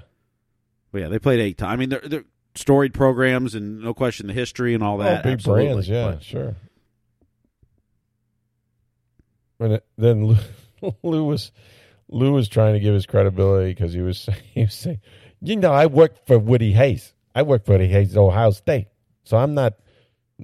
But 0.92 1.02
yeah, 1.02 1.08
they 1.10 1.20
played 1.20 1.40
eight 1.40 1.58
times. 1.58 1.74
I 1.74 1.76
mean, 1.76 1.90
they're, 1.90 2.02
they're 2.02 2.24
storied 2.56 2.94
programs, 2.94 3.54
and 3.56 3.82
no 3.82 3.94
question 3.94 4.28
the 4.28 4.34
history 4.34 4.74
and 4.74 4.84
all 4.84 5.02
oh, 5.02 5.04
that. 5.04 5.20
oh, 5.20 5.24
big 5.24 5.34
absolutely. 5.34 5.66
brands. 5.66 5.90
Yeah, 5.90 6.12
But 6.12 6.24
sure. 6.24 6.56
It, 9.60 9.86
then 9.98 10.26
Lou, 10.26 10.38
Lou 11.04 11.24
was 11.26 11.52
Lou 12.10 12.34
was 12.34 12.48
trying 12.48 12.74
to 12.74 12.80
give 12.80 12.94
his 12.94 13.06
credibility 13.06 13.72
because 13.72 13.94
he 13.94 14.02
was 14.02 14.28
he 14.54 14.62
was 14.62 14.74
saying, 14.74 15.00
you 15.42 15.56
know, 15.56 15.74
I 15.74 15.86
work 15.86 16.26
for 16.26 16.38
Woody 16.38 16.72
Hayes. 16.74 17.14
I 17.34 17.42
work 17.42 17.66
for 17.66 17.74
Woody 17.74 17.88
Hayes 17.88 18.16
Ohio 18.16 18.52
State, 18.52 18.88
so 19.24 19.38
I'm 19.38 19.54
not 19.54 19.74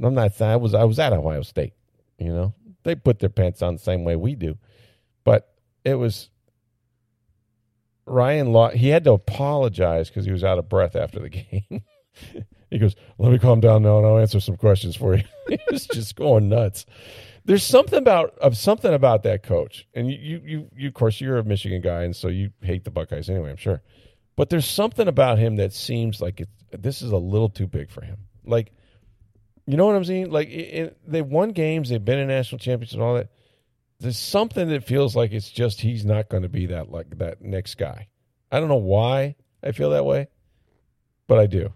I'm 0.01 0.13
not 0.13 0.33
saying 0.33 0.51
I 0.51 0.55
was 0.55 0.73
I 0.73 0.83
was 0.83 0.99
at 0.99 1.13
Ohio 1.13 1.41
State. 1.41 1.73
You 2.17 2.33
know, 2.33 2.53
they 2.83 2.95
put 2.95 3.19
their 3.19 3.29
pants 3.29 3.61
on 3.61 3.73
the 3.75 3.79
same 3.79 4.03
way 4.03 4.15
we 4.15 4.35
do, 4.35 4.57
but 5.23 5.50
it 5.83 5.95
was 5.95 6.29
Ryan 8.05 8.51
Law. 8.51 8.69
He 8.69 8.89
had 8.89 9.03
to 9.05 9.13
apologize 9.13 10.09
because 10.09 10.25
he 10.25 10.31
was 10.31 10.43
out 10.43 10.57
of 10.57 10.69
breath 10.69 10.95
after 10.95 11.19
the 11.19 11.29
game. 11.29 11.83
he 12.69 12.77
goes, 12.77 12.95
"Let 13.17 13.31
me 13.31 13.39
calm 13.39 13.59
down 13.59 13.83
now, 13.83 13.97
and 13.97 14.07
I'll 14.07 14.19
answer 14.19 14.39
some 14.39 14.57
questions 14.57 14.95
for 14.95 15.15
you." 15.15 15.23
he 15.49 15.59
was 15.69 15.87
just 15.87 16.15
going 16.15 16.49
nuts. 16.49 16.85
There's 17.45 17.63
something 17.63 17.97
about 17.97 18.37
of 18.39 18.55
something 18.57 18.93
about 18.93 19.23
that 19.23 19.43
coach, 19.43 19.87
and 19.93 20.11
you, 20.11 20.41
you, 20.43 20.67
you, 20.75 20.87
of 20.87 20.93
course, 20.93 21.19
you're 21.19 21.37
a 21.37 21.43
Michigan 21.43 21.81
guy, 21.81 22.03
and 22.03 22.15
so 22.15 22.27
you 22.27 22.51
hate 22.61 22.83
the 22.83 22.91
Buckeyes 22.91 23.29
anyway. 23.29 23.49
I'm 23.49 23.57
sure, 23.57 23.81
but 24.35 24.49
there's 24.49 24.67
something 24.67 25.07
about 25.07 25.39
him 25.39 25.55
that 25.55 25.73
seems 25.73 26.21
like 26.21 26.41
it, 26.41 26.49
this 26.71 27.01
is 27.01 27.11
a 27.11 27.17
little 27.17 27.49
too 27.49 27.67
big 27.67 27.89
for 27.89 28.01
him. 28.01 28.17
Like, 28.45 28.71
you 29.65 29.75
know 29.75 29.85
what 29.85 29.95
I'm 29.95 30.05
saying? 30.05 30.29
Like, 30.31 30.49
it, 30.49 30.51
it, 30.51 30.97
they've 31.07 31.25
won 31.25 31.49
games, 31.49 31.89
they've 31.89 32.03
been 32.03 32.19
in 32.19 32.27
national 32.27 32.59
championships, 32.59 32.93
and 32.93 33.01
all 33.01 33.15
that. 33.15 33.29
There's 34.01 34.17
something 34.17 34.69
that 34.69 34.83
feels 34.83 35.15
like 35.15 35.31
it's 35.31 35.49
just 35.49 35.81
he's 35.81 36.03
not 36.03 36.27
going 36.27 36.41
to 36.41 36.49
be 36.49 36.65
that 36.67 36.91
like 36.91 37.19
that 37.19 37.41
next 37.41 37.75
guy. 37.75 38.07
I 38.51 38.59
don't 38.59 38.67
know 38.67 38.75
why 38.75 39.35
I 39.63 39.73
feel 39.73 39.91
that 39.91 40.05
way, 40.05 40.27
but 41.27 41.37
I 41.37 41.45
do. 41.45 41.71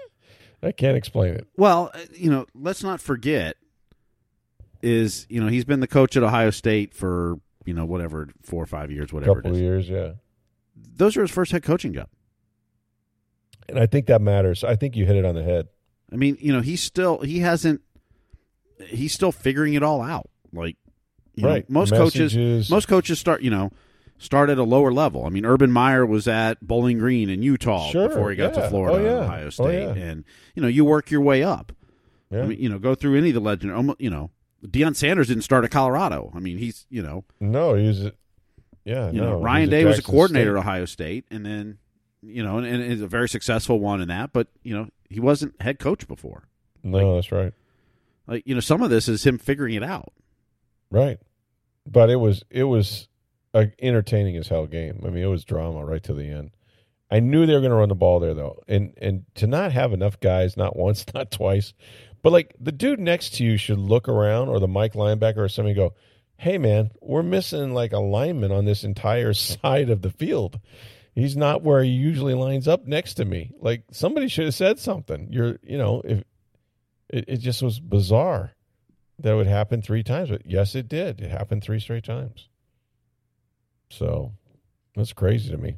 I 0.62 0.72
can't 0.72 0.98
explain 0.98 1.32
it. 1.32 1.46
Well, 1.56 1.90
uh, 1.94 2.00
you 2.14 2.30
know, 2.30 2.46
let's 2.54 2.82
not 2.82 3.00
forget 3.00 3.56
is 4.82 5.26
you 5.30 5.40
know 5.40 5.48
he's 5.48 5.64
been 5.64 5.80
the 5.80 5.86
coach 5.86 6.14
at 6.16 6.22
Ohio 6.22 6.50
State 6.50 6.92
for 6.92 7.36
you 7.64 7.72
know 7.72 7.86
whatever 7.86 8.28
four 8.42 8.62
or 8.62 8.66
five 8.66 8.90
years, 8.90 9.10
whatever 9.10 9.40
couple 9.40 9.56
years, 9.56 9.88
yeah. 9.88 10.12
Those 10.76 11.16
are 11.16 11.22
his 11.22 11.30
first 11.30 11.52
head 11.52 11.62
coaching 11.62 11.94
job. 11.94 12.08
And 13.68 13.78
I 13.78 13.86
think 13.86 14.06
that 14.06 14.20
matters. 14.20 14.62
I 14.62 14.76
think 14.76 14.94
you 14.94 15.06
hit 15.06 15.16
it 15.16 15.24
on 15.24 15.34
the 15.34 15.42
head. 15.42 15.68
I 16.12 16.16
mean, 16.16 16.36
you 16.38 16.52
know, 16.52 16.60
he's 16.60 16.82
still 16.82 17.20
he 17.20 17.38
hasn't 17.38 17.80
he's 18.88 19.14
still 19.14 19.32
figuring 19.32 19.72
it 19.72 19.82
all 19.82 20.02
out. 20.02 20.28
Like 20.52 20.76
you 21.34 21.42
know, 21.44 21.48
Right. 21.48 21.70
most 21.70 21.90
Messages. 21.92 22.32
coaches 22.34 22.70
most 22.70 22.88
coaches 22.88 23.18
start, 23.18 23.42
you 23.42 23.50
know, 23.50 23.70
start 24.18 24.50
at 24.50 24.58
a 24.58 24.62
lower 24.64 24.92
level. 24.92 25.24
I 25.24 25.28
mean, 25.30 25.44
Urban 25.44 25.72
Meyer 25.72 26.04
was 26.06 26.28
at 26.28 26.60
Bowling 26.66 26.98
Green 26.98 27.28
in 27.28 27.42
Utah 27.42 27.88
Sure, 27.90 28.08
before 28.08 28.30
he 28.30 28.36
got 28.36 28.54
yeah. 28.56 28.62
to 28.62 28.68
Florida 28.68 28.98
Oh, 28.98 29.04
yeah. 29.04 29.24
Ohio 29.24 29.46
Oh, 29.46 29.50
State 29.50 29.96
yeah. 29.96 30.02
and 30.04 30.24
you 30.54 30.62
know, 30.62 30.68
you 30.68 30.84
work 30.84 31.10
your 31.10 31.20
way 31.22 31.42
up. 31.42 31.72
Yeah. 32.30 32.42
I 32.42 32.46
mean, 32.46 32.58
you 32.60 32.68
know, 32.68 32.78
go 32.78 32.94
through 32.94 33.16
any 33.18 33.28
of 33.28 33.34
the 33.34 33.40
legend 33.40 33.94
you 33.98 34.10
know, 34.10 34.30
Deion 34.64 34.94
Sanders 34.94 35.28
didn't 35.28 35.42
start 35.42 35.64
at 35.64 35.70
Colorado. 35.70 36.30
I 36.34 36.38
mean, 36.38 36.56
he's, 36.58 36.86
you 36.88 37.02
know, 37.02 37.24
no, 37.40 37.74
he 37.74 37.86
was. 37.88 38.10
Yeah, 38.84 39.10
you 39.12 39.20
no, 39.20 39.30
know, 39.30 39.40
Ryan 39.40 39.68
Day 39.70 39.84
was 39.84 39.98
a 39.98 40.02
coordinator 40.02 40.52
State. 40.52 40.56
at 40.58 40.60
Ohio 40.66 40.84
State, 40.86 41.24
and 41.30 41.46
then 41.46 41.78
you 42.20 42.42
know, 42.42 42.58
and, 42.58 42.66
and 42.66 42.82
is 42.82 43.00
a 43.00 43.06
very 43.06 43.28
successful 43.28 43.78
one 43.78 44.00
in 44.00 44.08
that. 44.08 44.32
But 44.32 44.48
you 44.64 44.74
know, 44.74 44.88
he 45.08 45.20
wasn't 45.20 45.60
head 45.62 45.78
coach 45.78 46.08
before. 46.08 46.48
No, 46.82 47.14
that's 47.14 47.30
right. 47.30 47.52
Like 48.26 48.42
you 48.46 48.54
know, 48.54 48.60
some 48.60 48.82
of 48.82 48.90
this 48.90 49.08
is 49.08 49.24
him 49.24 49.38
figuring 49.38 49.74
it 49.74 49.84
out. 49.84 50.12
Right. 50.92 51.18
But 51.86 52.10
it 52.10 52.16
was 52.16 52.44
it 52.50 52.64
was 52.64 53.08
a 53.54 53.70
entertaining 53.80 54.36
as 54.36 54.48
hell 54.48 54.66
game. 54.66 55.02
I 55.04 55.08
mean, 55.08 55.24
it 55.24 55.28
was 55.28 55.44
drama 55.44 55.84
right 55.84 56.02
to 56.04 56.12
the 56.12 56.28
end. 56.28 56.50
I 57.10 57.20
knew 57.20 57.44
they 57.44 57.54
were 57.54 57.60
going 57.60 57.70
to 57.70 57.76
run 57.76 57.88
the 57.88 57.94
ball 57.94 58.20
there 58.20 58.34
though, 58.34 58.62
and 58.68 58.94
and 58.98 59.24
to 59.36 59.46
not 59.46 59.72
have 59.72 59.92
enough 59.92 60.20
guys, 60.20 60.56
not 60.56 60.76
once, 60.76 61.04
not 61.14 61.30
twice, 61.30 61.72
but 62.22 62.32
like 62.32 62.54
the 62.60 62.72
dude 62.72 63.00
next 63.00 63.34
to 63.34 63.44
you 63.44 63.56
should 63.56 63.78
look 63.78 64.08
around, 64.08 64.48
or 64.48 64.60
the 64.60 64.68
Mike 64.68 64.92
linebacker 64.92 65.38
or 65.38 65.48
somebody 65.48 65.74
go, 65.74 65.94
"Hey 66.36 66.58
man, 66.58 66.90
we're 67.00 67.22
missing 67.22 67.72
like 67.72 67.92
a 67.92 67.98
lineman 67.98 68.52
on 68.52 68.66
this 68.66 68.84
entire 68.84 69.32
side 69.32 69.88
of 69.88 70.02
the 70.02 70.10
field. 70.10 70.60
He's 71.14 71.36
not 71.36 71.62
where 71.62 71.82
he 71.82 71.90
usually 71.90 72.34
lines 72.34 72.68
up 72.68 72.86
next 72.86 73.14
to 73.14 73.24
me. 73.24 73.50
Like 73.60 73.84
somebody 73.92 74.28
should 74.28 74.46
have 74.46 74.54
said 74.54 74.78
something. 74.78 75.28
You're, 75.30 75.58
you 75.62 75.76
know, 75.76 76.00
if 76.02 76.22
it, 77.10 77.24
it 77.28 77.36
just 77.38 77.62
was 77.62 77.80
bizarre 77.80 78.52
that 79.18 79.34
would 79.34 79.46
happen 79.46 79.82
three 79.82 80.02
times. 80.02 80.30
But 80.30 80.46
yes, 80.46 80.74
it 80.74 80.88
did. 80.88 81.20
It 81.20 81.30
happened 81.30 81.62
three 81.62 81.80
straight 81.80 82.04
times. 82.04 82.48
So 83.90 84.32
that's 84.94 85.12
crazy 85.12 85.50
to 85.50 85.58
me. 85.58 85.76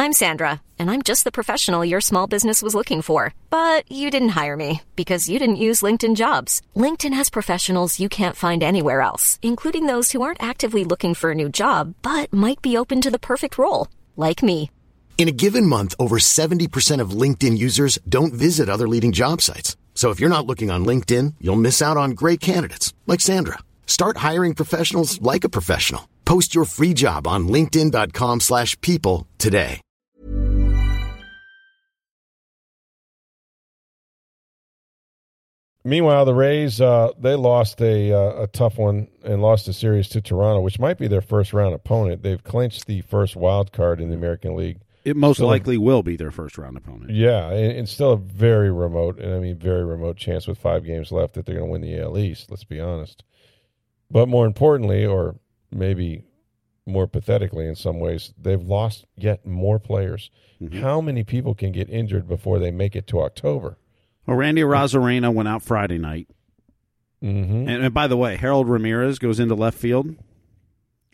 I'm 0.00 0.14
Sandra, 0.14 0.62
and 0.78 0.90
I'm 0.90 1.02
just 1.02 1.24
the 1.24 1.30
professional 1.30 1.84
your 1.84 2.00
small 2.00 2.26
business 2.26 2.62
was 2.62 2.74
looking 2.74 3.02
for. 3.02 3.34
But 3.50 3.84
you 3.92 4.10
didn't 4.10 4.30
hire 4.30 4.56
me 4.56 4.80
because 4.96 5.28
you 5.28 5.38
didn't 5.38 5.64
use 5.66 5.82
LinkedIn 5.82 6.16
jobs. 6.16 6.62
LinkedIn 6.74 7.12
has 7.12 7.28
professionals 7.28 8.00
you 8.00 8.08
can't 8.08 8.34
find 8.34 8.62
anywhere 8.62 9.02
else, 9.02 9.38
including 9.42 9.84
those 9.84 10.12
who 10.12 10.22
aren't 10.22 10.42
actively 10.42 10.84
looking 10.84 11.12
for 11.12 11.32
a 11.32 11.34
new 11.34 11.50
job 11.50 11.94
but 12.00 12.32
might 12.32 12.62
be 12.62 12.78
open 12.78 13.02
to 13.02 13.10
the 13.10 13.18
perfect 13.18 13.58
role, 13.58 13.88
like 14.16 14.42
me. 14.42 14.70
In 15.20 15.28
a 15.28 15.32
given 15.32 15.66
month, 15.66 15.94
over 15.98 16.16
70% 16.16 16.98
of 16.98 17.10
LinkedIn 17.10 17.58
users 17.58 17.98
don't 18.08 18.32
visit 18.32 18.70
other 18.70 18.88
leading 18.88 19.12
job 19.12 19.42
sites. 19.42 19.76
So 19.94 20.08
if 20.08 20.18
you're 20.18 20.36
not 20.36 20.46
looking 20.46 20.70
on 20.70 20.86
LinkedIn, 20.86 21.34
you'll 21.42 21.56
miss 21.56 21.82
out 21.82 21.98
on 21.98 22.12
great 22.12 22.40
candidates 22.40 22.94
like 23.06 23.20
Sandra. 23.20 23.58
Start 23.84 24.16
hiring 24.16 24.54
professionals 24.54 25.20
like 25.20 25.44
a 25.44 25.50
professional. 25.50 26.08
Post 26.24 26.54
your 26.54 26.64
free 26.64 26.94
job 26.94 27.26
on 27.26 27.48
linkedin.com/people 27.48 29.26
today. 29.36 29.82
Meanwhile, 35.84 36.24
the 36.24 36.34
Rays 36.34 36.80
uh, 36.80 37.10
they 37.18 37.34
lost 37.34 37.82
a 37.82 38.10
uh, 38.10 38.44
a 38.44 38.46
tough 38.46 38.78
one 38.78 39.08
and 39.22 39.42
lost 39.42 39.68
a 39.68 39.74
series 39.74 40.08
to 40.08 40.22
Toronto, 40.22 40.62
which 40.62 40.78
might 40.78 40.96
be 40.96 41.08
their 41.08 41.20
first 41.20 41.52
round 41.52 41.74
opponent. 41.74 42.22
They've 42.22 42.42
clinched 42.42 42.86
the 42.86 43.02
first 43.02 43.36
wild 43.36 43.70
card 43.72 44.00
in 44.00 44.08
the 44.08 44.16
American 44.16 44.56
League. 44.56 44.80
It 45.04 45.16
most 45.16 45.36
Still- 45.38 45.48
likely 45.48 45.78
will 45.78 46.02
be 46.02 46.16
their 46.16 46.30
first 46.30 46.58
round 46.58 46.76
opponent. 46.76 47.10
Yeah, 47.12 47.50
and, 47.50 47.72
and 47.78 47.88
still 47.88 48.12
a 48.12 48.16
very 48.16 48.70
remote, 48.70 49.18
and 49.18 49.34
I 49.34 49.38
mean 49.38 49.56
very 49.58 49.84
remote 49.84 50.16
chance 50.16 50.46
with 50.46 50.58
five 50.58 50.84
games 50.84 51.10
left 51.10 51.34
that 51.34 51.46
they're 51.46 51.56
going 51.56 51.68
to 51.68 51.72
win 51.72 51.80
the 51.80 51.98
AL 51.98 52.18
East. 52.18 52.50
Let's 52.50 52.64
be 52.64 52.80
honest. 52.80 53.24
But 54.10 54.28
more 54.28 54.44
importantly, 54.46 55.06
or 55.06 55.36
maybe 55.70 56.24
more 56.86 57.06
pathetically 57.06 57.66
in 57.66 57.76
some 57.76 58.00
ways, 58.00 58.34
they've 58.40 58.60
lost 58.60 59.04
yet 59.16 59.46
more 59.46 59.78
players. 59.78 60.30
How 60.74 61.00
many 61.00 61.24
people 61.24 61.54
can 61.54 61.72
get 61.72 61.88
injured 61.88 62.28
before 62.28 62.58
they 62.58 62.70
make 62.70 62.94
it 62.96 63.06
to 63.08 63.20
October? 63.20 63.78
Well, 64.26 64.36
Randy 64.36 64.60
Arozarena 64.62 65.32
went 65.32 65.48
out 65.48 65.62
Friday 65.62 65.98
night 65.98 66.28
Mm-hmm. 67.22 67.68
And, 67.68 67.84
and 67.84 67.92
by 67.92 68.06
the 68.06 68.16
way, 68.16 68.36
Harold 68.36 68.66
Ramirez 68.68 69.18
goes 69.18 69.38
into 69.38 69.54
left 69.54 69.76
field 69.76 70.16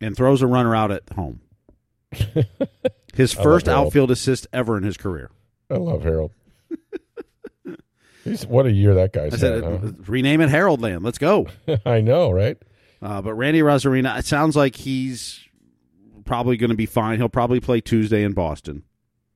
and 0.00 0.16
throws 0.16 0.40
a 0.40 0.46
runner 0.46 0.72
out 0.74 0.92
at 0.92 1.02
home. 1.16 1.40
His 3.16 3.32
first 3.32 3.68
outfield 3.68 4.10
assist 4.10 4.46
ever 4.52 4.76
in 4.76 4.82
his 4.84 4.96
career. 4.96 5.30
I 5.70 5.74
love 5.76 6.02
Harold. 6.02 6.32
He's, 8.24 8.44
what 8.44 8.66
a 8.66 8.72
year 8.72 8.94
that 8.94 9.12
guy's 9.12 9.34
I 9.34 9.36
said, 9.36 9.62
had, 9.62 9.72
uh, 9.84 9.92
rename 10.08 10.40
it 10.40 10.48
Harold 10.48 10.80
Land. 10.80 11.04
Let's 11.04 11.18
go. 11.18 11.46
I 11.86 12.00
know, 12.00 12.30
right? 12.32 12.56
Uh, 13.00 13.22
but 13.22 13.34
Randy 13.34 13.60
Arozarena, 13.60 14.18
it 14.18 14.26
sounds 14.26 14.56
like 14.56 14.74
he's 14.74 15.40
probably 16.24 16.56
going 16.56 16.70
to 16.70 16.76
be 16.76 16.86
fine. 16.86 17.18
He'll 17.18 17.28
probably 17.28 17.60
play 17.60 17.80
Tuesday 17.80 18.24
in 18.24 18.32
Boston. 18.32 18.82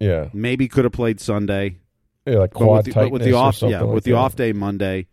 Yeah, 0.01 0.29
Maybe 0.33 0.67
could 0.67 0.85
have 0.85 0.93
played 0.93 1.21
Sunday. 1.21 1.77
yeah 2.27 2.39
like 2.39 2.53
But 2.53 2.61
with 2.61 2.67
quad 2.67 2.85
the, 2.87 2.93
but 2.95 3.11
with 3.13 3.23
the 3.23 3.33
tightness 3.33 3.63
off, 3.63 3.71
yeah, 3.71 3.81
like 3.83 3.95
with 3.95 4.05
the 4.05 4.13
that. 4.13 4.17
off 4.17 4.35
day 4.35 4.53
Monday, 4.53 5.07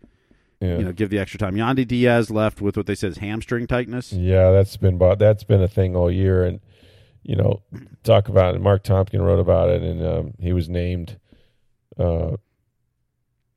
Yeah. 0.61 0.77
you 0.77 0.83
know, 0.85 0.91
give 0.93 1.09
the 1.11 1.19
extra 1.19 1.37
time. 1.37 1.55
Yandy 1.55 1.85
Diaz 1.87 2.31
left 2.31 2.61
with 2.61 2.77
what 2.77 2.85
they 2.87 2.95
said 2.95 3.11
is 3.11 3.17
hamstring 3.17 3.67
tightness. 3.67 4.11
Yeah, 4.13 4.49
that's 4.51 4.75
been 4.77 4.97
that's 5.19 5.43
been 5.43 5.61
a 5.61 5.67
thing 5.67 5.95
all 5.95 6.09
year, 6.09 6.43
and 6.45 6.61
you 7.27 7.35
know, 7.35 7.61
talk 8.03 8.29
about 8.29 8.55
it. 8.55 8.61
Marc 8.61 8.83
Topkin 8.83 9.19
wrote 9.19 9.39
about 9.39 9.69
it, 9.69 9.83
and 9.83 10.03
um, 10.03 10.33
he 10.39 10.53
was 10.53 10.69
named 10.69 11.19
uh, 11.99 12.37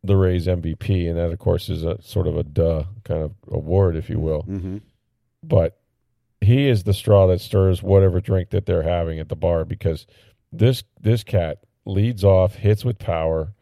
the 0.02 0.16
Rays 0.16 0.46
MVP, 0.46 1.08
and 1.08 1.16
that, 1.16 1.30
of 1.30 1.38
course, 1.38 1.68
is 1.68 1.84
a 1.84 2.02
sort 2.02 2.26
of 2.26 2.36
a 2.36 2.42
duh 2.42 2.84
kind 3.04 3.22
of 3.22 3.32
award, 3.48 3.94
if 3.94 4.10
you 4.10 4.18
will. 4.18 4.42
Mm-hmm. 4.42 4.78
But 5.44 5.78
he 6.40 6.68
is 6.68 6.82
the 6.82 6.92
straw 6.92 7.28
that 7.28 7.40
stirs 7.40 7.80
whatever 7.80 8.20
drink 8.20 8.50
that 8.50 8.66
they're 8.66 8.82
having 8.82 9.20
at 9.20 9.28
the 9.28 9.36
bar 9.36 9.64
because 9.64 10.04
this 10.52 10.82
this 11.00 11.22
cat 11.22 11.58
leads 11.84 12.24
off, 12.24 12.56
hits 12.56 12.84
with 12.84 12.98
power, 12.98 13.54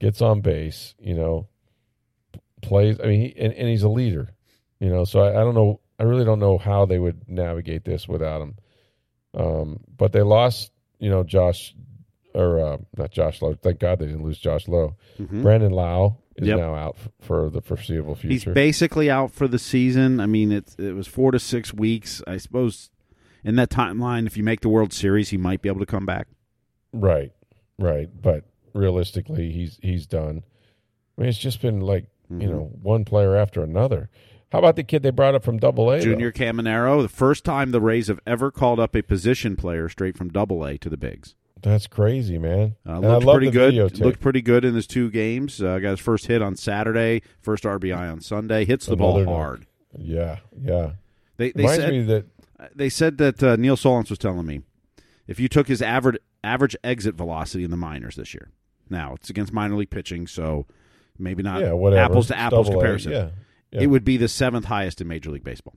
gets 0.00 0.20
on 0.20 0.42
base, 0.42 0.94
you 0.98 1.14
know, 1.14 1.48
plays. 2.60 3.00
I 3.00 3.06
mean, 3.06 3.20
he, 3.22 3.36
and, 3.38 3.54
and 3.54 3.68
he's 3.68 3.84
a 3.84 3.88
leader, 3.88 4.28
you 4.80 4.90
know. 4.90 5.04
So 5.04 5.20
I, 5.20 5.30
I 5.30 5.44
don't 5.44 5.54
know. 5.54 5.80
I 5.98 6.02
really 6.02 6.26
don't 6.26 6.40
know 6.40 6.58
how 6.58 6.84
they 6.84 6.98
would 6.98 7.26
navigate 7.26 7.86
this 7.86 8.06
without 8.06 8.42
him. 8.42 8.56
Um, 9.36 9.80
but 9.96 10.12
they 10.12 10.22
lost, 10.22 10.72
you 10.98 11.10
know, 11.10 11.22
Josh 11.22 11.74
or 12.34 12.58
uh, 12.58 12.76
not 12.96 13.10
Josh 13.10 13.40
Lowe. 13.42 13.54
Thank 13.54 13.78
God 13.80 13.98
they 13.98 14.06
didn't 14.06 14.22
lose 14.24 14.38
Josh 14.38 14.66
Lowe. 14.68 14.96
Brandon 15.18 15.72
Lowe 15.72 16.18
is 16.36 16.48
Yep. 16.48 16.58
now 16.58 16.74
out 16.74 16.96
for 17.20 17.48
the 17.50 17.60
foreseeable 17.62 18.14
future. 18.14 18.32
He's 18.32 18.44
basically 18.44 19.10
out 19.10 19.30
for 19.30 19.48
the 19.48 19.58
season. 19.58 20.20
I 20.20 20.26
mean, 20.26 20.52
it 20.52 20.74
it 20.78 20.94
was 20.94 21.06
four 21.06 21.30
to 21.32 21.38
six 21.38 21.72
weeks. 21.74 22.22
I 22.26 22.36
suppose 22.38 22.90
in 23.44 23.56
that 23.56 23.70
timeline, 23.70 24.26
if 24.26 24.36
you 24.36 24.42
make 24.42 24.60
the 24.60 24.68
World 24.68 24.92
Series, 24.92 25.28
he 25.30 25.36
might 25.36 25.62
be 25.62 25.68
able 25.68 25.80
to 25.80 25.86
come 25.86 26.04
back. 26.06 26.28
Right, 26.92 27.32
right. 27.78 28.08
But 28.20 28.44
realistically, 28.74 29.50
he's 29.52 29.78
he's 29.82 30.06
done. 30.06 30.42
I 31.16 31.20
mean, 31.22 31.28
it's 31.28 31.38
just 31.38 31.60
been 31.62 31.80
like 31.80 32.06
Mm-hmm. 32.30 32.40
you 32.40 32.48
know 32.50 32.72
one 32.82 33.04
player 33.04 33.36
after 33.36 33.62
another. 33.62 34.10
How 34.52 34.60
about 34.60 34.76
the 34.76 34.84
kid 34.84 35.02
they 35.02 35.10
brought 35.10 35.34
up 35.34 35.44
from 35.44 35.58
Double 35.58 35.90
A? 35.90 35.98
though? 35.98 36.04
Junior 36.04 36.30
Caminero, 36.32 37.02
the 37.02 37.08
first 37.08 37.44
time 37.44 37.72
the 37.72 37.80
Rays 37.80 38.08
have 38.08 38.20
ever 38.26 38.50
called 38.50 38.78
up 38.78 38.94
a 38.94 39.02
position 39.02 39.56
player 39.56 39.88
straight 39.88 40.16
from 40.16 40.28
Double 40.28 40.64
A 40.64 40.78
to 40.78 40.88
the 40.88 40.96
bigs. 40.96 41.34
That's 41.62 41.86
crazy, 41.86 42.38
man. 42.38 42.76
Uh, 42.86 43.00
looked 43.00 43.24
love 43.24 43.36
pretty 43.36 43.50
good. 43.50 43.98
Looked 43.98 44.20
pretty 44.20 44.42
good 44.42 44.64
in 44.64 44.74
his 44.74 44.86
two 44.86 45.10
games. 45.10 45.60
Uh, 45.60 45.78
got 45.78 45.90
his 45.90 46.00
first 46.00 46.26
hit 46.26 46.42
on 46.42 46.54
Saturday, 46.54 47.22
first 47.40 47.64
RBI 47.64 48.12
on 48.12 48.20
Sunday. 48.20 48.64
Hits 48.64 48.86
the 48.86 48.94
ball 48.94 49.16
Another 49.16 49.26
note. 49.26 49.36
hard. 49.36 49.66
Yeah, 49.98 50.38
yeah. 50.60 50.90
They 51.38 51.52
they 51.52 51.62
Reminds 51.62 51.82
said 51.82 51.92
me 51.92 52.02
that 52.02 52.26
they 52.74 52.88
said 52.88 53.18
that 53.18 53.42
uh, 53.42 53.56
Neil 53.56 53.76
Solondz 53.76 54.10
was 54.10 54.18
telling 54.18 54.46
me 54.46 54.60
if 55.26 55.40
you 55.40 55.48
took 55.48 55.66
his 55.66 55.82
average 55.82 56.18
average 56.44 56.76
exit 56.84 57.14
velocity 57.14 57.64
in 57.64 57.70
the 57.70 57.76
minors 57.76 58.16
this 58.16 58.32
year. 58.32 58.50
Now 58.88 59.14
it's 59.14 59.30
against 59.30 59.52
minor 59.52 59.76
league 59.76 59.90
pitching, 59.90 60.26
so 60.26 60.66
maybe 61.18 61.42
not 61.42 61.62
yeah, 61.62 61.72
whatever 61.72 62.02
apples 62.02 62.28
to 62.28 62.38
apples 62.38 62.66
Double 62.68 62.78
A, 62.78 62.82
comparison. 62.82 63.12
Yeah, 63.12 63.28
yeah. 63.72 63.80
It 63.82 63.86
would 63.88 64.04
be 64.04 64.16
the 64.16 64.28
seventh 64.28 64.66
highest 64.66 65.00
in 65.00 65.08
Major 65.08 65.30
League 65.30 65.44
Baseball 65.44 65.74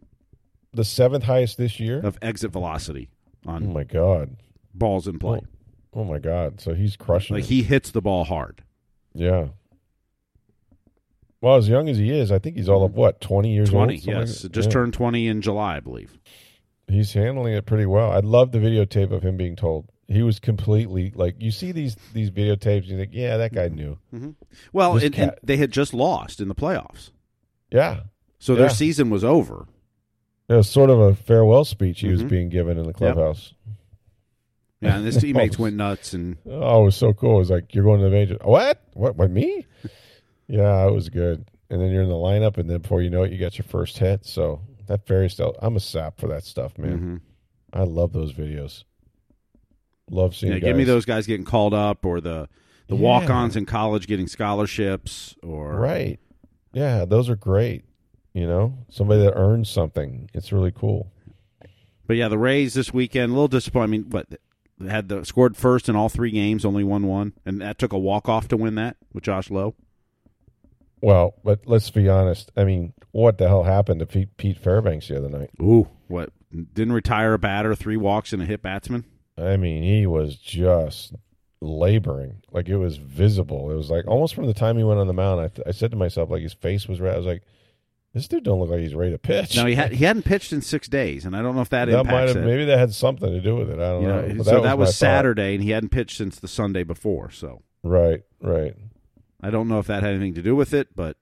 the 0.74 0.84
seventh 0.86 1.24
highest 1.24 1.58
this 1.58 1.80
year. 1.80 2.00
of 2.00 2.18
exit 2.22 2.52
velocity 2.52 3.10
Oh 3.48 3.52
on 3.54 3.74
my 3.74 3.84
god. 3.84 4.36
balls 4.74 5.08
in 5.08 5.18
play. 5.18 5.40
Oh, 5.96 6.02
oh 6.02 6.04
my 6.04 6.20
god. 6.20 6.62
So 6.62 6.74
he's 6.76 6.96
crushing. 6.96 7.36
Like 7.36 7.46
it. 7.46 7.48
he 7.50 7.64
hits 7.64 7.90
the 7.92 8.02
ball 8.02 8.24
hard. 8.26 8.64
Yeah. 9.16 9.48
Well, 11.42 11.56
as 11.56 11.70
young 11.70 11.88
as 11.90 11.98
he 11.98 12.12
is, 12.12 12.32
I 12.32 12.40
think 12.40 12.58
he's 12.58 12.70
all 12.70 12.84
of 12.84 12.94
what 12.96 13.22
twenty 13.22 13.54
years 13.54 13.70
Twenty, 13.70 13.94
old. 13.96 14.02
something 14.04 14.20
like 14.20 14.28
yes, 14.28 14.42
that? 14.44 14.52
just 14.52 14.68
Yeah. 14.68 14.74
turned 14.74 14.94
twenty 14.94 15.28
in 15.28 15.42
July, 15.42 15.78
I 15.78 15.80
believe. 15.80 16.20
He's 16.88 17.14
handling 17.14 17.54
it 17.54 17.66
pretty 17.66 17.86
well. 17.86 18.12
I 18.12 18.20
love 18.20 18.52
the 18.52 18.58
videotape 18.60 19.12
of 19.12 19.24
him 19.24 19.38
being 19.38 19.56
told 19.56 19.90
he 20.08 20.22
was 20.24 20.40
completely 20.40 21.12
like. 21.16 21.36
You 21.40 21.52
see 21.52 21.72
these 21.72 21.96
these 22.14 22.30
videotapes, 22.30 22.86
you 22.88 22.98
think, 22.98 23.12
yeah, 23.14 23.38
that 23.38 23.54
guy 23.54 23.70
knew. 23.70 23.98
Mm-hmm. 24.14 24.18
Mm-hmm. 24.18 24.30
Well, 24.74 24.94
This 24.96 25.04
and, 25.06 25.16
and 25.18 25.32
they 25.42 25.58
had 25.58 25.72
just 25.72 25.94
lost 25.94 26.42
in 26.42 26.48
the 26.50 26.56
playoffs, 26.56 27.12
Yeah, 27.72 28.02
so 28.40 28.56
their 28.56 28.66
Yeah. 28.66 28.72
season 28.74 29.10
was 29.10 29.24
over. 29.24 29.68
it 30.48 30.56
was 30.56 30.68
sort 30.68 30.90
of 30.90 31.00
a 31.00 31.14
farewell 31.14 31.64
speech 31.64 32.00
he 32.02 32.08
was 32.10 32.24
Mhm. 32.24 32.30
being 32.30 32.50
given 32.50 32.80
in 32.80 32.86
the 32.88 32.94
clubhouse. 32.94 33.54
Yeah, 34.82 34.96
and 34.98 35.06
his 35.06 35.18
teammates 35.22 35.60
went 35.60 35.76
nuts, 35.76 36.14
and 36.14 36.38
Oh, 36.50 36.82
it 36.82 36.86
was 36.86 36.96
so 36.96 37.14
cool. 37.14 37.36
It 37.36 37.40
was 37.40 37.50
like 37.52 37.76
you're 37.76 37.84
going 37.84 38.00
to 38.00 38.06
the 38.06 38.12
major. 38.12 38.38
What? 38.44 38.82
What? 38.96 39.16
What? 39.16 39.30
Me? 39.30 39.68
yeah, 40.48 40.88
it 40.88 40.92
was 40.92 41.10
good. 41.10 41.46
And 41.70 41.80
then 41.80 41.92
you're 41.92 42.02
in 42.02 42.10
the 42.10 42.16
lineup, 42.16 42.58
and 42.58 42.68
then 42.68 42.80
before 42.82 43.02
you 43.04 43.12
know 43.12 43.22
it, 43.22 43.32
you 43.32 43.38
got 43.38 43.60
your 43.60 43.66
first 43.66 44.00
hit. 44.00 44.26
So 44.26 44.62
that 44.88 45.06
fairy 45.06 45.30
tale. 45.30 45.56
I'm 45.62 45.76
a 45.76 45.80
sap 45.80 46.20
for 46.20 46.28
that 46.30 46.44
stuff, 46.44 46.76
man. 46.80 47.00
Mhm. 47.00 47.80
I 47.80 47.84
love 47.84 48.12
those 48.14 48.34
videos. 48.34 48.86
Love 50.10 50.36
seeing. 50.36 50.54
yeah, 50.54 50.58
give 50.60 50.76
me 50.76 50.84
those 50.84 51.06
guys 51.06 51.28
getting 51.28 51.46
called 51.46 51.74
up, 51.76 52.04
or 52.06 52.20
the 52.20 52.50
the 52.88 52.96
Yeah. 52.96 53.02
walk-ons 53.02 53.56
in 53.56 53.68
college 53.68 54.08
getting 54.08 54.26
scholarships, 54.26 55.36
or 55.44 55.76
Right. 55.76 56.20
Yeah, 56.74 57.06
those 57.06 57.30
are 57.30 57.36
great. 57.36 57.86
You 58.34 58.48
know, 58.48 58.78
somebody 58.90 59.24
that 59.24 59.34
earns 59.36 59.70
something. 59.70 60.30
It's 60.34 60.52
really 60.52 60.72
cool. 60.72 61.12
But 62.06 62.18
yeah, 62.18 62.28
the 62.28 62.38
Rays 62.38 62.74
this 62.74 62.94
weekend 62.94 63.32
a 63.32 63.34
little 63.34 63.48
disappointing. 63.48 63.84
I 63.84 63.92
mean, 63.92 64.10
what 64.10 64.28
had 64.90 65.10
the 65.10 65.24
scored 65.26 65.58
first 65.58 65.90
in 65.90 65.96
all 65.96 66.10
three 66.10 66.32
games, 66.32 66.64
only 66.64 66.84
one 66.84 67.08
one, 67.08 67.34
and 67.46 67.62
that 67.62 67.78
took 67.78 67.94
a 67.94 67.98
walk 67.98 68.30
off 68.30 68.48
to 68.50 68.58
win 68.58 68.76
that 68.76 68.98
with 69.14 69.24
Josh 69.24 69.50
Lowe. 69.50 69.76
Well, 71.02 71.36
but 71.44 71.62
let's 71.66 71.90
be 71.90 72.10
honest. 72.10 72.52
I 72.56 72.66
mean, 72.66 72.94
what 73.12 73.38
the 73.38 73.48
hell 73.48 73.64
happened 73.64 74.00
to 74.02 74.06
Pete, 74.06 74.38
Pete 74.38 74.58
Fairbanks 74.58 75.08
the 75.08 75.18
other 75.18 75.30
night? 75.30 75.50
Ooh, 75.62 75.88
what 76.08 76.32
didn't 76.52 76.94
retire 76.94 77.34
a 77.34 77.40
batter, 77.40 77.76
three 77.76 77.98
walks 77.98 78.34
and 78.34 78.42
a 78.42 78.46
hit 78.46 78.62
batsman. 78.62 79.06
I 79.38 79.58
mean, 79.58 79.84
he 79.84 80.06
was 80.06 80.36
just 80.36 81.14
laboring. 81.62 82.42
Like 82.52 82.70
it 82.70 82.78
was 82.78 82.98
visible. 82.98 83.72
It 83.72 83.76
was 83.76 83.90
like 83.90 84.08
almost 84.08 84.34
from 84.36 84.46
the 84.48 84.54
time 84.54 84.78
he 84.78 84.84
went 84.84 85.00
on 85.00 85.08
the 85.08 85.14
mound. 85.14 85.42
I, 85.42 85.48
th- 85.50 85.68
I 85.68 85.72
said 85.72 85.92
to 85.92 85.98
myself, 85.98 86.30
like 86.30 86.42
his 86.42 86.54
face 86.54 86.88
was 86.88 87.00
red. 87.02 87.16
I 87.16 87.18
was 87.18 87.26
like, 87.26 87.44
this 88.14 88.28
dude 88.28 88.44
don't 88.44 88.60
look 88.60 88.70
like 88.70 88.80
he's 88.80 88.96
ready 88.96 89.12
to 89.12 89.20
pitch. 89.20 89.56
No, 89.56 89.66
he 89.66 89.76
had 89.76 89.92
he 89.92 90.04
hadn't 90.06 90.24
pitched 90.24 90.52
in 90.52 90.62
six 90.62 90.88
days, 90.88 91.26
and 91.26 91.36
I 91.36 91.42
don't 91.42 91.56
know 91.56 91.62
if 91.62 91.70
that, 91.70 91.86
that 91.90 92.06
might 92.06 92.28
have 92.28 92.38
it. 92.38 92.46
maybe 92.46 92.66
that 92.66 92.80
had 92.80 92.94
something 92.94 93.30
to 93.30 93.40
do 93.42 93.56
with 93.56 93.70
it. 93.70 93.80
I 93.80 93.90
don't 93.90 94.02
You 94.02 94.08
know. 94.08 94.22
know, 94.28 94.44
so 94.44 94.62
that 94.62 94.78
was 94.80 94.90
thought. 94.90 94.96
Saturday, 94.96 95.54
and 95.56 95.64
he 95.64 95.70
hadn't 95.72 95.90
pitched 95.90 96.18
since 96.18 96.40
the 96.40 96.48
Sunday 96.48 96.84
before. 96.84 97.30
So 97.30 97.62
Right, 97.84 98.24
right. 98.42 98.76
I 99.42 99.52
don't 99.52 99.68
know 99.68 99.80
if 99.80 99.88
that 99.88 100.02
had 100.04 100.14
anything 100.14 100.34
to 100.36 100.42
do 100.42 100.56
with 100.56 100.74
it, 100.74 100.90
but 100.96 101.18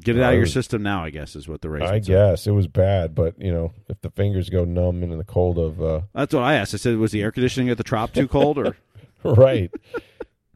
get 0.00 0.16
it 0.16 0.22
out 0.22 0.32
of 0.32 0.38
your 0.38 0.46
system 0.46 0.82
now. 0.82 1.04
I 1.04 1.10
guess 1.10 1.36
is 1.36 1.48
what 1.48 1.60
the 1.62 1.70
Rays. 1.70 1.88
I 1.88 1.98
guess 1.98 2.46
it 2.46 2.52
was 2.52 2.66
bad, 2.66 3.14
but 3.14 3.40
you 3.40 3.52
know, 3.52 3.72
if 3.88 4.00
the 4.00 4.10
fingers 4.10 4.48
go 4.50 4.64
numb 4.64 5.02
in 5.02 5.16
the 5.16 5.24
cold 5.24 5.58
of 5.58 5.82
uh, 5.82 6.00
That's 6.14 6.34
what 6.34 6.42
I 6.42 6.54
asked. 6.54 6.74
I 6.74 6.78
said, 6.78 6.96
was 6.96 7.12
the 7.12 7.22
air 7.22 7.30
conditioning 7.32 7.70
at 7.70 7.76
the 7.78 7.84
trop 7.84 8.12
too 8.12 8.28
cold, 8.28 8.58
or 8.58 8.76
right, 9.24 9.70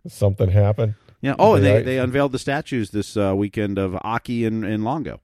something 0.07 0.51
happened. 0.51 0.95
yeah? 1.21 1.35
Oh, 1.39 1.55
and 1.55 1.65
they, 1.65 1.75
Right. 1.75 1.85
they 1.85 1.99
unveiled 1.99 2.33
the 2.33 2.39
statues 2.39 2.91
this 2.91 3.17
uh, 3.17 3.35
weekend 3.37 3.79
of 3.79 3.97
Aki 4.03 4.45
and, 4.47 4.65
and 4.65 4.85
Longo. 4.85 5.21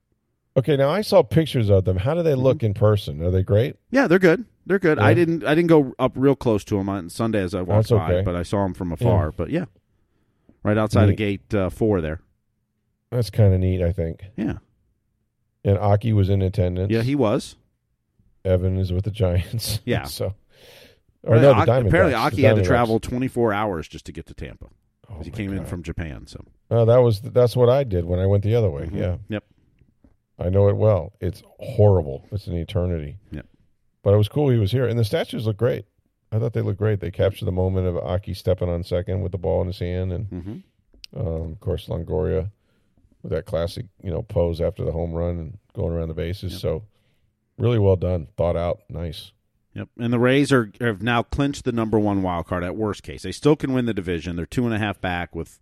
Okay, 0.57 0.77
now 0.77 0.91
I 0.91 1.03
saw 1.03 1.23
pictures 1.23 1.71
of 1.71 1.85
them. 1.85 1.99
How 1.99 2.15
do 2.15 2.23
they 2.23 2.35
look 2.35 2.65
in 2.65 2.75
person? 2.75 3.23
Are 3.23 3.31
they 3.31 3.45
great? 3.45 3.77
Yeah, 3.91 4.09
they're 4.09 4.19
good. 4.19 4.45
They're 4.67 4.81
good. 4.81 4.99
I 4.99 5.15
didn't 5.15 5.45
I 5.45 5.55
didn't 5.55 5.69
go 5.69 5.95
up 5.99 6.13
real 6.17 6.35
close 6.37 6.65
to 6.65 6.77
them 6.77 6.89
on 6.89 7.09
Sunday 7.11 7.41
as 7.41 7.55
I 7.55 7.63
walked 7.63 7.89
That's 7.89 8.09
by, 8.09 8.23
but 8.23 8.35
I 8.35 8.43
saw 8.43 8.65
them 8.65 8.75
from 8.75 8.93
afar. 8.93 9.31
But 9.33 9.51
yeah, 9.51 9.67
right 10.63 10.77
outside 10.77 11.09
of 11.09 11.17
gate 11.17 11.55
uh, 11.55 11.71
four 11.71 12.01
there. 12.01 12.21
That's 13.11 13.31
kind 13.31 13.55
of 13.55 13.61
neat, 13.61 13.83
I 13.83 13.93
think. 13.93 14.25
Yeah, 14.37 14.59
And 15.65 15.79
Aki 15.79 16.13
was 16.13 16.29
in 16.29 16.43
attendance. 16.43 16.93
yeah, 16.93 17.03
he 17.03 17.15
was. 17.15 17.57
Evan 18.45 18.79
is 18.79 18.93
with 18.93 19.05
the 19.05 19.11
Giants. 19.11 19.81
Yeah. 19.85 20.05
so, 20.05 20.35
or 21.23 21.37
no, 21.37 21.41
the 21.55 21.55
Diamondbacks. 21.67 21.87
apparently, 21.89 22.15
Aki 22.15 22.43
had 22.43 22.57
to 22.57 22.63
travel 22.65 23.01
24 23.01 23.53
hours 23.53 23.89
just 23.89 24.07
to 24.07 24.13
get 24.13 24.27
to 24.27 24.35
Tampa. 24.35 24.67
Oh, 25.11 25.23
he 25.23 25.31
came 25.31 25.53
in 25.53 25.65
from 25.65 25.83
Japan. 25.83 26.27
So 26.27 26.45
Oh, 26.71 26.85
that 26.85 26.99
was 26.99 27.21
that's 27.23 27.57
what 27.57 27.69
I 27.71 27.83
did 27.85 28.05
when 28.05 28.19
I 28.21 28.27
went 28.27 28.45
the 28.45 28.55
other 28.55 28.71
way. 28.71 28.85
Mhm. 28.87 28.97
Yeah, 28.99 29.17
Yep. 29.29 29.45
I 30.39 30.51
know 30.51 30.69
it 30.69 30.77
well. 30.77 31.15
It's 31.21 31.43
horrible. 31.59 32.27
It's 32.31 32.47
an 32.47 32.55
eternity. 32.57 33.17
Yep. 33.33 33.47
But 34.03 34.15
it 34.15 34.19
was 34.19 34.29
cool 34.29 34.51
he 34.51 34.59
was 34.59 34.71
here, 34.71 34.87
and 34.87 34.99
the 34.99 35.05
statues 35.05 35.47
look 35.47 35.57
great. 35.57 35.87
I 36.31 36.39
thought 36.39 36.53
they 36.53 36.61
looked 36.61 36.79
great. 36.79 37.01
They 37.01 37.11
captured 37.11 37.47
the 37.47 37.53
moment 37.53 37.87
of 37.87 37.97
Aki 37.97 38.35
stepping 38.35 38.69
on 38.69 38.85
second 38.85 39.23
with 39.23 39.33
the 39.33 39.39
ball 39.39 39.63
in 39.63 39.67
his 39.69 39.79
hand, 39.79 40.13
and 40.13 40.27
hmm 40.29 40.59
um, 41.19 41.53
of 41.53 41.61
course 41.61 41.89
Longoria 41.89 42.51
with 43.23 43.33
that 43.33 43.47
classic, 43.47 43.87
you 44.03 44.11
know, 44.11 44.23
pose 44.23 44.61
after 44.61 44.85
the 44.85 44.93
home 44.93 45.13
run 45.13 45.39
and 45.39 45.59
going 45.75 45.93
around 45.93 46.09
the 46.09 46.15
bases. 46.15 46.53
Yep. 46.53 46.61
So 46.61 46.83
really 47.59 47.79
well 47.79 47.97
done, 47.97 48.29
thought 48.37 48.57
out, 48.57 48.81
nice. 48.89 49.33
Yep. 49.75 49.89
And 49.99 50.13
the 50.13 50.19
Rays 50.19 50.53
are 50.53 50.73
have 50.81 51.03
now 51.03 51.23
clinched 51.23 51.65
the 51.65 51.73
number 51.73 51.99
one 51.99 52.23
wild 52.23 52.47
card 52.47 52.65
at 52.65 52.77
worst 52.77 53.03
case. 53.03 53.23
They 53.23 53.33
still 53.33 53.57
can 53.57 53.73
win 53.73 53.87
the 53.87 53.95
division. 53.95 54.37
They're 54.37 54.47
two 54.47 54.65
and 54.65 54.75
a 54.75 54.79
half 54.79 55.01
back 55.01 55.35
with 55.35 55.61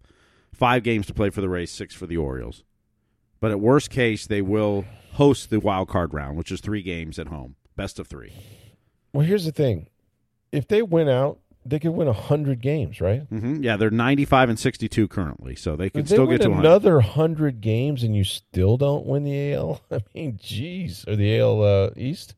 five 0.53 0.83
games 0.83 1.07
to 1.07 1.15
play 1.15 1.31
for 1.31 1.41
the 1.41 1.49
Rays, 1.49 1.71
six 1.71 1.95
for 1.95 2.07
the 2.07 2.17
Orioles. 2.17 2.65
But 3.41 3.51
at 3.51 3.61
worst 3.61 3.91
case, 3.91 4.27
they 4.27 4.41
will 4.41 4.87
host 5.13 5.51
the 5.51 5.61
wild 5.61 5.89
card 5.89 6.15
round, 6.15 6.39
which 6.39 6.51
is 6.51 6.61
three 6.61 6.83
games 6.83 7.19
at 7.19 7.27
home, 7.27 7.57
best 7.75 7.99
of 7.99 8.07
three. 8.07 8.33
Well, 9.13 9.27
here's 9.27 9.45
the 9.45 9.53
thing: 9.53 9.89
if 10.53 10.67
they 10.69 10.83
win 10.83 11.09
out, 11.09 11.41
they 11.69 11.79
could 11.79 11.91
win 11.91 12.09
hundred 12.09 12.61
games, 12.61 13.01
right? 13.01 13.23
hmm 13.23 13.63
Yeah, 13.63 13.77
they're 13.77 13.91
95 13.91 14.51
and 14.51 14.59
62 14.59 15.09
currently, 15.09 15.55
so 15.55 15.77
they 15.77 15.91
could 15.91 16.07
still 16.09 16.27
get 16.27 16.43
to 16.43 16.53
another 16.53 17.01
hundred 17.01 17.61
games 17.61 18.03
and 18.03 18.15
you 18.17 18.25
still 18.25 18.77
don't 18.77 19.07
win 19.07 19.25
the 19.25 19.53
AL, 19.55 19.81
I 19.91 20.01
mean, 20.15 20.39
geez, 20.43 21.05
or 21.07 21.17
the 21.17 21.39
AL 21.39 21.63
uh, 21.63 21.91
East. 21.97 22.35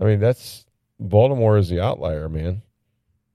I 0.00 0.04
mean, 0.04 0.20
that's 0.20 0.66
Baltimore 0.98 1.56
is 1.58 1.68
the 1.68 1.80
outlier, 1.80 2.28
man. 2.28 2.62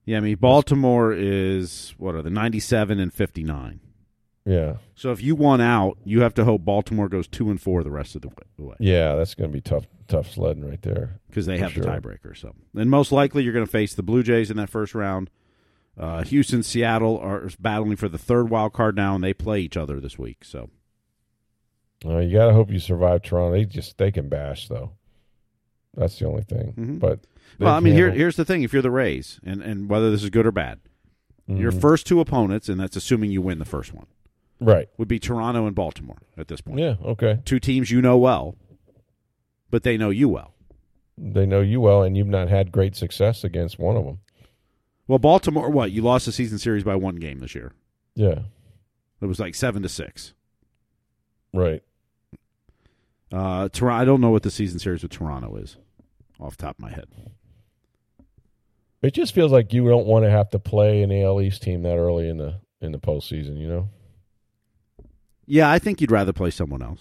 Yeah, 0.04 0.16
I 0.16 0.20
mean 0.20 0.36
Baltimore 0.36 1.12
is 1.12 1.94
what 1.96 2.14
are 2.14 2.22
the 2.22 2.30
97 2.30 2.98
and 2.98 3.12
59. 3.12 3.80
Yeah, 4.46 4.76
So 4.94 5.12
if 5.12 5.22
you 5.22 5.34
won 5.36 5.60
out, 5.60 5.98
you 6.02 6.22
have 6.22 6.32
to 6.34 6.44
hope 6.44 6.64
Baltimore 6.64 7.08
goes 7.10 7.28
two 7.28 7.50
and 7.50 7.60
four 7.60 7.84
the 7.84 7.90
rest 7.90 8.16
of 8.16 8.22
the 8.22 8.28
way 8.64 8.74
yeah, 8.80 9.14
that's 9.14 9.34
going 9.34 9.50
to 9.50 9.52
be 9.52 9.60
tough, 9.60 9.86
tough 10.08 10.30
sledding 10.32 10.64
right 10.66 10.80
there. 10.80 11.20
because 11.28 11.44
they 11.46 11.58
have 11.58 11.72
sure. 11.72 11.84
the 11.84 11.90
tiebreaker. 11.90 12.34
So, 12.36 12.54
and 12.74 12.90
most 12.90 13.12
likely 13.12 13.44
you're 13.44 13.52
going 13.52 13.66
to 13.66 13.70
face 13.70 13.94
the 13.94 14.02
Blue 14.02 14.22
Jays 14.22 14.50
in 14.50 14.56
that 14.56 14.70
first 14.70 14.94
round. 14.94 15.28
Uh, 15.98 16.22
Houston, 16.22 16.62
Seattle 16.62 17.18
are 17.18 17.50
battling 17.60 17.96
for 17.96 18.08
the 18.08 18.16
third 18.16 18.48
wild 18.48 18.72
card 18.72 18.96
now, 18.96 19.14
and 19.14 19.22
they 19.22 19.34
play 19.34 19.60
each 19.60 19.76
other 19.76 20.00
this 20.00 20.18
week. 20.18 20.42
So, 20.44 20.70
Uh, 22.04 22.18
you 22.18 22.32
got 22.32 22.46
to 22.46 22.54
hope 22.54 22.70
you 22.72 22.78
survive 22.78 23.22
Toronto. 23.22 23.52
They 23.52 23.66
just 23.66 23.98
they 23.98 24.10
can 24.10 24.28
bash 24.30 24.68
though. 24.68 24.92
That's 25.94 26.18
the 26.18 26.24
only 26.26 26.42
thing. 26.44 26.72
Mhm. 26.78 26.98
But 26.98 27.20
well, 27.58 27.74
I 27.74 27.80
mean, 27.80 27.92
here, 27.94 28.08
here, 28.08 28.16
here's 28.20 28.36
the 28.36 28.44
thing: 28.46 28.62
if 28.62 28.72
you're 28.72 28.80
the 28.80 28.90
Rays, 28.90 29.38
and 29.44 29.60
and 29.60 29.90
whether 29.90 30.10
this 30.10 30.22
is 30.22 30.30
good 30.30 30.46
or 30.46 30.52
bad, 30.52 30.80
your 31.46 31.70
Mm-hmm. 31.72 31.80
first 31.80 32.06
two 32.06 32.20
opponents, 32.20 32.68
and 32.70 32.80
that's 32.80 32.96
assuming 32.96 33.30
you 33.32 33.42
win 33.42 33.58
the 33.58 33.64
first 33.66 33.92
one, 33.92 34.06
right? 34.60 34.88
would 34.98 35.08
be 35.08 35.18
Toronto 35.18 35.66
and 35.66 35.74
Baltimore 35.74 36.18
at 36.36 36.48
this 36.48 36.60
point. 36.60 36.78
Yeah, 36.78 36.94
okay. 37.04 37.40
Two 37.44 37.58
teams 37.58 37.90
you 37.90 38.00
know 38.02 38.16
well, 38.18 38.56
but 39.70 39.82
they 39.82 39.96
know 39.96 40.10
you 40.10 40.28
well. 40.28 40.54
They 41.18 41.46
know 41.46 41.60
you 41.60 41.80
well, 41.80 42.02
and 42.02 42.16
you've 42.16 42.26
not 42.28 42.48
had 42.48 42.72
great 42.72 42.96
success 42.96 43.44
against 43.44 43.78
one 43.78 43.96
of 43.96 44.04
them. 44.04 44.18
Well, 45.06 45.18
Baltimore, 45.18 45.68
what 45.70 45.90
you 45.90 46.02
lost 46.02 46.26
the 46.26 46.32
season 46.32 46.58
series 46.58 46.84
by 46.84 46.94
one 46.96 47.16
game 47.16 47.40
this 47.40 47.54
year. 47.54 47.72
Yeah, 48.14 48.40
It 49.20 49.26
was 49.26 49.38
like 49.40 49.54
seven 49.54 49.82
to 49.82 49.88
six. 49.88 50.34
right. 51.52 51.82
Uh, 53.32 53.68
Toronto. 53.68 54.00
I 54.02 54.04
don't 54.04 54.20
know 54.20 54.30
what 54.30 54.42
the 54.42 54.50
season 54.50 54.78
series 54.80 55.02
with 55.02 55.12
Toronto 55.12 55.54
is, 55.56 55.76
off 56.40 56.56
the 56.56 56.64
top 56.64 56.76
of 56.78 56.82
my 56.82 56.90
head. 56.90 57.06
It 59.02 59.14
just 59.14 59.34
feels 59.34 59.52
like 59.52 59.72
you 59.72 59.88
don't 59.88 60.06
want 60.06 60.24
to 60.24 60.30
have 60.30 60.50
to 60.50 60.58
play 60.58 61.02
an 61.02 61.12
AL 61.12 61.40
East 61.40 61.62
team 61.62 61.82
that 61.82 61.96
early 61.96 62.28
in 62.28 62.38
the 62.38 62.56
in 62.80 62.90
the 62.92 62.98
postseason, 62.98 63.58
you 63.58 63.68
know. 63.68 63.88
Yeah, 65.50 65.68
I 65.68 65.80
think 65.80 66.00
you'd 66.00 66.12
rather 66.12 66.32
play 66.32 66.50
someone 66.50 66.80
else. 66.80 67.00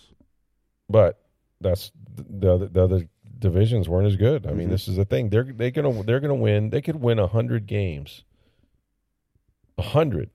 But 0.89 1.19
that's 1.61 1.91
the 2.17 2.51
other, 2.53 2.65
the 2.67 2.83
other 2.83 3.07
divisions 3.37 3.87
weren't 3.87 4.07
as 4.07 4.15
good. 4.15 4.47
I 4.47 4.53
mean, 4.53 4.67
Mhm. 4.67 4.71
this 4.71 4.87
is 4.87 4.95
the 4.95 5.05
thing. 5.05 5.29
They're 5.29 5.43
they 5.43 5.69
gonna 5.69 6.01
they're 6.03 6.19
gonna 6.19 6.33
win. 6.33 6.71
They 6.71 6.81
could 6.81 6.95
win 6.95 7.19
hundred 7.19 7.67
games, 7.67 8.23
a 9.77 9.83
hundred, 9.83 10.31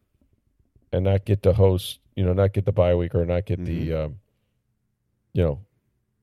and 0.93 1.05
not 1.05 1.25
get 1.25 1.43
to 1.43 1.55
host. 1.55 1.99
You 2.15 2.25
know, 2.25 2.33
not 2.33 2.53
get 2.53 2.65
the 2.67 2.73
bye 2.73 2.95
week 2.95 3.17
or 3.17 3.25
not 3.27 3.47
get 3.47 3.65
the, 3.65 3.93
um, 3.93 4.21
you 5.33 5.43
know, 5.43 5.59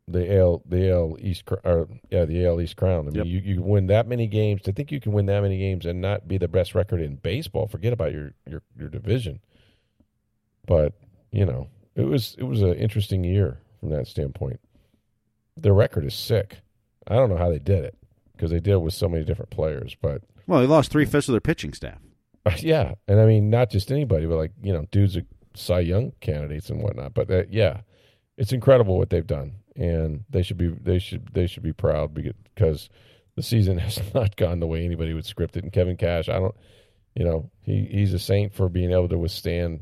the 0.08 0.34
AL 0.38 0.64
the 0.66 0.89
AL 0.89 1.18
East 1.20 1.44
or 1.66 1.89
yeah 2.10 2.24
the 2.24 2.46
AL 2.46 2.62
East 2.62 2.78
crown. 2.78 3.02
I 3.08 3.12
mean, 3.12 3.16
Yep. 3.16 3.26
you 3.26 3.39
you 3.56 3.62
win 3.62 3.88
that 3.88 4.08
many 4.08 4.28
games. 4.28 4.62
To 4.62 4.72
think 4.72 4.94
you 4.94 5.02
can 5.02 5.12
win 5.12 5.26
that 5.26 5.42
many 5.42 5.58
games 5.58 5.86
and 5.86 6.00
not 6.00 6.26
be 6.30 6.38
the 6.38 6.48
best 6.48 6.74
record 6.74 7.02
in 7.02 7.18
baseball. 7.18 7.68
Forget 7.68 7.92
about 7.92 8.14
your 8.14 8.34
your 8.50 8.62
your 8.80 8.88
division. 8.88 9.42
But 10.66 10.94
you 11.32 11.46
know, 11.46 11.68
it 12.02 12.08
was 12.08 12.36
it 12.38 12.43
was 12.43 12.62
an 12.62 12.74
interesting 12.74 13.24
year 13.24 13.60
from 13.80 13.89
that 13.89 14.08
standpoint. 14.08 14.60
Their 15.58 15.74
record 15.74 16.06
is 16.06 16.14
sick. 16.14 16.60
I 17.08 17.16
don't 17.16 17.30
know 17.30 17.38
how 17.38 17.49
they 17.49 17.60
did 17.60 17.84
it 17.84 17.97
because 18.34 18.52
they 18.52 18.60
did 18.60 18.74
it 18.74 18.82
with 18.82 18.93
so 18.93 19.08
many 19.10 19.24
different 19.24 19.52
players. 19.52 19.95
But 20.02 20.24
Well, 20.47 20.60
they 20.62 20.68
lost 20.68 20.91
three 20.91 21.06
fifths 21.06 21.28
of 21.28 21.34
their 21.34 21.41
pitching 21.41 21.74
staff. 21.74 21.99
uh, 22.45 22.52
yeah, 22.60 22.95
and 23.08 23.20
I 23.20 23.26
mean 23.26 23.49
not 23.49 23.70
just 23.70 23.91
anybody, 23.91 24.26
but 24.26 24.38
like 24.38 24.52
you 24.62 24.74
know, 24.74 24.86
dudes 24.91 25.18
are 25.18 25.26
Cy 25.56 25.82
Young 25.82 26.14
candidates 26.22 26.70
and 26.70 26.82
whatnot. 26.82 27.14
But 27.14 27.28
that, 27.28 27.52
yeah, 27.54 27.82
it's 28.38 28.54
incredible 28.54 28.97
what 28.97 29.10
they've 29.10 29.26
done, 29.28 29.56
and 29.76 30.24
they 30.30 30.41
should 30.43 30.58
be 30.58 30.70
they 30.70 30.99
should 30.99 31.28
they 31.34 31.47
should 31.47 31.64
be 31.64 31.74
proud 31.74 32.14
because 32.14 32.89
the 33.36 33.43
season 33.43 33.78
has 33.80 33.99
not 34.14 34.36
gone 34.36 34.60
the 34.60 34.68
way 34.68 34.86
anybody 34.86 35.14
would 35.14 35.26
script 35.26 35.58
it. 35.58 35.64
And 35.64 35.74
Kevin 35.74 35.97
Cash, 35.97 36.30
I 36.30 36.39
don't, 36.39 36.56
you 37.16 37.26
know, 37.26 37.52
he 37.62 37.88
he's 37.91 38.14
a 38.14 38.20
saint 38.20 38.54
for 38.54 38.70
being 38.70 38.91
able 38.91 39.10
to 39.10 39.18
withstand 39.18 39.82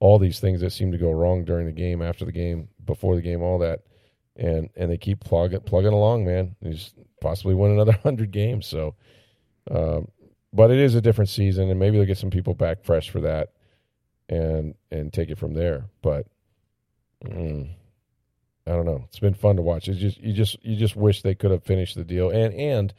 all 0.00 0.18
these 0.18 0.40
things 0.40 0.60
that 0.60 0.70
seem 0.70 0.92
to 0.92 0.98
go 0.98 1.10
wrong 1.10 1.44
during 1.44 1.66
the 1.66 1.72
game, 1.72 2.02
after 2.02 2.24
the 2.24 2.32
game, 2.32 2.68
before 2.84 3.16
the 3.16 3.22
game, 3.22 3.42
all 3.42 3.58
that, 3.58 3.80
and 4.36 4.70
and 4.76 4.90
they 4.90 4.96
keep 4.96 5.20
plugging 5.20 5.60
plugging 5.60 5.92
along, 5.92 6.24
man. 6.24 6.54
He's 6.60 6.94
possibly 7.20 7.54
win 7.54 7.72
another 7.72 7.92
hundred 8.02 8.30
games. 8.30 8.66
So, 8.66 8.94
um, 9.70 10.08
but 10.52 10.70
it 10.70 10.78
is 10.78 10.94
a 10.94 11.00
different 11.00 11.30
season, 11.30 11.70
and 11.70 11.78
maybe 11.78 11.96
they'll 11.96 12.06
get 12.06 12.18
some 12.18 12.30
people 12.30 12.54
back 12.54 12.84
fresh 12.84 13.10
for 13.10 13.20
that, 13.22 13.52
and 14.28 14.74
and 14.90 15.12
take 15.12 15.30
it 15.30 15.38
from 15.38 15.54
there. 15.54 15.86
But 16.00 16.26
mm, 17.24 17.68
I 18.66 18.70
don't 18.70 18.86
know. 18.86 19.04
It's 19.08 19.18
been 19.18 19.34
fun 19.34 19.56
to 19.56 19.62
watch. 19.62 19.88
It's 19.88 19.98
just 19.98 20.18
you 20.20 20.32
just 20.32 20.64
you 20.64 20.76
just 20.76 20.94
wish 20.94 21.22
they 21.22 21.34
could 21.34 21.50
have 21.50 21.64
finished 21.64 21.96
the 21.96 22.04
deal, 22.04 22.30
and 22.30 22.54
and 22.54 22.94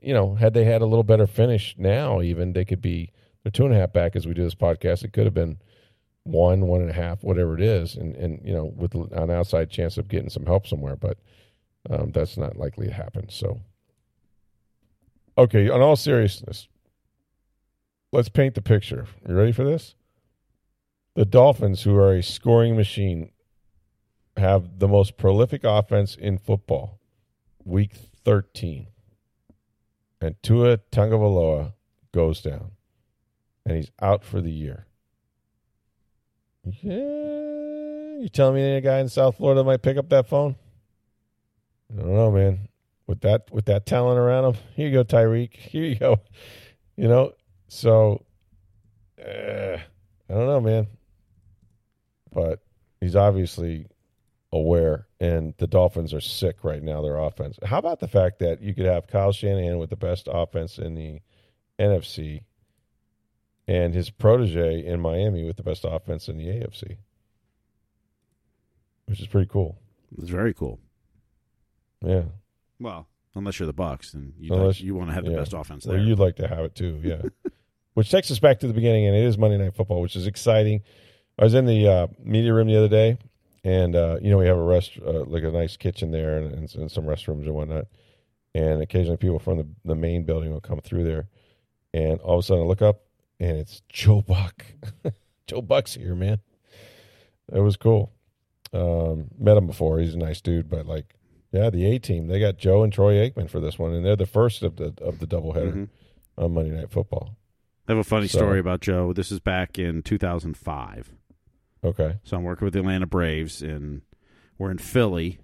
you 0.00 0.14
know 0.14 0.34
had 0.34 0.54
they 0.54 0.64
had 0.64 0.80
a 0.80 0.86
little 0.86 1.04
better 1.04 1.26
finish 1.26 1.74
now, 1.76 2.22
even 2.22 2.54
they 2.54 2.64
could 2.64 2.80
be 2.80 3.12
they're 3.42 3.50
two 3.50 3.66
and 3.66 3.74
a 3.74 3.78
half 3.78 3.92
back 3.92 4.16
as 4.16 4.26
we 4.26 4.32
do 4.32 4.44
this 4.44 4.54
podcast. 4.54 5.04
It 5.04 5.12
could 5.12 5.26
have 5.26 5.34
been 5.34 5.58
one, 6.28 6.66
one 6.66 6.82
and 6.82 6.90
a 6.90 6.94
half, 6.94 7.22
whatever 7.22 7.54
it 7.54 7.62
is, 7.62 7.94
and 7.96 8.14
and 8.16 8.40
you 8.44 8.52
know 8.52 8.66
with 8.76 8.94
an 8.94 9.30
outside 9.30 9.70
chance 9.70 9.96
of 9.96 10.08
getting 10.08 10.30
some 10.30 10.46
help 10.46 10.66
somewhere, 10.66 10.96
but 10.96 11.18
um, 11.88 12.12
that's 12.12 12.36
not 12.36 12.56
likely 12.56 12.86
to 12.86 12.92
happen. 12.92 13.28
So, 13.30 13.60
okay, 15.36 15.68
on 15.70 15.80
all 15.80 15.96
seriousness, 15.96 16.68
let's 18.12 18.28
paint 18.28 18.54
the 18.54 18.62
picture. 18.62 19.06
You 19.26 19.34
ready 19.34 19.52
for 19.52 19.64
this? 19.64 19.94
The 21.14 21.24
Dolphins, 21.24 21.82
who 21.82 21.96
are 21.96 22.14
a 22.14 22.22
scoring 22.22 22.76
machine, 22.76 23.30
have 24.36 24.78
the 24.78 24.88
most 24.88 25.16
prolific 25.16 25.64
offense 25.64 26.14
in 26.14 26.38
football. 26.38 27.00
Week 27.64 27.92
thirteen, 28.24 28.88
and 30.20 30.36
Tua 30.42 30.78
Tagovailoa 30.92 31.72
goes 32.12 32.42
down, 32.42 32.72
and 33.64 33.76
he's 33.76 33.90
out 34.00 34.24
for 34.24 34.40
the 34.40 34.52
year. 34.52 34.87
Yeah, 36.82 38.22
you 38.22 38.28
telling 38.28 38.56
me 38.56 38.62
any 38.62 38.80
guy 38.80 38.98
in 38.98 39.08
South 39.08 39.36
Florida 39.36 39.64
might 39.64 39.82
pick 39.82 39.96
up 39.96 40.08
that 40.10 40.28
phone? 40.28 40.56
I 41.92 42.00
don't 42.00 42.14
know, 42.14 42.30
man. 42.30 42.68
With 43.06 43.20
that 43.22 43.50
with 43.50 43.64
that 43.66 43.86
talent 43.86 44.18
around 44.18 44.44
him, 44.44 44.62
here 44.74 44.88
you 44.88 44.92
go, 44.92 45.04
Tyreek. 45.04 45.54
Here 45.54 45.84
you 45.84 45.94
go. 45.94 46.20
You 46.96 47.08
know, 47.08 47.32
so 47.68 48.24
uh, 49.18 49.78
I 49.78 50.34
don't 50.34 50.46
know, 50.46 50.60
man. 50.60 50.86
But 52.32 52.60
he's 53.00 53.16
obviously 53.16 53.86
aware, 54.52 55.06
and 55.20 55.54
the 55.58 55.66
Dolphins 55.66 56.12
are 56.12 56.20
sick 56.20 56.64
right 56.64 56.82
now. 56.82 57.00
Their 57.00 57.18
offense. 57.18 57.58
How 57.64 57.78
about 57.78 58.00
the 58.00 58.08
fact 58.08 58.40
that 58.40 58.60
you 58.60 58.74
could 58.74 58.86
have 58.86 59.06
Kyle 59.06 59.32
Shanahan 59.32 59.78
with 59.78 59.90
the 59.90 59.96
best 59.96 60.28
offense 60.30 60.78
in 60.78 60.94
the 60.94 61.20
NFC, 61.78 62.42
and 63.68 63.94
his 63.94 64.08
protege 64.08 64.84
in 64.84 64.98
Miami 65.00 65.44
with 65.44 65.58
the 65.58 65.62
best 65.62 65.84
offense 65.86 66.28
in 66.28 66.38
the 66.38 66.46
AFC, 66.46 66.96
which 69.06 69.20
is 69.20 69.26
pretty 69.26 69.46
cool. 69.46 69.78
It's 70.16 70.30
very 70.30 70.54
cool. 70.54 70.80
Yeah. 72.00 72.22
Well, 72.80 73.06
unless 73.34 73.58
you're 73.60 73.66
the 73.66 73.74
Bucs, 73.74 74.14
and 74.14 74.32
you 74.38 74.54
like, 74.54 74.80
you 74.80 74.94
want 74.94 75.10
to 75.10 75.14
have 75.14 75.24
the 75.24 75.32
yeah. 75.32 75.36
best 75.36 75.52
offense 75.52 75.84
Well, 75.84 75.96
there. 75.96 76.04
you'd 76.04 76.18
like 76.18 76.36
to 76.36 76.48
have 76.48 76.60
it 76.60 76.74
too, 76.74 76.98
yeah. 77.04 77.22
which 77.94 78.10
takes 78.10 78.30
us 78.30 78.38
back 78.38 78.60
to 78.60 78.66
the 78.66 78.72
beginning, 78.72 79.06
and 79.06 79.14
it 79.14 79.22
is 79.24 79.36
Monday 79.36 79.58
Night 79.58 79.74
Football, 79.74 80.00
which 80.00 80.16
is 80.16 80.26
exciting. 80.26 80.82
I 81.38 81.44
was 81.44 81.54
in 81.54 81.66
the 81.66 81.86
uh, 81.86 82.06
media 82.24 82.54
room 82.54 82.68
the 82.68 82.76
other 82.76 82.88
day, 82.88 83.18
and 83.64 83.94
uh, 83.94 84.18
you 84.22 84.30
know 84.30 84.38
we 84.38 84.46
have 84.46 84.56
a 84.56 84.62
rest, 84.62 84.92
uh, 85.04 85.24
like 85.24 85.42
a 85.42 85.50
nice 85.50 85.76
kitchen 85.76 86.10
there, 86.10 86.38
and, 86.38 86.54
and, 86.54 86.74
and 86.74 86.90
some 86.90 87.04
restrooms 87.04 87.44
and 87.44 87.54
whatnot. 87.54 87.84
And 88.54 88.80
occasionally, 88.80 89.18
people 89.18 89.38
from 89.38 89.58
the, 89.58 89.68
the 89.84 89.94
main 89.94 90.24
building 90.24 90.50
will 90.52 90.60
come 90.60 90.80
through 90.80 91.04
there, 91.04 91.28
and 91.92 92.18
all 92.20 92.38
of 92.38 92.44
a 92.44 92.46
sudden, 92.46 92.64
I 92.64 92.66
look 92.66 92.82
up, 92.82 93.02
and 93.40 93.56
it's 93.58 93.82
Joe 93.88 94.22
Buck. 94.22 94.64
Joe 95.46 95.62
Buck's 95.62 95.94
here, 95.94 96.14
man. 96.14 96.38
It 97.52 97.60
was 97.60 97.76
cool. 97.76 98.12
Um, 98.72 99.28
met 99.38 99.56
him 99.56 99.66
before. 99.66 99.98
He's 99.98 100.14
a 100.14 100.18
nice 100.18 100.40
dude, 100.40 100.68
but 100.68 100.86
like, 100.86 101.14
yeah, 101.52 101.70
the 101.70 101.86
A 101.86 101.98
team. 101.98 102.26
They 102.28 102.38
got 102.40 102.58
Joe 102.58 102.82
and 102.82 102.92
Troy 102.92 103.14
Aikman 103.14 103.48
for 103.48 103.60
this 103.60 103.78
one, 103.78 103.92
and 103.94 104.04
they're 104.04 104.16
the 104.16 104.26
first 104.26 104.62
of 104.62 104.76
the 104.76 104.92
of 105.00 105.18
the 105.18 105.26
doubleheader 105.26 105.72
Mhm. 105.72 105.88
on 106.36 106.52
Monday 106.54 106.76
Night 106.76 106.90
Football. 106.90 107.36
I 107.88 107.92
have 107.92 107.98
a 107.98 108.04
funny 108.04 108.28
So- 108.28 108.38
story 108.38 108.58
about 108.60 108.80
Joe. 108.82 109.14
This 109.14 109.32
is 109.32 109.40
back 109.40 109.78
in 109.78 110.02
2005. 110.02 111.14
Okay, 111.84 112.16
So 112.24 112.36
I'm 112.36 112.42
working 112.42 112.66
with 112.66 112.74
the 112.74 112.80
Atlanta 112.80 113.06
Braves, 113.06 113.62
and 113.62 114.02
we're 114.58 114.70
in 114.72 114.78
Philly. 114.78 115.38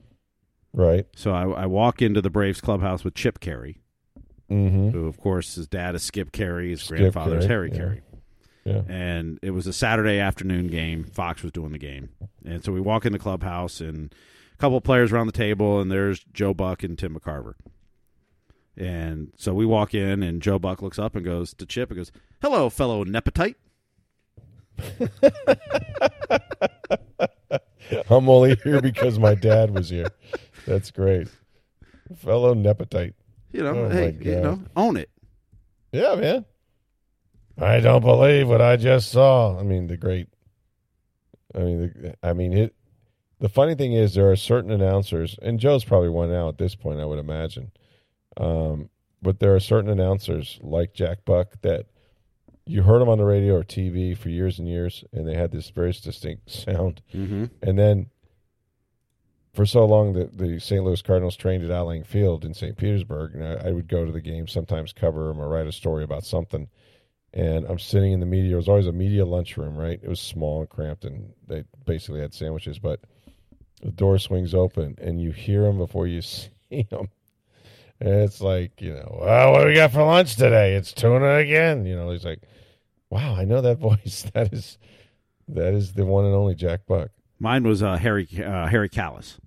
right. 0.74 1.06
So 1.16 1.30
I, 1.32 1.44
I 1.62 1.66
walk 1.66 2.02
into 2.02 2.20
the 2.20 2.28
Braves 2.28 2.60
clubhouse 2.60 3.04
with 3.04 3.14
Chip 3.14 3.38
Caray, 3.40 3.76
Mm-hmm. 4.54 4.90
who, 4.90 5.06
of 5.06 5.18
course, 5.18 5.56
his 5.56 5.66
dad 5.66 5.94
is 5.94 6.02
Skip 6.02 6.32
Caray, 6.32 6.70
his 6.70 6.82
Skip 6.82 6.98
grandfather 6.98 7.38
is 7.38 7.46
Caray, 7.46 7.70
Harry 7.70 7.70
yeah. 7.70 7.76
Caray. 7.76 8.02
Yeah. 8.64 8.82
and 8.88 9.38
it 9.42 9.50
was 9.50 9.66
a 9.66 9.72
Saturday 9.74 10.18
afternoon 10.18 10.68
game. 10.68 11.04
Fox 11.04 11.42
was 11.42 11.52
doing 11.52 11.72
the 11.72 11.78
game, 11.78 12.10
and 12.44 12.64
so 12.64 12.72
we 12.72 12.80
walk 12.80 13.04
in 13.04 13.12
the 13.12 13.18
clubhouse, 13.18 13.80
and 13.80 14.14
a 14.52 14.56
couple 14.56 14.78
of 14.78 14.84
players 14.84 15.12
around 15.12 15.26
the 15.26 15.32
table, 15.32 15.80
and 15.80 15.90
there's 15.90 16.24
Joe 16.32 16.54
Buck 16.54 16.82
and 16.82 16.98
Tim 16.98 17.14
McCarver. 17.18 17.54
And 18.76 19.32
so 19.36 19.52
we 19.54 19.66
walk 19.66 19.94
in, 19.94 20.22
and 20.22 20.40
Joe 20.40 20.58
Buck 20.58 20.82
looks 20.82 20.98
up 20.98 21.14
and 21.14 21.24
goes 21.24 21.54
to 21.54 21.66
Chip 21.66 21.90
and 21.90 21.98
goes, 21.98 22.12
"Hello, 22.40 22.70
fellow 22.70 23.04
Nepotite. 23.04 23.56
I'm 28.10 28.28
only 28.28 28.56
here 28.64 28.80
because 28.80 29.18
my 29.18 29.34
dad 29.34 29.70
was 29.70 29.90
here. 29.90 30.08
That's 30.66 30.90
great. 30.90 31.28
Fellow 32.16 32.54
Nepetite. 32.54 33.14
You 33.54 33.62
know, 33.62 33.84
Oh, 33.84 33.88
hey, 33.88 34.16
you 34.20 34.40
know, 34.40 34.60
own 34.74 34.96
it. 34.96 35.08
Yeah, 35.92 36.16
man. 36.16 36.44
I 37.56 37.78
don't 37.78 38.02
believe 38.02 38.48
what 38.48 38.60
I 38.60 38.74
just 38.74 39.12
saw. 39.12 39.56
I 39.56 39.62
mean, 39.62 39.86
the 39.86 39.96
great. 39.96 40.26
I 41.54 41.58
mean, 41.60 41.78
the, 41.78 42.16
I 42.20 42.32
mean 42.32 42.52
it. 42.52 42.74
The 43.38 43.48
funny 43.48 43.76
thing 43.76 43.92
is, 43.92 44.14
there 44.14 44.28
are 44.28 44.34
certain 44.34 44.72
announcers, 44.72 45.38
and 45.40 45.60
Joe's 45.60 45.84
probably 45.84 46.08
one 46.08 46.30
now 46.30 46.48
at 46.48 46.58
this 46.58 46.74
point, 46.74 46.98
I 46.98 47.04
would 47.04 47.20
imagine. 47.20 47.70
Um, 48.36 48.90
but 49.22 49.38
there 49.38 49.54
are 49.54 49.60
certain 49.60 49.88
announcers 49.90 50.58
like 50.60 50.92
Jack 50.92 51.24
Buck 51.24 51.60
that 51.62 51.86
you 52.66 52.82
heard 52.82 53.00
them 53.00 53.08
on 53.08 53.18
the 53.18 53.24
radio 53.24 53.54
or 53.54 53.62
TV 53.62 54.18
for 54.18 54.30
years 54.30 54.58
and 54.58 54.66
years, 54.66 55.04
and 55.12 55.28
they 55.28 55.34
had 55.34 55.52
this 55.52 55.70
very 55.70 55.92
distinct 55.92 56.50
sound. 56.50 57.02
Mm-hmm. 57.14 57.44
And 57.62 57.78
then 57.78 58.06
for 59.54 59.64
so 59.64 59.84
long, 59.84 60.12
the, 60.12 60.28
the 60.32 60.58
St. 60.58 60.84
Louis 60.84 61.00
Cardinals 61.00 61.36
trained 61.36 61.64
at 61.64 61.70
Al 61.70 61.86
Lang 61.86 62.02
Field 62.02 62.44
in 62.44 62.54
St. 62.54 62.76
Petersburg, 62.76 63.34
and 63.34 63.44
I, 63.44 63.68
I 63.68 63.72
would 63.72 63.86
go 63.86 64.04
to 64.04 64.10
the 64.10 64.20
game, 64.20 64.48
sometimes 64.48 64.92
cover 64.92 65.28
them 65.28 65.40
or 65.40 65.48
write 65.48 65.68
a 65.68 65.72
story 65.72 66.02
about 66.02 66.24
something. 66.24 66.68
And 67.32 67.64
I'm 67.66 67.78
sitting 67.78 68.12
in 68.12 68.20
the 68.20 68.26
media. 68.26 68.54
It 68.54 68.56
was 68.56 68.68
always 68.68 68.86
a 68.86 68.92
media 68.92 69.24
lunchroom, 69.24 69.76
right? 69.76 69.98
It 70.02 70.08
was 70.08 70.20
small 70.20 70.60
and 70.60 70.68
cramped, 70.68 71.04
and 71.04 71.32
they 71.46 71.64
basically 71.84 72.20
had 72.20 72.34
sandwiches. 72.34 72.78
But 72.78 73.00
the 73.80 73.92
door 73.92 74.18
swings 74.18 74.54
open, 74.54 74.96
and 75.00 75.20
you 75.20 75.30
hear 75.30 75.62
them 75.62 75.78
before 75.78 76.06
you 76.06 76.22
see 76.22 76.86
them. 76.90 77.08
And 78.00 78.22
it's 78.22 78.40
like, 78.40 78.80
you 78.80 78.94
know, 78.94 79.18
well, 79.20 79.52
what 79.52 79.60
do 79.60 79.66
we 79.68 79.74
got 79.74 79.92
for 79.92 80.02
lunch 80.02 80.34
today? 80.34 80.74
It's 80.74 80.92
tuna 80.92 81.36
again. 81.36 81.86
You 81.86 81.96
know, 81.96 82.10
he's 82.10 82.24
like, 82.24 82.42
wow, 83.08 83.36
I 83.36 83.44
know 83.44 83.60
that 83.60 83.78
voice. 83.78 84.26
That 84.34 84.52
is, 84.52 84.78
that 85.46 85.74
is 85.74 85.92
the 85.92 86.04
one 86.04 86.24
and 86.24 86.34
only 86.34 86.56
Jack 86.56 86.86
Buck. 86.86 87.10
Mine 87.38 87.64
was 87.64 87.82
uh, 87.82 87.96
Harry 87.96 88.28
uh, 88.38 88.66
Harry 88.66 88.88
Kalas. 88.88 89.38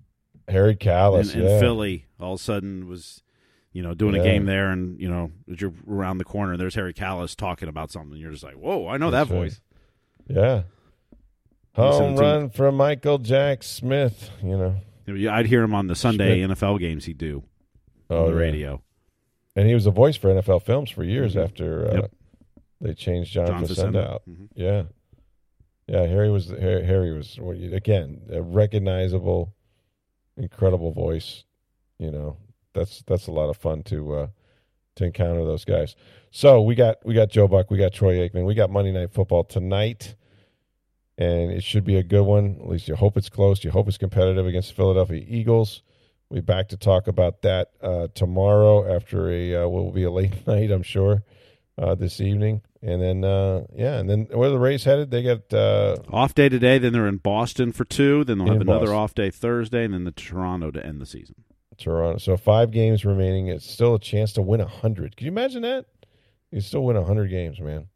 Harry 0.48 0.76
Kalas, 0.76 1.34
and, 1.34 1.44
yeah. 1.44 1.60
Philly 1.60 2.06
all 2.20 2.34
of 2.34 2.40
a 2.40 2.42
sudden 2.42 2.86
was, 2.88 3.22
you 3.72 3.82
know, 3.82 3.94
doing 3.94 4.14
Yeah. 4.14 4.22
a 4.22 4.24
game 4.24 4.46
there, 4.46 4.70
and 4.70 4.98
you 5.00 5.08
know, 5.08 5.30
you're 5.46 5.72
around 5.88 6.18
the 6.18 6.24
corner, 6.24 6.52
and 6.52 6.60
there's 6.60 6.74
Harry 6.74 6.94
Kalas 6.94 7.36
talking 7.36 7.68
about 7.68 7.90
something. 7.90 8.18
You're 8.18 8.32
just 8.32 8.44
like, 8.44 8.54
whoa, 8.54 8.86
I 8.88 8.96
know 8.96 9.10
That's 9.10 9.28
that 9.28 9.34
right. 9.34 9.40
voice. 9.42 9.60
Yeah. 10.28 10.62
Home 11.74 12.16
run 12.16 12.50
from 12.50 12.74
Michael 12.76 13.18
Jack 13.18 13.62
Schmidt, 13.62 14.12
you 14.42 14.56
know. 14.56 15.30
I'd 15.32 15.46
hear 15.46 15.62
him 15.62 15.74
on 15.74 15.86
the 15.86 15.94
Sunday 15.94 16.42
Schmidt. 16.44 16.58
NFL 16.58 16.78
games 16.80 17.04
he'd 17.04 17.18
do 17.18 17.44
Oh, 18.10 18.24
on 18.24 18.26
the 18.26 18.32
yeah. 18.34 18.38
radio. 18.40 18.82
And 19.56 19.66
he 19.68 19.74
was 19.74 19.86
a 19.86 19.90
voice 19.90 20.16
for 20.16 20.28
NFL 20.30 20.60
films 20.62 20.90
for 20.90 21.02
years 21.04 21.34
Mhm. 21.34 21.44
after 21.44 21.88
uh, 21.88 21.94
Yep. 21.94 22.12
they 22.80 22.94
changed 22.94 23.32
John, 23.32 23.46
John 23.46 23.64
Facenda 23.64 24.04
out. 24.04 24.22
Mhm. 24.28 24.48
Yeah. 24.54 24.82
Yeah, 25.86 26.04
Harry 26.06 26.30
was 26.30 26.50
Harry, 26.50 26.84
Harry 26.84 27.12
was 27.16 27.38
again, 27.72 28.22
a 28.30 28.42
recognizable 28.42 29.54
incredible 30.38 30.92
voice, 30.92 31.44
you 31.98 32.10
know. 32.10 32.38
That's 32.74 33.02
that's 33.06 33.26
a 33.26 33.32
lot 33.32 33.50
of 33.50 33.56
fun 33.56 33.82
to 33.84 34.14
uh 34.14 34.28
to 34.96 35.04
encounter 35.04 35.44
those 35.44 35.64
guys. 35.64 35.96
So, 36.30 36.62
we 36.62 36.74
got 36.74 37.04
we 37.04 37.14
got 37.14 37.30
Joe 37.30 37.48
Buck, 37.48 37.70
we 37.70 37.78
got 37.78 37.92
Troy 37.92 38.16
Aikman, 38.18 38.46
we 38.46 38.54
got 38.54 38.70
Monday 38.70 38.92
Night 38.92 39.12
Football 39.12 39.44
tonight. 39.44 40.14
and 41.16 41.50
it 41.50 41.64
should 41.64 41.84
be 41.84 41.96
a 41.96 42.02
good 42.02 42.22
one. 42.22 42.58
At 42.60 42.68
least 42.68 42.88
you 42.88 42.94
hope 42.96 43.16
it's 43.16 43.28
close. 43.28 43.64
You 43.64 43.70
hope 43.70 43.88
it's 43.88 43.98
competitive 43.98 44.46
against 44.46 44.70
the 44.70 44.74
Philadelphia 44.76 45.24
Eagles. 45.26 45.82
We'll 46.30 46.42
be 46.42 46.44
back 46.44 46.68
to 46.68 46.76
talk 46.76 47.08
about 47.08 47.42
that 47.42 47.70
uh, 47.82 48.08
tomorrow 48.14 48.94
after 48.94 49.30
a 49.30 49.64
uh, 49.64 49.68
what 49.68 49.84
will 49.84 49.92
be 49.92 50.04
a 50.04 50.10
late 50.10 50.46
night, 50.46 50.70
I'm 50.70 50.82
sure, 50.82 51.24
uh, 51.78 51.94
this 51.94 52.20
evening. 52.20 52.62
And 52.82 53.00
then, 53.00 53.24
uh, 53.24 53.62
yeah, 53.74 53.98
and 53.98 54.08
then 54.08 54.26
where 54.30 54.48
are 54.48 54.52
the 54.52 54.58
Rays 54.58 54.84
headed? 54.84 55.10
They 55.10 55.22
got 55.22 55.52
uh, 55.52 55.96
Off 56.12 56.34
day 56.34 56.48
today, 56.48 56.78
then 56.78 56.92
they're 56.92 57.08
in 57.08 57.18
Boston 57.18 57.72
for 57.72 57.84
two. 57.84 58.24
Then 58.24 58.38
they'll 58.38 58.48
have 58.48 58.60
another 58.60 58.86
Boston. 58.86 58.96
off 58.96 59.14
day 59.14 59.30
Thursday, 59.30 59.84
and 59.84 59.94
then 59.94 60.04
the 60.04 60.12
Toronto 60.12 60.70
to 60.70 60.84
end 60.84 61.00
the 61.00 61.06
season. 61.06 61.36
Toronto. 61.76 62.18
So 62.18 62.36
five 62.36 62.70
games 62.70 63.04
remaining. 63.04 63.48
It's 63.48 63.68
still 63.68 63.94
a 63.94 64.00
chance 64.00 64.32
to 64.34 64.42
win 64.42 64.60
a 64.60 64.66
hundred. 64.66 65.16
Can 65.16 65.26
you 65.26 65.32
imagine 65.32 65.62
that? 65.62 65.86
You 66.50 66.60
still 66.60 66.84
win 66.84 66.96
a 66.96 67.04
hundred 67.04 67.30
games, 67.30 67.60
man. 67.60 67.86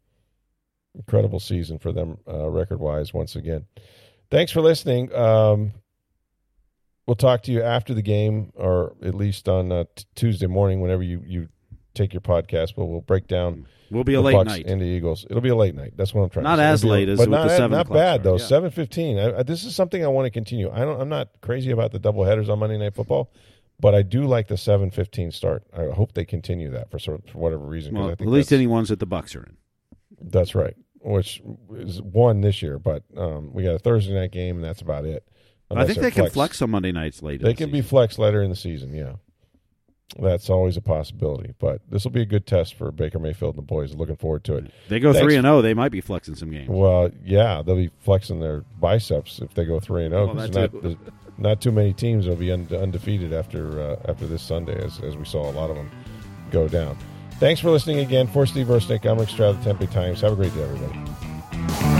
Incredible 0.95 1.39
season 1.39 1.79
for 1.79 1.91
them, 1.91 2.17
uh, 2.27 2.49
record 2.49 2.79
wise. 2.79 3.13
Once 3.13 3.35
again, 3.35 3.65
thanks 4.29 4.51
for 4.51 4.61
listening. 4.61 5.13
Um, 5.13 5.73
we'll 7.07 7.15
talk 7.15 7.43
to 7.43 7.51
you 7.51 7.63
after 7.63 7.93
the 7.93 8.01
game, 8.01 8.51
or 8.55 8.95
at 9.01 9.15
least 9.15 9.49
on 9.49 9.71
uh, 9.71 9.85
t- 9.95 10.05
Tuesday 10.15 10.47
morning, 10.47 10.81
whenever 10.81 11.03
you 11.03 11.23
you 11.25 11.49
take 11.93 12.13
your 12.13 12.21
podcast. 12.21 12.73
But 12.75 12.85
we'll 12.85 13.01
break 13.01 13.27
down 13.27 13.65
We'll 13.91 14.03
be 14.03 14.13
a 14.15 14.17
the 14.17 14.23
late 14.23 14.35
Bucs 14.35 14.45
night. 14.45 14.65
and 14.65 14.81
the 14.81 14.85
Eagles. 14.85 15.25
It'll 15.29 15.41
be 15.41 15.49
a 15.49 15.55
late 15.55 15.75
night. 15.75 15.93
That's 15.95 16.13
what 16.13 16.23
I'm 16.23 16.29
trying. 16.29 16.43
Not 16.43 16.55
to 16.55 16.61
say. 16.63 16.65
as 16.71 16.83
It'll 16.83 16.91
a- 16.91 16.93
late 16.93 17.09
as 17.09 17.17
but 17.19 17.29
with 17.29 17.37
not, 17.39 17.47
the 17.49 17.55
7 17.57 17.71
not 17.77 17.89
bad 17.89 18.23
though. 18.23 18.37
yeah. 18.37 18.45
Seven 18.45 18.71
fifteen. 18.71 19.19
I, 19.19 19.39
I, 19.39 19.43
this 19.43 19.63
is 19.65 19.75
something 19.75 20.03
I 20.03 20.07
want 20.07 20.25
to 20.25 20.31
continue. 20.31 20.71
I 20.71 20.79
don't. 20.79 20.99
I'm 20.99 21.09
not 21.09 21.29
crazy 21.41 21.71
about 21.71 21.91
the 21.91 21.99
double 21.99 22.23
headers 22.23 22.49
on 22.49 22.59
Monday 22.59 22.77
Night 22.77 22.95
Football, 22.95 23.31
but 23.79 23.93
I 23.93 24.01
do 24.01 24.23
like 24.25 24.47
the 24.47 24.57
seven 24.57 24.89
fifteen 24.91 25.31
start. 25.31 25.63
I 25.75 25.85
hope 25.93 26.13
they 26.13 26.25
continue 26.25 26.69
that 26.71 26.89
for 26.89 26.97
sort 26.99 27.29
for 27.29 27.37
whatever 27.37 27.65
reason. 27.65 27.93
Well, 27.95 28.09
I 28.09 28.11
at 28.13 28.21
least 28.21 28.51
any 28.51 28.67
ones 28.67 28.89
that 28.89 28.99
the 28.99 29.07
Bucs 29.07 29.35
are 29.35 29.43
in. 29.43 29.57
that's 30.21 30.55
right. 30.55 30.75
Which 31.05 31.41
is 31.75 32.01
one 32.01 32.39
this 32.41 32.61
year, 32.61 32.79
but 32.79 33.03
um, 33.17 33.51
we 33.53 33.63
got 33.63 33.75
a 33.75 33.79
Thursday 33.79 34.13
night 34.13 34.31
game, 34.31 34.55
and 34.55 34.63
that's 34.63 34.81
about 34.81 35.03
it. 35.05 35.27
I 35.69 35.85
think 35.85 35.99
they're 35.99 36.11
can 36.11 36.29
flex 36.29 36.61
on 36.61 36.69
Monday 36.69 36.91
nights 36.91 37.21
later. 37.21 37.43
They 37.45 37.53
can 37.55 37.71
be 37.71 37.79
season. 37.79 37.89
flex 37.89 38.17
later 38.19 38.41
in 38.41 38.49
the 38.49 38.55
season. 38.55 38.93
Yeah, 38.93 39.13
that's 40.19 40.49
always 40.49 40.77
a 40.77 40.81
possibility. 40.81 41.53
But 41.59 41.81
this 41.89 42.03
will 42.03 42.11
be 42.11 42.21
a 42.21 42.25
good 42.25 42.45
test 42.45 42.75
for 42.75 42.91
Baker 42.91 43.19
Mayfield 43.19 43.55
and 43.55 43.63
the 43.63 43.67
boys. 43.67 43.93
Looking 43.95 44.15
forward 44.15 44.43
to 44.45 44.57
it. 44.57 44.71
They 44.89 44.99
go 44.99 45.13
three 45.13 45.35
and 45.35 45.45
zero. 45.45 45.61
They 45.61 45.73
might 45.73 45.91
be 45.91 46.01
flexing 46.01 46.35
some 46.35 46.51
games. 46.51 46.69
Well, 46.69 47.11
yeah, 47.23 47.61
they'll 47.61 47.75
be 47.75 47.91
flexing 47.99 48.39
their 48.39 48.61
biceps 48.79 49.39
if 49.39 49.53
they 49.53 49.65
go 49.65 49.79
three 49.79 50.05
and 50.05 50.11
zero. 50.11 50.33
That 50.33 50.53
not, 50.53 50.71
too. 50.71 50.97
not 51.37 51.61
too 51.61 51.71
many 51.71 51.93
teams 51.93 52.27
will 52.27 52.35
be 52.35 52.51
undefeated 52.51 53.33
after 53.33 53.81
uh, 53.81 53.95
after 54.07 54.27
this 54.27 54.41
Sunday, 54.41 54.83
as, 54.83 54.99
as 54.99 55.17
we 55.17 55.25
saw 55.25 55.49
a 55.49 55.53
lot 55.53 55.69
of 55.69 55.75
them 55.75 55.89
go 56.51 56.67
down. 56.67 56.97
Thanks 57.39 57.59
for 57.59 57.71
listening 57.71 57.99
again. 57.99 58.27
For 58.27 58.45
Steve 58.45 58.67
Versnick, 58.67 59.09
I'm 59.09 59.17
Rick 59.17 59.29
Stroud 59.29 59.55
of 59.55 59.63
the 59.63 59.71
Tampa 59.71 59.85
Bay 59.85 59.93
Times. 59.93 60.21
Have 60.21 60.33
a 60.33 60.35
great 60.35 60.53
day, 60.53 60.63
everybody. 60.63 61.92